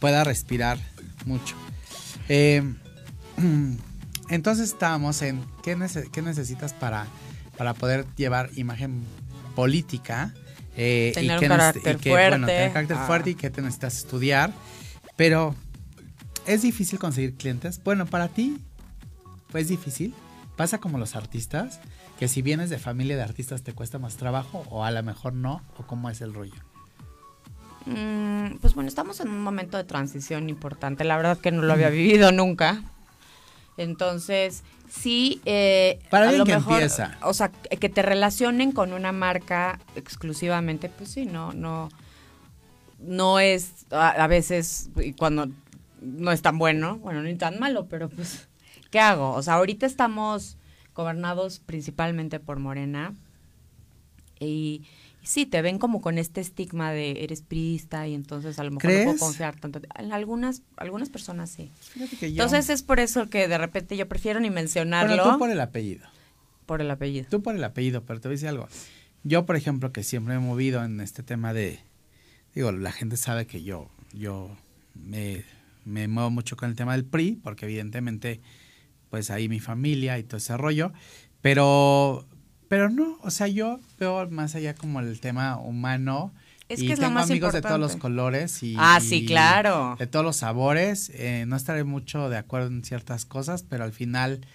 pueda 0.00 0.24
respirar 0.24 0.78
mucho. 1.26 1.54
Em, 2.30 2.76
entonces 4.30 4.70
estábamos 4.70 5.20
en 5.20 5.44
¿qué, 5.62 5.76
necesitas 5.76 6.72
para, 6.72 7.06
para 7.58 7.74
poder 7.74 8.06
llevar 8.16 8.48
imagen 8.54 9.04
política 9.54 10.32
eh, 10.76 11.12
tener 11.14 11.38
un 11.38 11.48
carácter 11.48 11.98
fuerte. 11.98 12.10
Bueno, 12.10 12.46
tener 12.46 12.72
carácter 12.72 12.96
ah. 13.00 13.06
fuerte 13.06 13.30
y 13.30 13.34
que 13.34 13.50
te 13.50 13.62
necesitas 13.62 13.98
estudiar. 13.98 14.52
Pero, 15.16 15.54
¿es 16.46 16.62
difícil 16.62 16.98
conseguir 16.98 17.34
clientes? 17.34 17.80
Bueno, 17.82 18.06
para 18.06 18.28
ti, 18.28 18.58
pues 19.50 19.68
difícil. 19.68 20.14
Pasa 20.56 20.78
como 20.78 20.98
los 20.98 21.16
artistas, 21.16 21.80
que 22.18 22.28
si 22.28 22.42
vienes 22.42 22.70
de 22.70 22.78
familia 22.78 23.16
de 23.16 23.22
artistas 23.22 23.62
te 23.62 23.72
cuesta 23.72 23.98
más 23.98 24.16
trabajo 24.16 24.64
o 24.70 24.84
a 24.84 24.90
lo 24.90 25.02
mejor 25.02 25.32
no, 25.32 25.62
o 25.76 25.86
cómo 25.86 26.10
es 26.10 26.20
el 26.20 26.34
rollo. 26.34 26.54
Mm, 27.86 28.58
pues 28.60 28.74
bueno, 28.74 28.88
estamos 28.88 29.20
en 29.20 29.28
un 29.28 29.42
momento 29.42 29.76
de 29.76 29.84
transición 29.84 30.48
importante. 30.48 31.04
La 31.04 31.16
verdad 31.16 31.38
que 31.38 31.50
no 31.50 31.62
lo 31.62 31.72
había 31.72 31.90
vivido 31.90 32.30
nunca. 32.30 32.82
Entonces, 33.76 34.62
sí, 34.90 35.40
eh, 35.44 35.98
para 36.10 36.28
a 36.28 36.32
lo 36.32 36.44
mejor, 36.44 36.82
o 37.22 37.34
sea, 37.34 37.48
que 37.50 37.88
te 37.88 38.02
relacionen 38.02 38.72
con 38.72 38.92
una 38.92 39.12
marca 39.12 39.80
exclusivamente, 39.96 40.88
pues 40.88 41.10
sí, 41.10 41.24
no, 41.24 41.52
no, 41.52 41.88
no 42.98 43.40
es 43.40 43.86
a, 43.90 44.26
veces 44.26 44.90
cuando 45.18 45.48
no 46.00 46.32
es 46.32 46.42
tan 46.42 46.58
bueno, 46.58 46.98
bueno, 46.98 47.22
ni 47.22 47.34
tan 47.34 47.58
malo, 47.58 47.86
pero 47.88 48.08
pues, 48.10 48.48
¿qué 48.90 49.00
hago? 49.00 49.32
O 49.32 49.42
sea, 49.42 49.54
ahorita 49.54 49.86
estamos 49.86 50.58
gobernados 50.94 51.60
principalmente 51.60 52.38
por 52.38 52.58
Morena 52.58 53.14
y 54.38 54.82
sí, 55.22 55.46
te 55.46 55.62
ven 55.62 55.78
como 55.78 56.00
con 56.00 56.18
este 56.18 56.40
estigma 56.40 56.92
de 56.92 57.24
eres 57.24 57.42
priista 57.42 58.06
y 58.06 58.14
entonces 58.14 58.58
a 58.58 58.64
lo 58.64 58.72
mejor 58.72 58.92
no 58.92 59.04
puedo 59.04 59.18
confiar 59.18 59.58
tanto. 59.58 59.80
En 59.96 60.12
algunas, 60.12 60.62
algunas 60.76 61.10
personas 61.10 61.50
sí. 61.50 61.70
Entonces 62.20 62.68
es 62.70 62.82
por 62.82 63.00
eso 63.00 63.28
que 63.28 63.48
de 63.48 63.58
repente 63.58 63.96
yo 63.96 64.08
prefiero 64.08 64.40
ni 64.40 64.50
mencionarlo. 64.50 65.16
Pero 65.16 65.32
tú 65.32 65.38
por 65.38 65.50
el 65.50 65.60
apellido. 65.60 66.06
Por 66.66 66.80
el 66.80 66.90
apellido. 66.90 67.26
Tú 67.30 67.42
por 67.42 67.54
el 67.54 67.64
apellido, 67.64 68.04
pero 68.04 68.20
te 68.20 68.28
voy 68.28 68.34
a 68.34 68.36
decir 68.36 68.48
algo. 68.48 68.68
Yo, 69.24 69.46
por 69.46 69.56
ejemplo, 69.56 69.92
que 69.92 70.02
siempre 70.02 70.38
me 70.38 70.44
he 70.44 70.46
movido 70.46 70.84
en 70.84 71.00
este 71.00 71.22
tema 71.22 71.52
de, 71.52 71.80
digo, 72.54 72.72
la 72.72 72.90
gente 72.90 73.16
sabe 73.16 73.46
que 73.46 73.62
yo, 73.62 73.88
yo 74.12 74.56
me, 74.94 75.44
me 75.84 76.08
muevo 76.08 76.30
mucho 76.30 76.56
con 76.56 76.68
el 76.68 76.76
tema 76.76 76.92
del 76.92 77.04
PRI, 77.04 77.38
porque 77.42 77.66
evidentemente, 77.66 78.40
pues 79.10 79.30
ahí 79.30 79.48
mi 79.48 79.60
familia 79.60 80.18
y 80.18 80.24
todo 80.24 80.38
ese 80.38 80.56
rollo, 80.56 80.92
pero 81.40 82.26
pero 82.72 82.88
no, 82.88 83.18
o 83.20 83.30
sea, 83.30 83.48
yo 83.48 83.80
veo 84.00 84.26
más 84.30 84.54
allá 84.54 84.74
como 84.74 85.00
el 85.00 85.20
tema 85.20 85.58
humano. 85.58 86.32
Es 86.70 86.80
y 86.80 86.86
que 86.86 86.94
es 86.94 87.00
tengo 87.00 87.18
amigos 87.18 87.52
de 87.52 87.60
todos 87.60 87.78
los 87.78 87.96
colores 87.96 88.62
y, 88.62 88.76
ah, 88.78 88.98
sí, 88.98 89.26
claro. 89.26 89.94
de 89.98 90.06
todos 90.06 90.24
los 90.24 90.36
sabores. 90.36 91.12
Eh, 91.12 91.44
no 91.46 91.56
estaré 91.56 91.84
mucho 91.84 92.30
de 92.30 92.38
acuerdo 92.38 92.68
en 92.68 92.82
ciertas 92.82 93.26
cosas, 93.26 93.62
pero 93.62 93.84
al 93.84 93.92
final. 93.92 94.46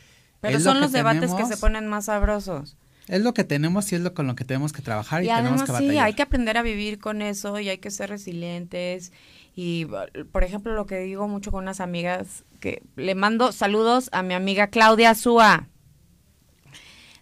Pero 0.41 0.59
son 0.59 0.82
los 0.82 0.91
debates 0.93 1.32
que 1.36 1.45
se 1.45 1.57
ponen 1.57 1.86
más 1.86 2.05
sabrosos. 2.05 2.76
Es 3.07 3.22
lo 3.22 3.36
que 3.36 3.43
tenemos 3.43 3.91
y 3.91 3.97
es 3.97 4.01
lo 4.01 4.15
con 4.15 4.26
lo 4.26 4.34
que 4.36 4.45
tenemos 4.45 4.74
que 4.74 4.82
trabajar 4.82 5.24
y, 5.24 5.28
tenemos 5.28 5.61
que 5.61 5.72
batallar. 5.72 5.93
Sí, 5.93 5.99
hay 5.99 6.13
que 6.15 6.24
aprender 6.24 6.57
a 6.57 6.63
vivir 6.63 6.97
con 6.97 7.22
eso 7.22 7.59
y 7.59 7.70
hay 7.70 7.78
que 7.78 7.91
ser 7.91 8.09
resilientes. 8.09 9.11
Y, 9.55 9.86
por 10.32 10.43
ejemplo, 10.43 10.74
lo 10.74 10.88
que 10.88 11.01
digo 11.01 11.28
mucho 11.28 11.51
con 11.51 11.65
unas 11.65 11.82
amigas, 11.82 12.45
que 12.61 12.82
le 12.95 13.13
mando 13.13 13.51
saludos 13.51 14.09
a 14.11 14.24
mi 14.24 14.34
amiga 14.34 14.72
Claudia 14.72 15.13
Zúa 15.13 15.68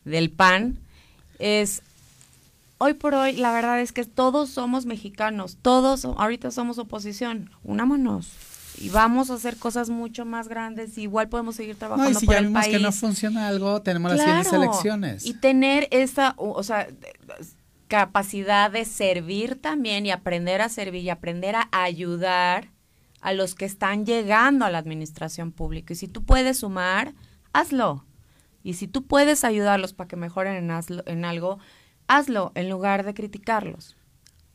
del 0.05 0.31
PAN, 0.31 0.84
es 1.39 1.81
hoy 2.77 2.93
por 2.93 3.13
hoy 3.15 3.33
la 3.33 3.51
verdad 3.51 3.79
es 3.79 3.91
que 3.91 4.05
todos 4.05 4.49
somos 4.49 4.85
mexicanos, 4.85 5.57
todos 5.61 6.05
ahorita 6.05 6.51
somos 6.51 6.77
oposición, 6.77 7.49
unámonos 7.63 8.31
y 8.77 8.89
vamos 8.89 9.29
a 9.29 9.35
hacer 9.35 9.57
cosas 9.57 9.89
mucho 9.89 10.25
más 10.25 10.47
grandes, 10.47 10.97
igual 10.97 11.29
podemos 11.29 11.55
seguir 11.55 11.75
trabajando 11.75 12.11
no, 12.11 12.17
y 12.17 12.19
si 12.19 12.27
ya 12.27 12.41
vimos 12.41 12.67
que 12.67 12.79
no 12.79 12.91
funciona 12.91 13.47
algo, 13.47 13.81
tenemos 13.81 14.11
las 14.11 14.21
siguientes 14.21 14.53
elecciones. 14.53 15.25
Y 15.25 15.33
tener 15.33 15.87
esa, 15.91 16.33
o 16.37 16.61
sea, 16.63 16.87
capacidad 17.87 18.71
de 18.71 18.85
servir 18.85 19.55
también 19.61 20.05
y 20.05 20.11
aprender 20.11 20.61
a 20.61 20.69
servir 20.69 21.03
y 21.03 21.09
aprender 21.09 21.55
a 21.55 21.69
ayudar 21.71 22.71
a 23.21 23.33
los 23.33 23.55
que 23.55 23.65
están 23.65 24.05
llegando 24.05 24.65
a 24.65 24.69
la 24.69 24.77
administración 24.77 25.51
pública. 25.51 25.93
Y 25.93 25.95
si 25.95 26.07
tú 26.07 26.23
puedes 26.23 26.59
sumar, 26.59 27.13
hazlo. 27.53 28.05
Y 28.65 28.73
si 28.73 28.87
tú 28.87 29.05
puedes 29.05 29.43
ayudarlos 29.43 29.93
para 29.93 30.07
que 30.07 30.15
mejoren 30.15 30.55
en, 30.55 31.01
en 31.05 31.23
algo, 31.23 31.59
hazlo 32.07 32.51
en 32.55 32.67
lugar 32.67 33.05
de 33.05 33.13
criticarlos. 33.13 33.95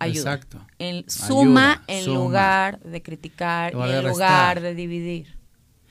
Ayuda. 0.01 0.35
Exacto. 0.35 0.67
En, 0.81 1.09
suma 1.09 1.85
en 1.87 2.07
lugar 2.07 2.81
de 2.81 3.03
criticar 3.03 3.73
y 3.73 3.79
en 3.81 4.09
lugar 4.09 4.63
de 4.63 4.75
dividir. 4.75 5.39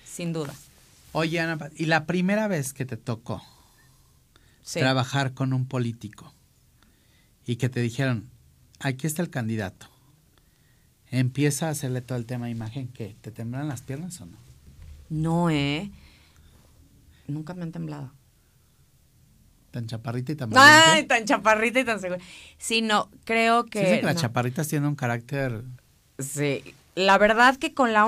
Sin 0.04 0.34
duda. 0.34 0.54
Oye, 1.14 1.40
Ana, 1.40 1.70
¿y 1.78 1.86
la 1.86 2.06
primera 2.06 2.50
vez 2.50 2.74
que 2.74 2.86
te 2.86 2.98
tocó 2.98 3.42
trabajar 4.74 5.34
con 5.34 5.54
un 5.54 5.66
político 5.66 6.34
y 7.46 7.56
que 7.56 7.70
te 7.70 7.80
dijeron, 7.80 8.30
aquí 8.82 9.08
está 9.08 9.22
el 9.22 9.30
candidato, 9.30 9.88
empieza 11.10 11.68
a 11.68 11.70
hacerle 11.70 12.02
todo 12.02 12.18
el 12.18 12.26
tema 12.26 12.48
de 12.48 12.52
imagen, 12.52 12.90
¿qué? 12.90 13.16
¿Te 13.22 13.32
temblan 13.32 13.70
las 13.70 13.82
piernas 13.82 14.20
o 14.20 14.26
no? 14.26 14.38
No, 15.10 15.50
¿eh? 15.50 15.90
Nunca 17.30 17.54
me 17.54 17.64
han 17.64 17.72
temblado. 17.72 18.12
Tan 19.72 19.86
chaparrita 19.86 20.32
y 20.32 20.36
tan 20.36 20.50
Ay, 20.56 21.06
tan 21.06 21.26
chaparrita 21.26 21.80
y 21.80 21.86
tan 21.86 22.00
segura. 22.00 22.20
Sí, 22.58 22.82
no, 22.82 23.10
creo 23.24 23.66
que... 23.66 23.80
Sí, 23.80 24.00
que 24.00 24.02
las 24.02 24.16
chaparritas 24.16 24.68
tienen 24.68 24.90
un 24.90 24.96
carácter... 24.96 25.64
Sí, 26.18 26.64
la 26.96 27.18
verdad 27.18 27.56
que 27.58 27.74
con 27.74 27.94
la... 27.94 28.08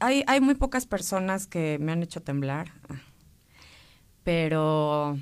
hay, 0.00 0.24
hay 0.26 0.40
muy 0.40 0.54
pocas 0.54 0.86
personas 0.86 1.46
que 1.46 1.78
me 1.80 1.92
han 1.92 2.02
hecho 2.02 2.22
temblar. 2.22 2.72
Pero... 4.24 5.18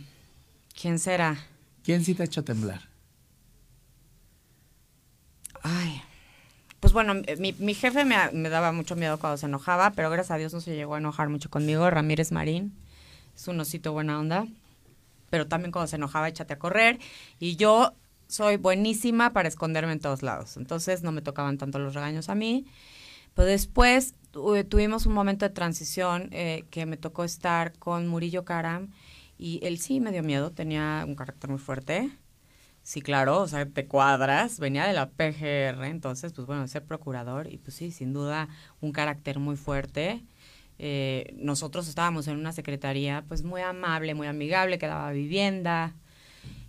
¿Quién 0.80 0.98
será? 0.98 1.36
¿Quién 1.82 2.04
sí 2.04 2.14
te 2.14 2.22
ha 2.22 2.26
hecho 2.26 2.44
temblar? 2.44 2.88
Ay, 5.62 6.00
pues 6.78 6.94
bueno, 6.94 7.14
mi, 7.38 7.52
mi 7.58 7.74
jefe 7.74 8.06
me, 8.06 8.16
me, 8.32 8.48
daba 8.48 8.72
mucho 8.72 8.96
miedo 8.96 9.18
cuando 9.18 9.36
se 9.36 9.44
enojaba, 9.44 9.90
pero 9.90 10.08
gracias 10.08 10.30
a 10.30 10.38
Dios 10.38 10.54
no 10.54 10.60
se 10.62 10.74
llegó 10.74 10.94
a 10.94 10.98
enojar 10.98 11.28
mucho 11.28 11.50
conmigo. 11.50 11.90
Ramírez 11.90 12.32
Marín 12.32 12.72
es 13.34 13.48
un 13.48 13.60
osito 13.60 13.92
buena 13.92 14.18
onda, 14.18 14.46
pero 15.30 15.46
también 15.46 15.72
cuando 15.72 15.86
se 15.86 15.96
enojaba 15.96 16.28
échate 16.28 16.54
a 16.54 16.58
correr. 16.58 16.98
Y 17.38 17.56
yo 17.56 17.94
soy 18.28 18.56
buenísima 18.56 19.32
para 19.32 19.48
esconderme 19.48 19.92
en 19.92 20.00
todos 20.00 20.22
lados, 20.22 20.56
entonces 20.56 21.02
no 21.02 21.12
me 21.12 21.22
tocaban 21.22 21.58
tanto 21.58 21.78
los 21.78 21.94
regaños 21.94 22.28
a 22.28 22.34
mí. 22.34 22.66
Pero 23.34 23.46
después 23.48 24.14
tuvimos 24.32 25.06
un 25.06 25.12
momento 25.12 25.44
de 25.46 25.50
transición 25.50 26.28
eh, 26.32 26.64
que 26.70 26.86
me 26.86 26.96
tocó 26.96 27.24
estar 27.24 27.78
con 27.78 28.08
Murillo 28.08 28.44
Karam 28.44 28.90
y 29.38 29.60
él 29.62 29.78
sí 29.78 30.00
me 30.00 30.12
dio 30.12 30.22
miedo, 30.22 30.50
tenía 30.50 31.04
un 31.06 31.14
carácter 31.14 31.50
muy 31.50 31.58
fuerte 31.58 32.10
Sí, 32.82 33.02
claro, 33.02 33.40
o 33.42 33.46
sea, 33.48 33.66
te 33.66 33.86
cuadras, 33.86 34.58
venía 34.58 34.86
de 34.86 34.94
la 34.94 35.10
PGR, 35.10 35.84
entonces, 35.86 36.32
pues 36.32 36.46
bueno, 36.46 36.66
ser 36.66 36.84
procurador 36.84 37.46
y 37.46 37.58
pues 37.58 37.76
sí, 37.76 37.92
sin 37.92 38.12
duda 38.12 38.48
un 38.80 38.92
carácter 38.92 39.38
muy 39.38 39.56
fuerte. 39.56 40.24
Eh, 40.82 41.34
nosotros 41.36 41.88
estábamos 41.88 42.26
en 42.26 42.38
una 42.38 42.52
secretaría 42.52 43.22
pues 43.28 43.42
muy 43.42 43.60
amable, 43.60 44.14
muy 44.14 44.26
amigable, 44.26 44.78
que 44.78 44.86
daba 44.86 45.12
vivienda 45.12 45.94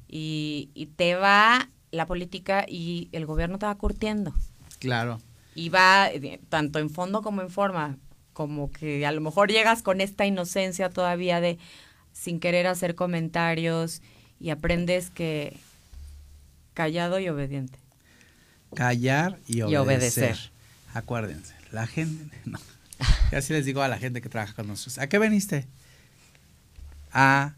y, 0.10 0.70
y 0.74 0.88
te 0.88 1.16
va 1.16 1.70
la 1.92 2.06
política 2.06 2.66
y 2.68 3.08
el 3.14 3.26
gobierno 3.26 3.58
te 3.58 3.68
va 3.68 3.76
curtiendo. 3.76 4.34
Claro. 4.80 5.22
Y 5.56 5.70
va 5.70 6.10
eh, 6.12 6.42
tanto 6.50 6.80
en 6.80 6.90
fondo 6.90 7.22
como 7.22 7.42
en 7.42 7.50
forma, 7.50 7.98
como 8.34 8.70
que 8.70 9.06
a 9.06 9.14
lo 9.14 9.22
mejor 9.22 9.50
llegas 9.50 9.82
con 9.82 10.02
esta 10.02 10.26
inocencia 10.26 10.90
todavía 10.90 11.40
de 11.40 11.58
sin 12.12 12.42
querer 12.42 12.68
hacer 12.68 12.96
comentarios 12.96 14.02
y 14.42 14.50
aprendes 14.50 15.10
que 15.10 15.56
Callado 16.74 17.20
y 17.20 17.30
obediente. 17.30 17.80
Callar 18.76 19.40
y 19.48 19.62
obedecer. 19.62 20.38
Acuérdense, 20.94 21.54
la 21.72 21.88
gente, 21.88 22.38
no. 22.46 22.60
Así 23.36 23.54
les 23.54 23.66
digo 23.66 23.82
a 23.82 23.88
la 23.88 23.98
gente 23.98 24.22
que 24.22 24.30
trabaja 24.30 24.54
con 24.54 24.68
nosotros. 24.68 24.98
¿A 24.98 25.08
qué 25.08 25.20
veniste? 25.20 25.68
A 27.12 27.56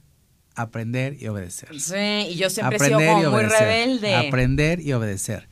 aprender 0.55 1.21
y 1.21 1.27
obedecer. 1.27 1.69
Sí, 1.79 2.27
y 2.29 2.35
yo 2.35 2.49
siempre 2.49 2.77
he 2.77 2.79
sido 2.79 2.99
muy 2.99 3.43
rebelde. 3.43 4.15
Aprender 4.15 4.79
y 4.79 4.93
obedecer. 4.93 5.47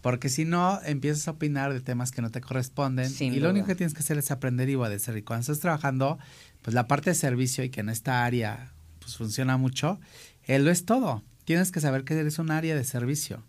Porque 0.00 0.28
si 0.28 0.44
no, 0.44 0.80
empiezas 0.84 1.26
a 1.26 1.32
opinar 1.32 1.72
de 1.72 1.80
temas 1.80 2.12
que 2.12 2.22
no 2.22 2.30
te 2.30 2.40
corresponden. 2.40 3.12
y 3.18 3.40
lo 3.40 3.50
único 3.50 3.66
que 3.66 3.74
tienes 3.74 3.92
que 3.92 4.00
hacer 4.00 4.18
es 4.18 4.30
aprender 4.30 4.68
y 4.68 4.76
obedecer. 4.76 5.16
Y 5.16 5.22
cuando 5.22 5.40
estás 5.40 5.60
trabajando, 5.60 6.18
pues 6.62 6.74
la 6.74 6.86
parte 6.86 7.10
de 7.10 7.14
servicio 7.14 7.64
y 7.64 7.70
que 7.70 7.80
en 7.80 7.88
esta 7.88 8.24
área 8.24 8.72
pues 9.00 9.16
funciona 9.16 9.56
mucho, 9.56 10.00
él 10.44 10.64
lo 10.64 10.70
es 10.70 10.84
todo 10.84 11.22
tienes 11.46 11.70
que 11.70 11.80
saber 11.80 12.04
que 12.04 12.18
eres 12.18 12.38
un 12.38 12.50
área 12.50 12.76
de 12.76 12.84
servicio. 12.84 13.42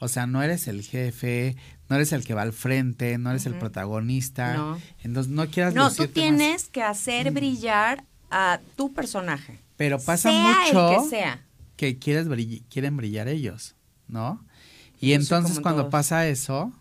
O 0.00 0.08
sea, 0.08 0.26
no 0.26 0.42
eres 0.42 0.66
el 0.66 0.82
jefe, 0.82 1.56
no 1.88 1.96
eres 1.96 2.12
el 2.12 2.24
que 2.24 2.32
va 2.32 2.42
al 2.42 2.54
frente, 2.54 3.18
no 3.18 3.30
eres 3.30 3.44
el 3.44 3.54
protagonista. 3.54 4.54
No. 4.54 4.80
Entonces 5.02 5.30
no 5.30 5.46
quieras 5.48 5.74
No, 5.74 5.92
tú 5.92 6.08
tienes 6.08 6.68
que 6.68 6.82
hacer 6.82 7.30
brillar 7.32 8.04
a 8.30 8.60
tu 8.76 8.94
personaje. 8.94 9.58
Pero 9.76 10.00
pasa 10.00 10.32
mucho 10.32 11.02
que, 11.02 11.10
sea. 11.10 11.44
que 11.76 11.98
quieres 11.98 12.26
quieren 12.70 12.96
brillar 12.96 13.28
ellos, 13.28 13.76
¿no? 14.08 14.44
Y 15.00 15.12
entonces 15.12 15.60
cuando 15.60 15.90
pasa 15.90 16.26
eso 16.26 16.72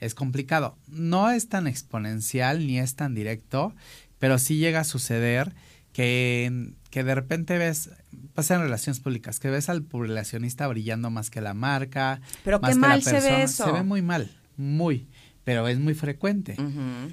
es 0.00 0.14
complicado. 0.14 0.76
No 0.86 1.30
es 1.30 1.48
tan 1.48 1.66
exponencial 1.66 2.66
ni 2.66 2.78
es 2.78 2.94
tan 2.94 3.14
directo, 3.14 3.74
pero 4.18 4.38
sí 4.38 4.58
llega 4.58 4.80
a 4.80 4.84
suceder 4.84 5.54
que, 5.92 6.72
que 6.90 7.02
de 7.02 7.14
repente 7.14 7.58
ves, 7.58 7.90
pasa 8.34 8.54
en 8.54 8.62
relaciones 8.62 9.00
públicas, 9.00 9.40
que 9.40 9.50
ves 9.50 9.68
al 9.68 9.86
relacionista 9.90 10.66
brillando 10.66 11.10
más 11.10 11.30
que 11.30 11.40
la 11.40 11.54
marca, 11.54 12.20
pero 12.44 12.60
más 12.60 12.72
qué 12.72 12.78
mal 12.78 13.02
se 13.02 13.20
ve 13.20 13.42
eso. 13.42 13.64
Se 13.64 13.72
ve 13.72 13.82
muy 13.82 14.02
mal, 14.02 14.30
muy, 14.56 15.08
pero 15.44 15.68
es 15.68 15.78
muy 15.78 15.94
frecuente. 15.94 16.56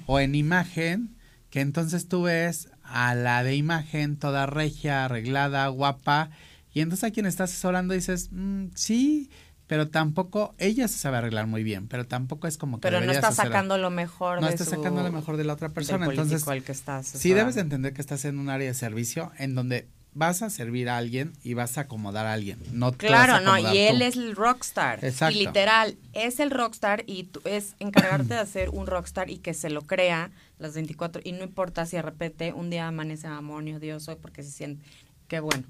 O 0.06 0.20
en 0.20 0.34
imagen, 0.34 1.16
que 1.50 1.60
entonces 1.60 2.08
tú 2.08 2.22
ves 2.22 2.68
a 2.82 3.14
la 3.14 3.42
de 3.42 3.56
imagen 3.56 4.16
toda 4.16 4.46
regia, 4.46 5.04
arreglada, 5.04 5.66
guapa, 5.68 6.30
y 6.72 6.80
entonces 6.80 7.04
a 7.04 7.10
quien 7.10 7.26
está 7.26 7.44
asesorando 7.44 7.94
dices, 7.94 8.30
mm, 8.32 8.68
sí, 8.74 9.30
pero 9.72 9.88
tampoco 9.88 10.54
ella 10.58 10.88
se 10.88 10.98
sabe 10.98 11.16
arreglar 11.18 11.46
muy 11.46 11.62
bien, 11.62 11.88
pero 11.88 12.06
tampoco 12.06 12.46
es 12.46 12.58
como 12.58 12.78
que 12.78 12.82
pero 12.82 13.00
no 13.00 13.10
está 13.10 13.32
sacando 13.32 13.78
lo 13.78 13.90
mejor 13.90 14.40
no 14.40 14.48
está 14.48 14.66
sacando 14.66 15.02
lo 15.02 15.10
mejor 15.10 15.38
de 15.38 15.44
la 15.44 15.54
otra 15.54 15.70
persona, 15.70 16.06
entonces 16.06 16.44
que 16.44 16.74
sí 17.02 17.32
debes 17.32 17.54
de 17.54 17.62
entender 17.62 17.94
que 17.94 18.02
estás 18.02 18.24
en 18.24 18.38
un 18.38 18.50
área 18.50 18.68
de 18.68 18.74
servicio 18.74 19.32
en 19.38 19.54
donde 19.54 19.88
vas 20.14 20.42
a 20.42 20.50
servir 20.50 20.88
a 20.88 20.98
alguien 20.98 21.32
y 21.42 21.54
vas 21.54 21.78
a 21.78 21.82
acomodar 21.82 22.26
a 22.26 22.34
alguien, 22.34 22.58
no 22.72 22.92
Claro, 22.92 23.40
no, 23.40 23.58
y 23.58 23.78
él 23.78 24.02
es 24.02 24.16
el 24.16 24.36
rockstar. 24.36 25.04
Exacto. 25.04 25.36
Y 25.36 25.46
literal, 25.46 25.96
es 26.12 26.40
el 26.40 26.50
rockstar 26.50 27.04
y 27.06 27.24
tú, 27.24 27.40
es 27.44 27.74
encargarte 27.78 28.34
de 28.34 28.40
hacer 28.40 28.68
un 28.70 28.86
rockstar 28.86 29.30
y 29.30 29.38
que 29.38 29.54
se 29.54 29.70
lo 29.70 29.82
crea 29.82 30.30
las 30.58 30.74
24 30.74 31.22
y 31.24 31.32
no 31.32 31.44
importa 31.44 31.86
si 31.86 31.96
de 31.96 32.02
repente 32.02 32.52
un 32.52 32.70
día 32.70 32.88
amanece 32.88 33.26
amonio, 33.26 33.80
Dios, 33.80 34.06
hoy 34.08 34.16
porque 34.20 34.42
se 34.42 34.50
siente 34.50 34.84
qué 35.28 35.40
bueno. 35.40 35.64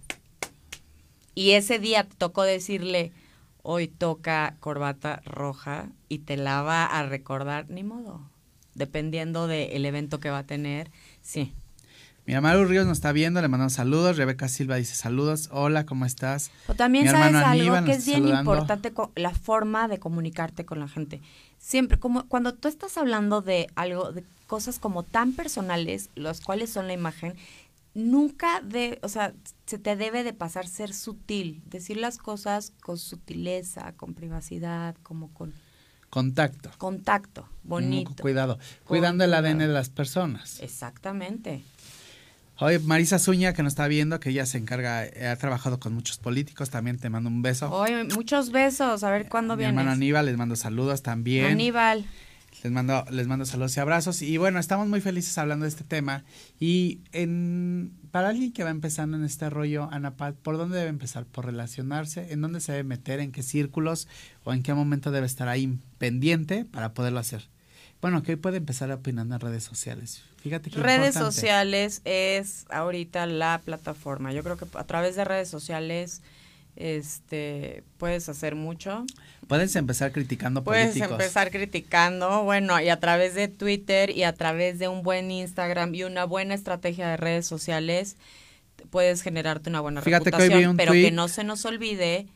Y 1.34 1.52
ese 1.52 1.78
día 1.78 2.06
tocó 2.18 2.42
decirle, 2.42 3.12
hoy 3.62 3.88
toca 3.88 4.56
corbata 4.60 5.22
roja 5.24 5.88
y 6.08 6.18
te 6.18 6.36
la 6.36 6.62
va 6.62 6.84
a 6.84 7.06
recordar, 7.06 7.70
ni 7.70 7.84
modo, 7.84 8.20
dependiendo 8.74 9.46
del 9.46 9.84
evento 9.86 10.20
que 10.20 10.30
va 10.30 10.38
a 10.38 10.46
tener, 10.46 10.90
sí. 11.22 11.54
Mi 12.24 12.40
Maru 12.40 12.66
Ríos 12.66 12.86
nos 12.86 12.98
está 12.98 13.10
viendo, 13.10 13.42
le 13.42 13.48
mandamos 13.48 13.72
saludos. 13.72 14.16
Rebeca 14.16 14.46
Silva 14.46 14.76
dice 14.76 14.94
saludos. 14.94 15.48
Hola, 15.50 15.84
¿cómo 15.84 16.04
estás? 16.04 16.52
O 16.68 16.74
también 16.74 17.08
sabes 17.08 17.34
algo 17.34 17.84
que 17.84 17.92
es 17.92 18.06
bien 18.06 18.28
importante, 18.28 18.92
la 19.16 19.34
forma 19.34 19.88
de 19.88 19.98
comunicarte 19.98 20.64
con 20.64 20.78
la 20.78 20.86
gente. 20.86 21.20
Siempre, 21.58 21.98
como 21.98 22.28
cuando 22.28 22.54
tú 22.54 22.68
estás 22.68 22.96
hablando 22.96 23.42
de 23.42 23.66
algo, 23.74 24.12
de 24.12 24.22
cosas 24.46 24.78
como 24.78 25.02
tan 25.02 25.32
personales, 25.32 26.10
las 26.14 26.40
cuales 26.40 26.70
son 26.70 26.86
la 26.86 26.92
imagen, 26.92 27.34
nunca 27.94 28.60
de, 28.60 29.00
o 29.02 29.08
sea, 29.08 29.34
se 29.66 29.78
te 29.78 29.96
debe 29.96 30.22
de 30.22 30.32
pasar 30.32 30.68
ser 30.68 30.94
sutil, 30.94 31.60
decir 31.66 31.96
las 31.96 32.18
cosas 32.18 32.72
con 32.82 32.98
sutileza, 32.98 33.94
con 33.96 34.14
privacidad, 34.14 34.94
como 35.02 35.34
con 35.34 35.52
contacto. 36.08 36.70
Contacto, 36.78 37.48
bonito. 37.64 38.22
cuidado, 38.22 38.58
cuidando 38.84 39.24
el 39.24 39.34
ADN 39.34 39.58
de 39.58 39.68
las 39.68 39.88
personas. 39.88 40.60
Exactamente. 40.60 41.64
Oye, 42.58 42.78
Marisa 42.78 43.18
Zuña, 43.18 43.54
que 43.54 43.62
nos 43.62 43.72
está 43.72 43.88
viendo, 43.88 44.20
que 44.20 44.30
ella 44.30 44.46
se 44.46 44.58
encarga, 44.58 45.04
eh, 45.04 45.26
ha 45.26 45.36
trabajado 45.36 45.80
con 45.80 45.94
muchos 45.94 46.18
políticos, 46.18 46.70
también 46.70 46.98
te 46.98 47.10
mando 47.10 47.28
un 47.28 47.42
beso. 47.42 47.70
Oye, 47.72 48.04
muchos 48.04 48.52
besos, 48.52 49.02
a 49.02 49.10
ver 49.10 49.28
cuándo 49.28 49.56
viene. 49.56 49.72
Mi 49.72 49.78
hermano 49.78 49.92
Aníbal, 49.92 50.26
les 50.26 50.36
mando 50.36 50.54
saludos 50.56 51.02
también. 51.02 51.46
Aníbal. 51.46 52.04
Les 52.62 52.70
mando, 52.70 53.04
les 53.10 53.26
mando 53.26 53.44
saludos 53.44 53.76
y 53.76 53.80
abrazos. 53.80 54.22
Y 54.22 54.36
bueno, 54.36 54.60
estamos 54.60 54.86
muy 54.86 55.00
felices 55.00 55.36
hablando 55.38 55.64
de 55.64 55.70
este 55.70 55.82
tema. 55.82 56.22
Y 56.60 57.00
en, 57.10 57.92
para 58.12 58.28
alguien 58.28 58.52
que 58.52 58.62
va 58.62 58.70
empezando 58.70 59.16
en 59.16 59.24
este 59.24 59.50
rollo, 59.50 59.88
Ana 59.90 60.14
¿por 60.14 60.58
dónde 60.58 60.76
debe 60.76 60.90
empezar? 60.90 61.24
¿Por 61.24 61.46
relacionarse? 61.46 62.32
¿En 62.32 62.40
dónde 62.40 62.60
se 62.60 62.72
debe 62.72 62.84
meter? 62.84 63.18
¿En 63.18 63.32
qué 63.32 63.42
círculos? 63.42 64.06
¿O 64.44 64.52
en 64.52 64.62
qué 64.62 64.74
momento 64.74 65.10
debe 65.10 65.26
estar 65.26 65.48
ahí 65.48 65.76
pendiente 65.98 66.64
para 66.64 66.94
poderlo 66.94 67.18
hacer? 67.18 67.48
Bueno, 68.02 68.24
que 68.24 68.36
puede 68.36 68.56
empezar 68.56 68.90
opinando 68.90 69.36
en 69.36 69.40
redes 69.40 69.62
sociales. 69.62 70.22
Fíjate 70.42 70.70
que 70.70 70.80
Redes 70.80 71.14
sociales 71.14 72.02
es 72.04 72.66
ahorita 72.68 73.26
la 73.26 73.60
plataforma. 73.64 74.32
Yo 74.32 74.42
creo 74.42 74.56
que 74.56 74.66
a 74.74 74.84
través 74.84 75.14
de 75.14 75.24
redes 75.24 75.48
sociales 75.48 76.20
este 76.74 77.84
puedes 77.98 78.28
hacer 78.28 78.56
mucho. 78.56 79.06
Puedes 79.46 79.76
empezar 79.76 80.10
criticando 80.10 80.64
puedes 80.64 80.96
empezar 80.96 81.52
criticando, 81.52 82.42
bueno, 82.42 82.80
y 82.80 82.88
a 82.88 82.98
través 82.98 83.34
de 83.34 83.46
Twitter 83.46 84.10
y 84.10 84.24
a 84.24 84.34
través 84.34 84.80
de 84.80 84.88
un 84.88 85.02
buen 85.02 85.30
Instagram 85.30 85.94
y 85.94 86.02
una 86.02 86.24
buena 86.24 86.54
estrategia 86.54 87.08
de 87.08 87.16
redes 87.16 87.46
sociales 87.46 88.16
puedes 88.90 89.22
generarte 89.22 89.70
una 89.70 89.80
buena 89.80 90.00
reputación, 90.00 90.76
pero 90.76 90.92
que 90.92 91.12
no 91.12 91.28
se 91.28 91.44
nos 91.44 91.64
olvide 91.64 92.26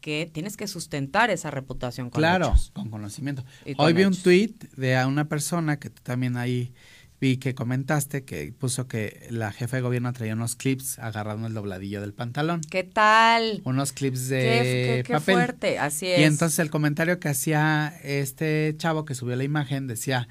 que 0.00 0.30
tienes 0.32 0.56
que 0.56 0.66
sustentar 0.66 1.30
esa 1.30 1.50
reputación 1.50 2.10
con 2.10 2.20
Claro, 2.20 2.54
con 2.72 2.90
conocimiento. 2.90 3.44
Hoy 3.76 3.92
vi 3.92 4.04
un 4.04 4.16
tweet 4.16 4.54
de 4.76 5.04
una 5.04 5.28
persona 5.28 5.78
que 5.78 5.90
tú 5.90 6.02
también 6.02 6.36
ahí 6.36 6.72
vi 7.20 7.36
que 7.36 7.54
comentaste 7.54 8.24
que 8.24 8.52
puso 8.52 8.88
que 8.88 9.26
la 9.30 9.52
jefa 9.52 9.76
de 9.76 9.82
gobierno 9.82 10.12
traía 10.12 10.32
unos 10.32 10.56
clips 10.56 10.98
agarrando 10.98 11.48
el 11.48 11.54
dobladillo 11.54 12.00
del 12.00 12.14
pantalón. 12.14 12.62
¿Qué 12.62 12.82
tal? 12.82 13.60
Unos 13.64 13.92
clips 13.92 14.28
de 14.28 15.02
qué, 15.06 15.12
qué, 15.12 15.20
fuerte, 15.20 15.78
así 15.78 16.06
es. 16.06 16.20
Y 16.20 16.24
entonces 16.24 16.58
el 16.60 16.70
comentario 16.70 17.20
que 17.20 17.28
hacía 17.28 17.94
este 18.02 18.74
chavo 18.78 19.04
que 19.04 19.14
subió 19.14 19.36
la 19.36 19.44
imagen 19.44 19.86
decía, 19.86 20.28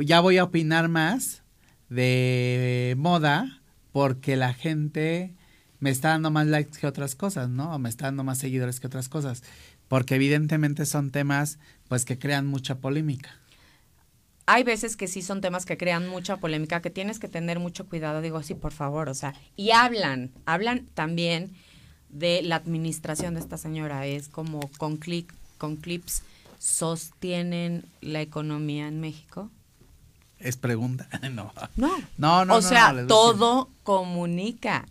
ya 0.00 0.20
voy 0.20 0.38
a 0.38 0.44
opinar 0.44 0.88
más 0.88 1.42
de 1.90 2.94
moda 2.96 3.60
porque 3.92 4.36
la 4.36 4.54
gente 4.54 5.34
me 5.80 5.90
está 5.90 6.10
dando 6.10 6.30
más 6.30 6.46
likes 6.46 6.78
que 6.78 6.86
otras 6.86 7.14
cosas, 7.14 7.48
¿no? 7.48 7.74
O 7.74 7.78
me 7.78 7.88
está 7.88 8.06
dando 8.06 8.24
más 8.24 8.38
seguidores 8.38 8.80
que 8.80 8.86
otras 8.86 9.08
cosas. 9.08 9.42
Porque 9.88 10.14
evidentemente 10.14 10.86
son 10.86 11.10
temas 11.10 11.58
pues 11.88 12.04
que 12.04 12.18
crean 12.18 12.46
mucha 12.46 12.76
polémica 12.78 13.40
hay 14.52 14.64
veces 14.64 14.96
que 14.96 15.06
sí 15.06 15.22
son 15.22 15.40
temas 15.40 15.64
que 15.64 15.76
crean 15.76 16.08
mucha 16.08 16.38
polémica, 16.38 16.82
que 16.82 16.90
tienes 16.90 17.20
que 17.20 17.28
tener 17.28 17.60
mucho 17.60 17.86
cuidado, 17.88 18.20
digo 18.20 18.36
así, 18.36 18.54
por 18.54 18.72
favor, 18.72 19.08
o 19.08 19.14
sea, 19.14 19.32
y 19.54 19.70
hablan, 19.70 20.32
hablan 20.44 20.88
también 20.94 21.54
de 22.08 22.42
la 22.42 22.56
administración 22.56 23.34
de 23.34 23.40
esta 23.40 23.56
señora, 23.56 24.06
es 24.06 24.28
como 24.28 24.58
con, 24.76 24.96
clic, 24.96 25.32
con 25.56 25.76
clips 25.76 26.24
sostienen 26.58 27.84
la 28.00 28.22
economía 28.22 28.88
en 28.88 29.00
México. 29.00 29.50
Es 30.40 30.56
pregunta, 30.56 31.08
no. 31.30 31.52
No, 31.76 31.98
no, 32.18 32.44
no. 32.44 32.56
O 32.56 32.60
sea, 32.60 33.06
todo 33.06 33.68
comunica. 33.84 34.84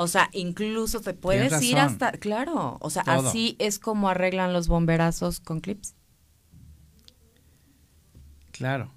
O 0.00 0.06
sea, 0.06 0.30
incluso 0.32 1.00
te 1.00 1.12
puedes 1.12 1.60
ir 1.60 1.76
hasta, 1.76 2.12
claro, 2.12 2.78
o 2.80 2.88
sea, 2.88 3.02
así 3.02 3.56
es 3.58 3.80
como 3.80 4.08
arreglan 4.08 4.52
los 4.52 4.68
bomberazos 4.68 5.40
con 5.40 5.58
clips. 5.58 5.96
Claro. 8.52 8.92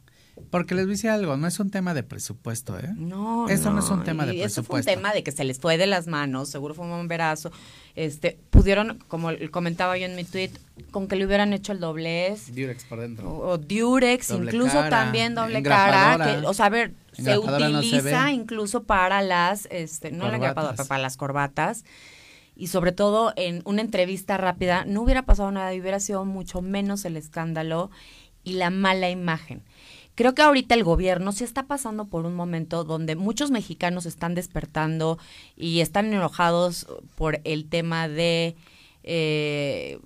Porque 0.50 0.76
les 0.76 0.88
dice 0.88 1.10
algo, 1.10 1.38
no 1.38 1.48
es 1.48 1.60
un 1.60 1.70
tema 1.70 1.94
de 1.94 2.04
presupuesto, 2.04 2.78
¿eh? 2.78 2.90
No, 2.96 3.48
Eso 3.50 3.72
no, 3.72 3.80
es 3.80 3.90
un 3.90 4.04
tema 4.04 4.26
de 4.26 4.34
presupuesto. 4.34 4.62
Eso 4.62 4.64
fue 4.64 4.80
un 4.80 4.86
tema 4.86 5.14
de 5.14 5.24
que 5.24 5.32
se 5.32 5.44
les 5.44 5.60
fue 5.60 5.78
de 5.78 5.88
las 5.88 6.08
manos, 6.08 6.50
seguro 6.50 6.74
fue 6.74 6.86
un 6.86 6.92
bomberazo. 6.92 7.52
Este, 7.96 8.38
pudieron, 8.50 9.00
como 9.08 9.30
comentaba 9.52 9.98
yo 9.98 10.06
en 10.06 10.16
mi 10.16 10.24
tweet, 10.24 10.52
con 10.92 11.08
que 11.08 11.16
le 11.16 11.26
hubieran 11.26 11.54
hecho 11.54 11.72
el 11.72 11.80
doblez. 11.80 12.54
Durex 12.54 12.84
por 12.86 13.00
dentro. 13.00 13.30
O, 13.30 13.58
Durex, 13.58 14.32
incluso 14.32 14.84
también 14.90 15.36
doble 15.36 15.62
cara. 15.62 16.42
o 16.46 16.54
sea, 16.54 16.68
a 16.68 16.70
ver, 16.70 16.94
se 17.14 17.38
utiliza 17.38 18.32
incluso 18.32 18.84
para 18.84 19.22
las, 19.22 19.68
este, 19.72 20.12
no 20.12 20.28
la 20.30 20.38
engrapadora, 20.38 20.84
para 20.86 21.02
las 21.02 21.18
corbatas 21.18 21.84
y 22.56 22.68
sobre 22.68 22.92
todo 22.92 23.34
en 23.38 23.62
una 23.66 23.82
entrevista 23.82 24.38
rápida 24.38 24.86
no 24.86 25.02
hubiera 25.02 25.24
pasado 25.24 25.52
nada 25.52 25.74
y 25.74 25.82
hubiera 25.82 26.00
sido 26.00 26.26
mucho 26.26 26.62
menos 26.62 27.06
el 27.06 27.18
escándalo 27.18 27.90
y 28.44 28.54
la 28.54 28.70
mala 28.70 29.10
imagen. 29.10 29.64
Creo 30.16 30.36
que 30.36 30.42
ahorita 30.42 30.76
el 30.76 30.84
gobierno 30.84 31.32
sí 31.32 31.44
está 31.44 31.64
pasando 31.64 32.06
por 32.06 32.26
un 32.26 32.36
momento 32.36 32.84
donde 32.84 33.16
muchos 33.16 33.50
mexicanos 33.50 34.06
están 34.06 34.36
despertando 34.36 35.18
y 35.56 35.80
están 35.80 36.14
enojados 36.14 36.88
por 37.16 37.40
el 37.44 37.66
tema 37.66 38.08
de 38.08 38.56
eh, 39.04 40.00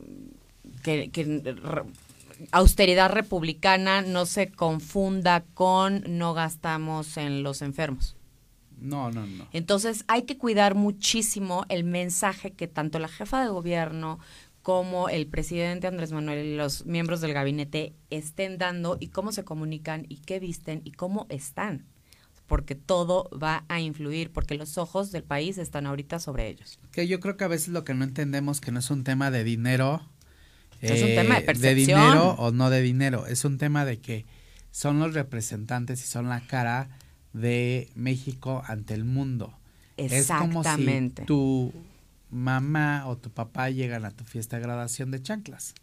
que, 0.83 1.55
austeridad 2.51 3.11
republicana 3.11 4.01
no 4.01 4.25
se 4.25 4.51
confunda 4.51 5.43
con 5.53 6.03
no 6.07 6.33
gastamos 6.33 7.17
en 7.17 7.43
los 7.43 7.61
enfermos. 7.61 8.15
No, 8.77 9.09
no, 9.09 9.25
no. 9.25 9.47
Entonces 9.53 10.03
hay 10.07 10.23
que 10.23 10.37
cuidar 10.37 10.75
muchísimo 10.75 11.65
el 11.69 11.85
mensaje 11.85 12.51
que 12.51 12.67
tanto 12.67 12.99
la 12.99 13.07
jefa 13.07 13.41
de 13.41 13.47
gobierno 13.47 14.19
cómo 14.65 15.09
el 15.09 15.27
presidente 15.27 15.85
Andrés 15.85 16.11
Manuel 16.11 16.43
y 16.43 16.55
los 16.55 16.87
miembros 16.87 17.21
del 17.21 17.33
gabinete 17.33 17.93
estén 18.09 18.57
dando 18.57 18.97
y 18.99 19.09
cómo 19.09 19.31
se 19.31 19.43
comunican 19.43 20.07
y 20.09 20.21
qué 20.21 20.39
visten 20.39 20.81
y 20.83 20.93
cómo 20.93 21.27
están. 21.29 21.85
Porque 22.47 22.73
todo 22.73 23.29
va 23.29 23.63
a 23.69 23.79
influir, 23.79 24.31
porque 24.31 24.55
los 24.55 24.79
ojos 24.79 25.11
del 25.11 25.21
país 25.21 25.59
están 25.59 25.85
ahorita 25.85 26.17
sobre 26.17 26.47
ellos. 26.47 26.79
Que 26.91 27.07
yo 27.07 27.19
creo 27.19 27.37
que 27.37 27.43
a 27.43 27.47
veces 27.47 27.67
lo 27.67 27.83
que 27.83 27.93
no 27.93 28.05
entendemos 28.05 28.59
que 28.59 28.71
no 28.71 28.79
es 28.79 28.89
un 28.89 29.03
tema 29.03 29.29
de 29.29 29.43
dinero. 29.43 30.01
Es 30.81 31.03
un 31.03 31.09
tema 31.09 31.35
de 31.35 31.41
eh, 31.41 31.45
percepción. 31.45 31.75
De 31.75 31.75
dinero 31.75 32.31
o 32.39 32.51
no 32.51 32.71
de 32.71 32.81
dinero. 32.81 33.27
Es 33.27 33.45
un 33.45 33.59
tema 33.59 33.85
de 33.85 33.99
que 33.99 34.25
son 34.71 34.97
los 34.97 35.13
representantes 35.13 36.03
y 36.03 36.07
son 36.07 36.27
la 36.27 36.41
cara 36.41 36.89
de 37.33 37.91
México 37.93 38.63
ante 38.65 38.95
el 38.95 39.03
mundo. 39.03 39.53
Exactamente. 39.97 41.21
Es 41.21 41.27
como 41.27 41.71
si 41.71 41.94
mamá 42.35 43.07
o 43.07 43.17
tu 43.17 43.31
papá 43.31 43.69
llegan 43.69 44.05
a 44.05 44.11
tu 44.11 44.23
fiesta 44.23 44.57
de 44.57 44.63
graduación 44.63 45.11
de 45.11 45.21
chanclas. 45.21 45.73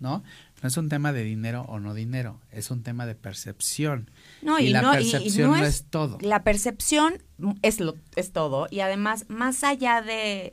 ¿No? 0.00 0.22
No 0.62 0.68
es 0.68 0.76
un 0.76 0.88
tema 0.88 1.12
de 1.12 1.24
dinero 1.24 1.64
o 1.68 1.80
no 1.80 1.94
dinero, 1.94 2.40
es 2.52 2.70
un 2.70 2.82
tema 2.82 3.06
de 3.06 3.14
percepción. 3.14 4.10
No, 4.42 4.58
y, 4.58 4.68
la 4.68 4.92
percepción 4.92 5.50
no, 5.50 5.64
es, 5.64 5.86
todo. 5.90 6.18
La 6.20 6.44
percepción 6.44 7.22
es, 7.62 7.80
lo, 7.80 7.96
es 8.14 8.32
todo. 8.32 8.68
Y 8.70 8.80
además, 8.80 9.26
más 9.28 9.64
allá 9.64 10.02
de. 10.02 10.52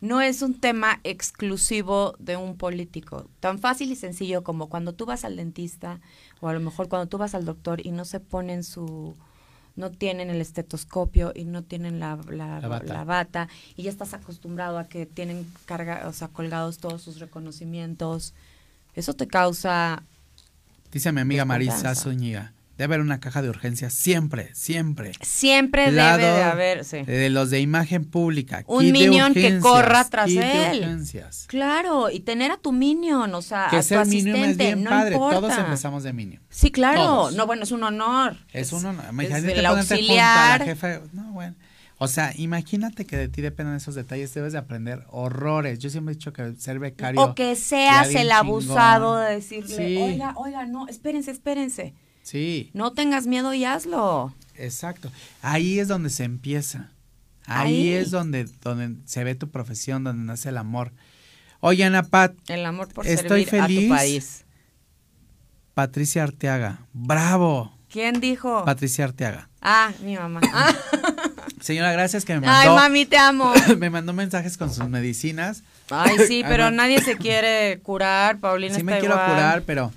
No 0.00 0.20
es 0.20 0.42
un 0.42 0.58
tema 0.58 1.00
exclusivo 1.04 2.16
de 2.18 2.36
un 2.36 2.56
político. 2.56 3.28
Tan 3.38 3.60
fácil 3.60 3.92
y 3.92 3.96
sencillo 3.96 4.42
como 4.42 4.68
cuando 4.68 4.92
tú 4.92 5.06
vas 5.06 5.24
al 5.24 5.36
dentista 5.36 6.00
o 6.40 6.48
a 6.48 6.52
lo 6.52 6.58
mejor 6.58 6.88
cuando 6.88 7.08
tú 7.08 7.18
vas 7.18 7.36
al 7.36 7.44
doctor 7.44 7.84
y 7.86 7.92
no 7.92 8.04
se 8.04 8.18
ponen 8.18 8.64
su 8.64 9.16
no 9.76 9.90
tienen 9.90 10.30
el 10.30 10.40
estetoscopio 10.40 11.32
y 11.34 11.44
no 11.44 11.62
tienen 11.62 11.98
la, 11.98 12.18
la, 12.28 13.04
bata. 13.04 13.48
y 13.76 13.84
ya 13.84 13.90
estás 13.90 14.14
acostumbrado 14.14 14.78
a 14.78 14.84
que 14.84 15.06
tienen 15.06 15.46
carga, 15.64 16.04
o 16.06 16.12
sea, 16.12 16.28
colgados 16.28 16.78
todos 16.78 17.02
sus 17.02 17.18
reconocimientos. 17.20 18.34
Eso 18.94 19.14
te 19.14 19.26
causa... 19.26 20.02
Dice 20.92 21.10
mi 21.12 21.22
amiga 21.22 21.44
Marisa 21.46 21.94
Zúñiga, 21.94 22.52
Debe 22.78 22.94
haber 22.94 23.00
una 23.00 23.20
caja 23.20 23.42
de 23.42 23.50
urgencias 23.50 23.92
siempre, 23.92 24.50
siempre. 24.54 25.12
Siempre 25.20 25.92
debe 25.92 26.22
de 26.22 26.42
haber, 26.42 26.84
sí. 26.84 27.02
De 27.02 27.28
los 27.28 27.50
de 27.50 27.60
imagen 27.60 28.06
pública. 28.06 28.64
Un 28.66 28.90
minion 28.90 29.34
que 29.34 29.58
corra 29.58 30.08
tras 30.08 30.30
él. 30.30 31.04
Claro, 31.48 32.10
y 32.10 32.20
tener 32.20 32.50
a 32.50 32.56
tu 32.56 32.72
minion, 32.72 33.34
o 33.34 33.42
sea, 33.42 33.68
que 33.70 33.76
a 33.76 33.82
tu 33.82 33.98
asistente, 33.98 34.50
es 34.50 34.56
bien 34.56 34.84
no 34.84 34.90
padre. 34.90 35.14
Importa. 35.14 35.40
Todos 35.40 35.58
empezamos 35.58 36.02
de 36.02 36.12
minion. 36.12 36.42
Sí, 36.48 36.70
claro. 36.70 37.30
No, 37.32 37.46
bueno, 37.46 37.64
es 37.64 37.72
un 37.72 37.84
honor. 37.84 38.38
Es, 38.52 38.72
un 38.72 38.86
honor. 38.86 39.04
Imagínate 39.10 39.58
el 39.58 39.66
auxiliar. 39.66 40.60
la 40.60 40.66
jefa. 40.66 41.00
No, 41.12 41.32
bueno. 41.32 41.54
O 41.98 42.08
sea, 42.08 42.32
imagínate 42.36 43.06
que 43.06 43.16
de 43.16 43.28
ti 43.28 43.42
dependen 43.42 43.76
esos 43.76 43.94
detalles, 43.94 44.34
debes 44.34 44.52
de 44.52 44.58
aprender 44.58 45.04
horrores. 45.10 45.78
Yo 45.78 45.88
siempre 45.88 46.12
he 46.12 46.16
dicho 46.16 46.32
que 46.32 46.54
ser 46.56 46.80
becario. 46.80 47.22
O 47.22 47.36
que 47.36 47.54
seas 47.54 48.12
el 48.14 48.32
abusado 48.32 49.18
de 49.18 49.34
decirle, 49.34 50.02
oiga, 50.02 50.32
oiga, 50.36 50.66
no, 50.66 50.88
espérense, 50.88 51.30
espérense. 51.30 51.94
Sí. 52.22 52.70
No 52.74 52.92
tengas 52.92 53.26
miedo 53.26 53.52
y 53.54 53.64
hazlo. 53.64 54.34
Exacto. 54.54 55.10
Ahí 55.40 55.78
es 55.78 55.88
donde 55.88 56.10
se 56.10 56.24
empieza. 56.24 56.90
Ahí, 57.46 57.90
es 57.90 58.10
donde, 58.10 58.44
donde 58.62 58.96
se 59.04 59.24
ve 59.24 59.34
tu 59.34 59.50
profesión, 59.50 60.04
donde 60.04 60.24
nace 60.24 60.50
el 60.50 60.58
amor. 60.58 60.92
Oye, 61.60 61.84
Ana 61.84 62.02
Pat. 62.02 62.34
El 62.48 62.64
amor 62.64 62.88
por 62.88 63.06
estoy 63.06 63.44
feliz. 63.44 63.78
a 63.78 63.82
tu 63.82 63.88
país. 63.88 64.44
Patricia 65.74 66.22
Arteaga. 66.22 66.80
¡Bravo! 66.92 67.76
¿Quién 67.88 68.20
dijo? 68.20 68.64
Patricia 68.64 69.04
Arteaga. 69.04 69.48
Ah, 69.60 69.92
mi 70.02 70.16
mamá. 70.16 70.40
Señora, 71.60 71.92
gracias 71.92 72.24
que 72.24 72.34
me 72.34 72.40
mandó. 72.40 72.70
Ay, 72.72 72.76
mami, 72.76 73.06
te 73.06 73.16
amo. 73.16 73.52
me 73.78 73.90
mandó 73.90 74.12
mensajes 74.12 74.56
con 74.56 74.72
sus 74.72 74.88
medicinas. 74.88 75.62
Ay, 75.90 76.16
sí, 76.26 76.42
pero 76.48 76.70
nadie 76.70 77.00
se 77.02 77.16
quiere 77.16 77.80
curar. 77.82 78.38
Paulina 78.38 78.74
sí 78.74 78.82
me 78.82 78.98
quiero 78.98 79.14
curar, 79.14 79.62
pero 79.62 79.92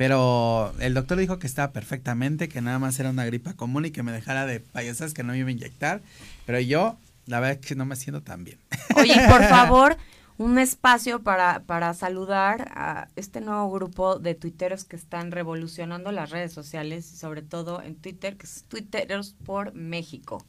pero 0.00 0.72
el 0.80 0.94
doctor 0.94 1.18
dijo 1.18 1.38
que 1.38 1.46
estaba 1.46 1.74
perfectamente, 1.74 2.48
que 2.48 2.62
nada 2.62 2.78
más 2.78 2.98
era 2.98 3.10
una 3.10 3.26
gripa 3.26 3.52
común 3.52 3.84
y 3.84 3.90
que 3.90 4.02
me 4.02 4.12
dejara 4.12 4.46
de 4.46 4.58
payasas, 4.58 5.12
que 5.12 5.22
no 5.22 5.34
me 5.34 5.38
iba 5.40 5.50
a 5.50 5.52
inyectar. 5.52 6.00
Pero 6.46 6.58
yo, 6.58 6.96
la 7.26 7.38
verdad 7.38 7.58
es 7.60 7.66
que 7.66 7.74
no 7.74 7.84
me 7.84 7.96
siento 7.96 8.22
tan 8.22 8.42
bien. 8.42 8.58
Oye, 8.96 9.14
por 9.28 9.44
favor, 9.44 9.98
un 10.38 10.58
espacio 10.58 11.22
para, 11.22 11.64
para 11.64 11.92
saludar 11.92 12.72
a 12.74 13.08
este 13.14 13.42
nuevo 13.42 13.70
grupo 13.70 14.18
de 14.18 14.34
tuiteros 14.34 14.84
que 14.84 14.96
están 14.96 15.32
revolucionando 15.32 16.12
las 16.12 16.30
redes 16.30 16.54
sociales, 16.54 17.04
sobre 17.04 17.42
todo 17.42 17.82
en 17.82 17.94
Twitter, 17.94 18.38
que 18.38 18.46
es 18.46 18.64
Tuiteros 18.70 19.34
por 19.44 19.74
México. 19.74 20.46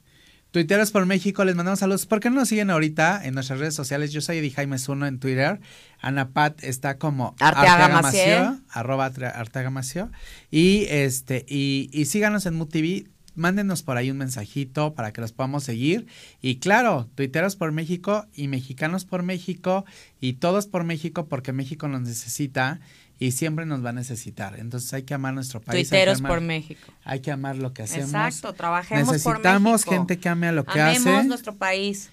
Tuiteros 0.52 0.92
por 0.92 1.06
México, 1.06 1.46
les 1.46 1.56
mandamos 1.56 1.80
saludos. 1.80 2.06
¿Por 2.06 2.20
qué 2.20 2.30
no 2.30 2.36
nos 2.36 2.50
siguen 2.50 2.70
ahorita 2.70 3.22
en 3.24 3.36
nuestras 3.36 3.60
redes 3.60 3.74
sociales? 3.74 4.12
Yo 4.12 4.20
soy 4.20 4.40
Eddie 4.40 4.52
Jaime 4.52 4.78
Zuno 4.80 5.08
en 5.08 5.18
Twitter. 5.18 5.62
Ana 6.02 6.30
Pat 6.30 6.64
está 6.64 6.98
como 6.98 7.36
Arteaga, 7.40 8.02
Mació, 8.02 8.60
arroba 8.70 9.06
Arteaga 9.06 9.70
Mació. 9.70 10.12
Y 10.50 10.86
este, 10.90 11.46
y, 11.48 11.90
y 11.94 12.06
síganos 12.06 12.46
en 12.46 12.56
MUTV. 12.56 13.08
Mándenos 13.34 13.82
por 13.82 13.96
ahí 13.96 14.12
un 14.12 14.18
mensajito 14.18 14.94
para 14.94 15.14
que 15.14 15.22
los 15.22 15.32
podamos 15.32 15.64
seguir. 15.64 16.06
Y 16.42 16.58
claro, 16.58 17.08
tuiteros 17.16 17.56
por 17.56 17.72
México 17.72 18.26
y 18.34 18.50
mexicanos 18.50 19.06
por 19.06 19.24
México 19.24 19.86
y 20.20 20.34
todos 20.34 20.68
por 20.68 20.84
México 20.84 21.28
porque 21.28 21.54
México 21.54 21.88
nos 21.88 22.02
necesita 22.02 22.82
y 23.20 23.32
siempre 23.32 23.66
nos 23.66 23.86
va 23.86 23.92
a 23.92 23.94
necesitar. 23.94 24.60
Entonces 24.60 24.92
hay 24.94 25.04
que 25.04 25.14
amar 25.14 25.34
nuestro 25.34 25.62
país. 25.62 25.88
Tuiteros 25.88 26.22
por 26.22 26.42
México. 26.42 26.92
Hay 27.06 27.22
que 27.22 27.32
amar 27.32 27.56
lo 27.56 27.72
que 27.72 27.84
hacemos. 27.84 28.10
Exacto, 28.10 28.54
trabajemos 28.54 29.14
Necesitamos 29.14 29.86
gente 29.86 30.18
que 30.18 30.28
ame 30.28 30.48
a 30.48 30.52
lo 30.52 30.66
que 30.66 30.82
hace. 30.82 31.08
Amemos 31.08 31.28
nuestro 31.28 31.56
país. 31.56 32.10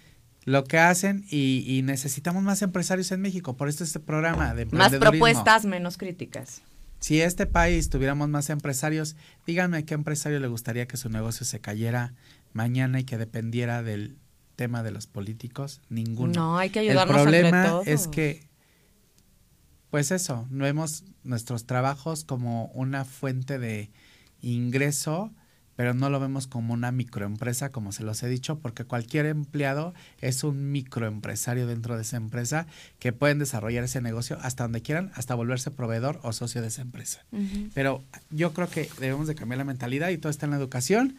Lo 0.49 0.65
que 0.65 0.79
hacen 0.79 1.27
y, 1.29 1.63
y, 1.67 1.83
necesitamos 1.83 2.43
más 2.43 2.63
empresarios 2.63 3.13
en 3.13 3.21
México. 3.21 3.55
Por 3.57 3.69
esto 3.69 3.85
este 3.85 4.01
programa 4.01 4.55
de 4.55 4.65
Más 4.65 4.95
propuestas, 4.95 5.67
menos 5.67 5.99
críticas. 5.99 6.63
Si 7.01 7.21
este 7.21 7.45
país 7.45 7.91
tuviéramos 7.91 8.31
más 8.31 8.49
empresarios, 8.49 9.15
díganme 9.47 9.85
qué 9.85 9.93
empresario 9.93 10.41
le 10.41 10.49
gustaría 10.49 10.89
que 10.89 10.97
su 10.97 11.11
negocio 11.11 11.45
se 11.45 11.61
cayera 11.61 12.15
mañana 12.55 12.99
y 12.99 13.05
que 13.05 13.19
dependiera 13.19 13.83
del 13.83 14.17
tema 14.57 14.83
de 14.83 14.91
los 14.91 15.07
políticos. 15.07 15.83
Ninguno. 15.91 16.33
No, 16.33 16.59
hay 16.59 16.71
que 16.71 16.79
ayudarnos 16.79 17.15
El 17.15 17.23
problema 17.23 17.83
es 17.85 18.09
que, 18.09 18.49
pues 19.91 20.11
eso, 20.11 20.47
vemos 20.49 21.05
nuestros 21.25 21.67
trabajos 21.67 22.25
como 22.25 22.69
una 22.69 23.05
fuente 23.05 23.59
de 23.59 23.91
ingreso 24.41 25.31
pero 25.79 25.95
no 25.95 26.11
lo 26.11 26.19
vemos 26.19 26.49
como 26.49 26.75
una 26.75 26.91
microempresa, 26.91 27.71
como 27.71 27.93
se 27.93 28.03
los 28.03 28.21
he 28.25 28.29
dicho, 28.29 28.59
porque 28.59 28.83
cualquier 28.83 29.27
empleado 29.27 29.95
es 30.21 30.43
un 30.43 30.73
microempresario 30.73 31.69
dentro 31.69 31.95
de 31.95 32.03
esa 32.03 32.17
empresa 32.17 32.67
que 32.99 33.13
pueden 33.13 33.39
desarrollar 33.39 33.85
ese 33.85 34.01
negocio 34.01 34.39
hasta 34.43 34.65
donde 34.65 34.83
quieran, 34.83 35.13
hasta 35.15 35.37
volverse 35.37 35.71
proveedor 35.71 36.19
o 36.25 36.33
socio 36.33 36.63
de 36.63 36.67
esa 36.67 36.83
empresa. 36.83 37.25
Pero 37.75 38.03
yo 38.31 38.53
creo 38.55 38.69
que 38.69 38.91
debemos 38.99 39.29
de 39.29 39.37
cambiar 39.37 39.59
la 39.59 39.65
mentalidad 39.65 40.09
y 40.09 40.19
todo 40.19 40.31
está 40.31 40.47
en 40.47 40.51
la 40.51 40.57
educación 40.57 41.15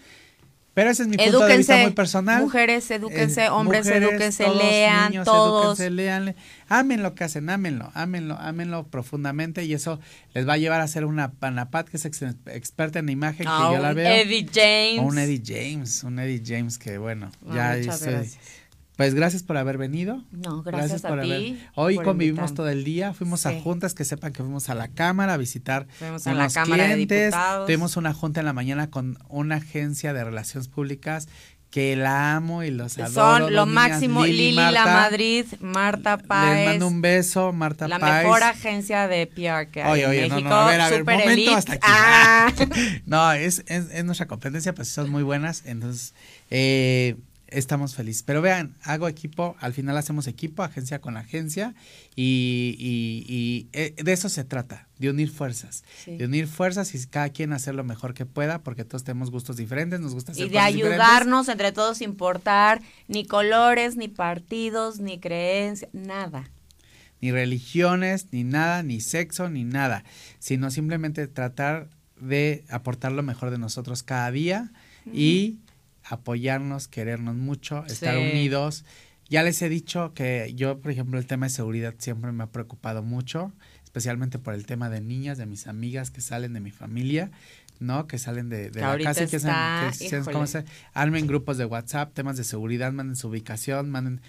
pero 0.80 0.92
ese 0.92 1.04
es 1.04 1.10
mi 1.10 1.18
punto 1.18 1.46
de 1.46 1.58
vista 1.58 1.76
muy 1.76 1.92
personal. 1.92 2.42
Mujeres, 2.42 2.90
edúquense, 2.90 3.44
eh, 3.44 3.50
hombres, 3.50 3.86
edúquense, 3.86 4.48
lean, 4.48 5.12
niños, 5.12 5.26
todos. 5.26 5.78
Edúquense, 5.78 5.90
lean, 5.90 6.36
amen 6.70 7.04
lo 7.04 7.16
que 7.16 7.26
hacen, 7.26 7.50
ámenlo, 7.50 7.92
ámenlo, 7.96 8.38
ámenlo 8.40 8.88
profundamente 8.88 9.66
y 9.66 9.74
eso 9.74 10.00
les 10.34 10.48
va 10.48 10.54
a 10.54 10.58
llevar 10.58 10.80
a 10.80 10.88
ser 10.88 11.04
una 11.04 11.34
Panapat 11.34 11.90
que 11.90 11.98
es 11.98 12.06
experta 12.06 13.00
en 13.00 13.10
imagen, 13.10 13.46
que 13.46 13.74
yo 13.74 13.78
la 13.78 13.92
veo. 13.92 14.10
Eddie 14.10 14.48
James. 14.54 15.00
O 15.00 15.04
un 15.04 15.18
Eddie 15.18 15.44
James, 15.46 16.02
un 16.06 16.18
Eddie 16.18 16.42
James 16.46 16.78
que 16.78 16.98
bueno, 16.98 17.30
ya 17.54 17.78
hice, 17.78 18.30
pues 19.00 19.16
gracias 19.16 19.44
por 19.44 19.56
haber 19.56 19.78
venido. 19.78 20.26
No, 20.30 20.62
gracias, 20.62 21.06
a 21.06 21.22
ti. 21.22 21.58
Hoy 21.74 21.96
convivimos 21.96 22.54
todo 22.54 22.68
el 22.68 22.84
día, 22.84 23.14
fuimos 23.14 23.46
a 23.46 23.58
juntas, 23.62 23.94
que 23.94 24.04
sepan 24.04 24.34
que 24.34 24.44
fuimos 24.44 24.68
a 24.68 24.76
la 24.76 24.90
Cámara 24.90 25.36
a 25.36 25.38
visitar 25.38 25.88
fuimos 26.00 26.28
a 26.28 26.34
la 26.34 26.50
Cámara 26.50 26.84
clientes. 26.84 27.34
De 27.34 27.66
Tuvimos 27.66 27.96
una 27.96 28.14
junta 28.14 28.42
en 28.42 28.46
la 28.46 28.52
mañana 28.52 28.90
con 28.90 29.18
una 29.30 29.56
agencia 29.56 30.12
de 30.12 30.26
relaciones 30.26 30.68
públicas 30.68 31.30
que 31.72 31.96
la 31.96 32.36
amo 32.36 32.62
y 32.64 32.72
los 32.72 32.98
adoro. 32.98 33.46
Son 33.46 33.54
lo 33.54 33.66
máximo, 33.66 34.26
Lili, 34.26 34.52
La 34.52 34.84
Madrid, 34.84 35.46
Marta 35.62 36.18
Páez. 36.18 36.58
Les 36.58 36.68
mando 36.68 36.88
un 36.88 37.02
beso, 37.02 37.54
Marta 37.54 37.88
la 37.88 38.00
Páez. 38.00 38.14
La 38.16 38.24
mejor 38.24 38.44
agencia 38.44 39.08
de 39.08 39.28
PR 39.28 39.72
que 39.72 39.82
hay 39.82 39.92
oye, 39.94 40.08
oye, 40.08 40.22
México. 40.24 40.42
No, 40.42 40.50
no, 40.50 40.56
a 40.56 40.72
ver, 40.72 40.82
a 40.82 40.90
ver, 40.90 41.06
momento 41.06 41.56
hasta 41.56 41.74
aquí. 41.74 41.82
Ah. 41.88 42.52
no, 43.06 43.32
es, 43.32 43.64
es, 43.68 43.92
es, 43.92 44.04
nuestra 44.04 44.28
competencia, 44.28 44.76
pues 44.76 44.90
son 44.90 45.10
muy 45.10 45.24
buenas. 45.24 45.64
Entonces, 45.66 46.14
eh, 46.50 47.16
estamos 47.52 47.96
felices. 47.96 48.24
Pero 48.24 48.42
vean, 48.42 48.76
hago 48.84 49.08
equipo, 49.08 49.56
al 49.60 49.74
final 49.74 49.98
hacemos 49.98 50.28
equipo, 50.28 50.64
agencia 50.64 51.00
con 51.00 51.18
agencia, 51.18 51.76
y, 52.16 52.76
y, 52.78 53.68
eh, 53.74 53.94
de 53.98 54.14
eso 54.14 54.30
se 54.30 54.44
trata, 54.44 54.88
de 54.98 55.10
unir 55.10 55.30
fuerzas, 55.30 55.84
de 56.06 56.26
unir 56.26 56.48
fuerzas 56.48 56.94
y 56.94 57.08
cada 57.08 57.30
quien 57.30 57.54
hacer 57.54 57.76
lo 57.76 57.84
mejor 57.84 58.14
que 58.14 58.26
pueda, 58.26 58.64
porque 58.64 58.86
todos 58.86 59.04
tenemos 59.04 59.32
gustos 59.32 59.58
diferentes, 59.58 60.00
nos 60.00 60.14
gusta 60.14 60.32
hacer 60.32 60.48
Y 60.48 60.50
de 60.50 60.60
ayudarnos 60.60 61.48
entre 61.50 61.72
todos 61.72 62.00
sin 62.00 62.10
importar 62.10 62.82
ni 63.08 63.26
colores, 63.26 63.96
ni 63.96 64.08
partidos, 64.08 65.00
ni 65.00 65.20
creencias, 65.20 65.90
nada. 65.94 66.50
Ni 67.22 67.32
religiones, 67.32 68.28
ni 68.32 68.44
nada, 68.44 68.82
ni 68.84 69.02
sexo, 69.02 69.50
ni 69.50 69.64
nada, 69.64 70.04
sino 70.40 70.72
simplemente 70.72 71.28
tratar 71.28 71.90
de 72.20 72.66
aportar 72.70 73.12
lo 73.12 73.24
mejor 73.24 73.52
de 73.52 73.58
nosotros 73.58 74.04
cada 74.04 74.32
día 74.32 74.72
y 75.14 75.60
apoyarnos, 76.10 76.88
querernos 76.88 77.36
mucho, 77.36 77.86
estar 77.86 78.18
unidos. 78.18 78.86
Ya 79.30 79.44
les 79.44 79.62
he 79.62 79.70
dicho 79.70 80.14
que 80.14 80.54
yo, 80.56 80.80
por 80.80 80.92
ejemplo, 80.92 81.20
el 81.20 81.28
tema 81.28 81.46
de 81.46 81.52
seguridad 81.52 81.94
siempre 82.00 82.32
me 82.32 82.44
ha 82.44 82.48
preocupado 82.48 83.04
mucho, 83.04 83.54
especialmente 83.84 84.40
por 84.40 84.56
el 84.56 84.66
tema 84.66 84.90
de 84.90 85.02
niñas, 85.02 85.38
de 85.38 85.46
mis 85.46 85.68
amigas 85.68 86.10
que 86.10 86.22
salen 86.22 86.54
de 86.54 86.60
mi 86.60 86.72
familia, 86.72 87.30
¿no? 87.80 88.08
Que 88.08 88.18
salen 88.18 88.50
de, 88.50 88.72
la 88.72 88.98
casa 88.98 89.24
y 89.24 89.28
que, 89.28 89.40
se, 89.40 90.66
armen 90.94 91.28
grupos 91.28 91.58
de 91.58 91.66
WhatsApp, 91.66 92.14
temas 92.14 92.38
de 92.38 92.44
seguridad, 92.44 92.92
manden 92.92 93.16
su 93.16 93.28
ubicación, 93.28 93.92
manden 93.92 94.22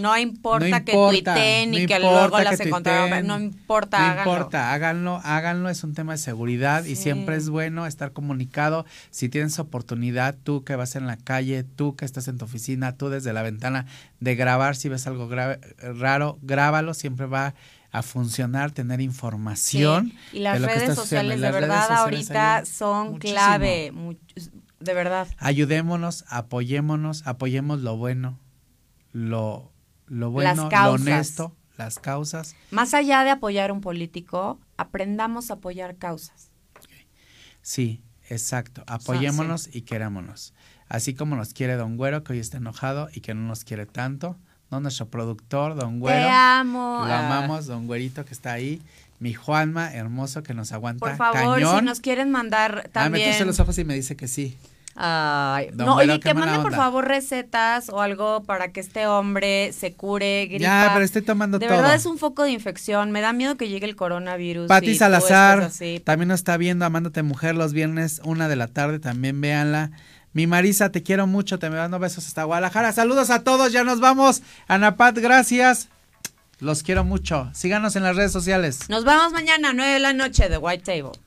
no 0.00 0.16
importa, 0.16 0.84
que 0.84 0.92
tuiteen 0.92 1.74
y 1.74 1.86
que 1.86 1.98
luego 1.98 2.38
las 2.40 2.60
encontraron, 2.60 3.26
no 3.26 3.38
importa, 3.38 3.98
no 3.98 4.04
háganlo. 4.04 4.32
importa, 4.32 4.72
háganlo, 4.72 5.20
háganlo, 5.24 5.68
es 5.68 5.84
un 5.84 5.94
tema 5.94 6.12
de 6.12 6.18
seguridad 6.18 6.84
y 6.84 6.96
siempre 6.96 7.36
es 7.36 7.48
bueno 7.48 7.86
estar 7.86 8.12
comunicado. 8.12 8.86
Si 9.10 9.28
tienes 9.28 9.58
oportunidad, 9.58 10.36
tú 10.42 10.64
que 10.64 10.76
vas 10.76 10.96
en 10.96 11.06
la 11.06 11.16
calle, 11.16 11.64
tú 11.64 11.96
que 11.96 12.04
estás 12.04 12.28
en 12.28 12.38
tu 12.38 12.44
oficina, 12.44 12.96
tú 12.96 13.08
desde 13.08 13.32
la 13.32 13.42
ventana 13.42 13.86
de 14.20 14.34
grabar, 14.34 14.76
si 14.76 14.88
ves 14.88 15.06
algo 15.06 15.28
raro, 15.98 16.38
grábalo, 16.42 16.94
siempre 16.94 17.26
va 17.26 17.54
a 17.92 18.02
funcionar, 18.02 18.70
tener 18.70 19.00
información. 19.00 20.12
Y 20.32 20.38
las 20.40 20.60
redes 20.60 20.94
sociales, 20.94 21.40
de 21.40 21.50
verdad, 21.50 21.90
ahorita 21.90 22.64
son 22.64 23.18
clave, 23.18 23.92
de 24.80 24.94
verdad. 24.94 25.28
Ayudémonos, 25.38 26.24
apoyémonos, 26.28 27.26
apoyemos 27.26 27.80
lo 27.80 27.96
bueno, 27.96 28.38
lo 29.12 29.71
lo 30.12 30.30
bueno, 30.30 30.68
lo 30.70 30.92
honesto, 30.92 31.56
las 31.78 31.98
causas. 31.98 32.54
Más 32.70 32.92
allá 32.92 33.24
de 33.24 33.30
apoyar 33.30 33.70
a 33.70 33.72
un 33.72 33.80
político, 33.80 34.60
aprendamos 34.76 35.50
a 35.50 35.54
apoyar 35.54 35.96
causas. 35.96 36.50
Sí, 37.62 38.02
exacto. 38.28 38.84
Apoyémonos 38.86 39.74
y 39.74 39.82
querámonos. 39.82 40.52
Así 40.88 41.14
como 41.14 41.34
nos 41.34 41.54
quiere 41.54 41.76
Don 41.76 41.96
Güero, 41.96 42.24
que 42.24 42.34
hoy 42.34 42.40
está 42.40 42.58
enojado 42.58 43.08
y 43.14 43.20
que 43.22 43.32
no 43.32 43.40
nos 43.48 43.64
quiere 43.64 43.86
tanto. 43.86 44.36
No 44.70 44.80
nuestro 44.80 45.08
productor, 45.08 45.76
Don 45.76 45.98
Güero. 45.98 46.26
Te 46.26 46.30
amo. 46.30 47.04
Lo 47.06 47.12
amamos, 47.12 47.66
Don 47.66 47.86
Güerito, 47.86 48.26
que 48.26 48.34
está 48.34 48.52
ahí. 48.52 48.82
Mi 49.18 49.32
Juanma, 49.32 49.94
hermoso, 49.94 50.42
que 50.42 50.52
nos 50.52 50.72
aguanta. 50.72 51.06
Por 51.06 51.16
favor, 51.16 51.58
si 51.58 51.84
nos 51.84 52.00
quieren 52.00 52.30
mandar 52.30 52.90
también. 52.92 53.32
Ah, 53.34 53.38
me 53.38 53.46
los 53.46 53.60
ojos 53.60 53.78
y 53.78 53.84
me 53.84 53.94
dice 53.94 54.14
que 54.14 54.28
sí. 54.28 54.58
Ay, 54.94 55.70
no, 55.72 55.96
oye, 55.96 56.20
que 56.20 56.34
mande 56.34 56.58
por 56.58 56.74
favor 56.74 57.06
recetas 57.08 57.88
o 57.88 58.00
algo 58.00 58.42
para 58.44 58.72
que 58.72 58.80
este 58.80 59.06
hombre 59.06 59.72
se 59.72 59.94
cure, 59.94 60.46
gripa. 60.46 60.62
Ya, 60.62 60.90
pero 60.92 61.04
estoy 61.04 61.22
tomando 61.22 61.58
de 61.58 61.66
todo. 61.66 61.76
De 61.76 61.82
verdad 61.82 61.96
es 61.96 62.04
un 62.04 62.18
foco 62.18 62.42
de 62.42 62.50
infección, 62.50 63.10
me 63.10 63.20
da 63.20 63.32
miedo 63.32 63.56
que 63.56 63.68
llegue 63.68 63.86
el 63.86 63.96
coronavirus. 63.96 64.68
Pati 64.68 64.94
Salazar, 64.94 65.70
también 66.04 66.28
nos 66.28 66.40
está 66.40 66.56
viendo 66.56 66.84
Amándote 66.84 67.22
Mujer 67.22 67.54
los 67.54 67.72
viernes, 67.72 68.20
una 68.24 68.48
de 68.48 68.56
la 68.56 68.66
tarde, 68.66 68.98
también 68.98 69.40
véanla. 69.40 69.90
Mi 70.34 70.46
Marisa, 70.46 70.90
te 70.90 71.02
quiero 71.02 71.26
mucho, 71.26 71.58
te 71.58 71.68
me 71.68 71.76
dando 71.76 71.98
besos 71.98 72.26
hasta 72.26 72.44
Guadalajara. 72.44 72.92
Saludos 72.92 73.30
a 73.30 73.44
todos, 73.44 73.72
ya 73.72 73.84
nos 73.84 74.00
vamos. 74.00 74.42
Anapat, 74.66 75.18
gracias. 75.18 75.88
Los 76.58 76.82
quiero 76.82 77.04
mucho. 77.04 77.50
Síganos 77.54 77.96
en 77.96 78.02
las 78.04 78.16
redes 78.16 78.32
sociales. 78.32 78.88
Nos 78.88 79.04
vemos 79.04 79.32
mañana, 79.32 79.72
9 79.72 79.92
de 79.92 79.98
la 79.98 80.12
noche, 80.12 80.48
de 80.48 80.58
White 80.58 80.84
Table. 80.84 81.18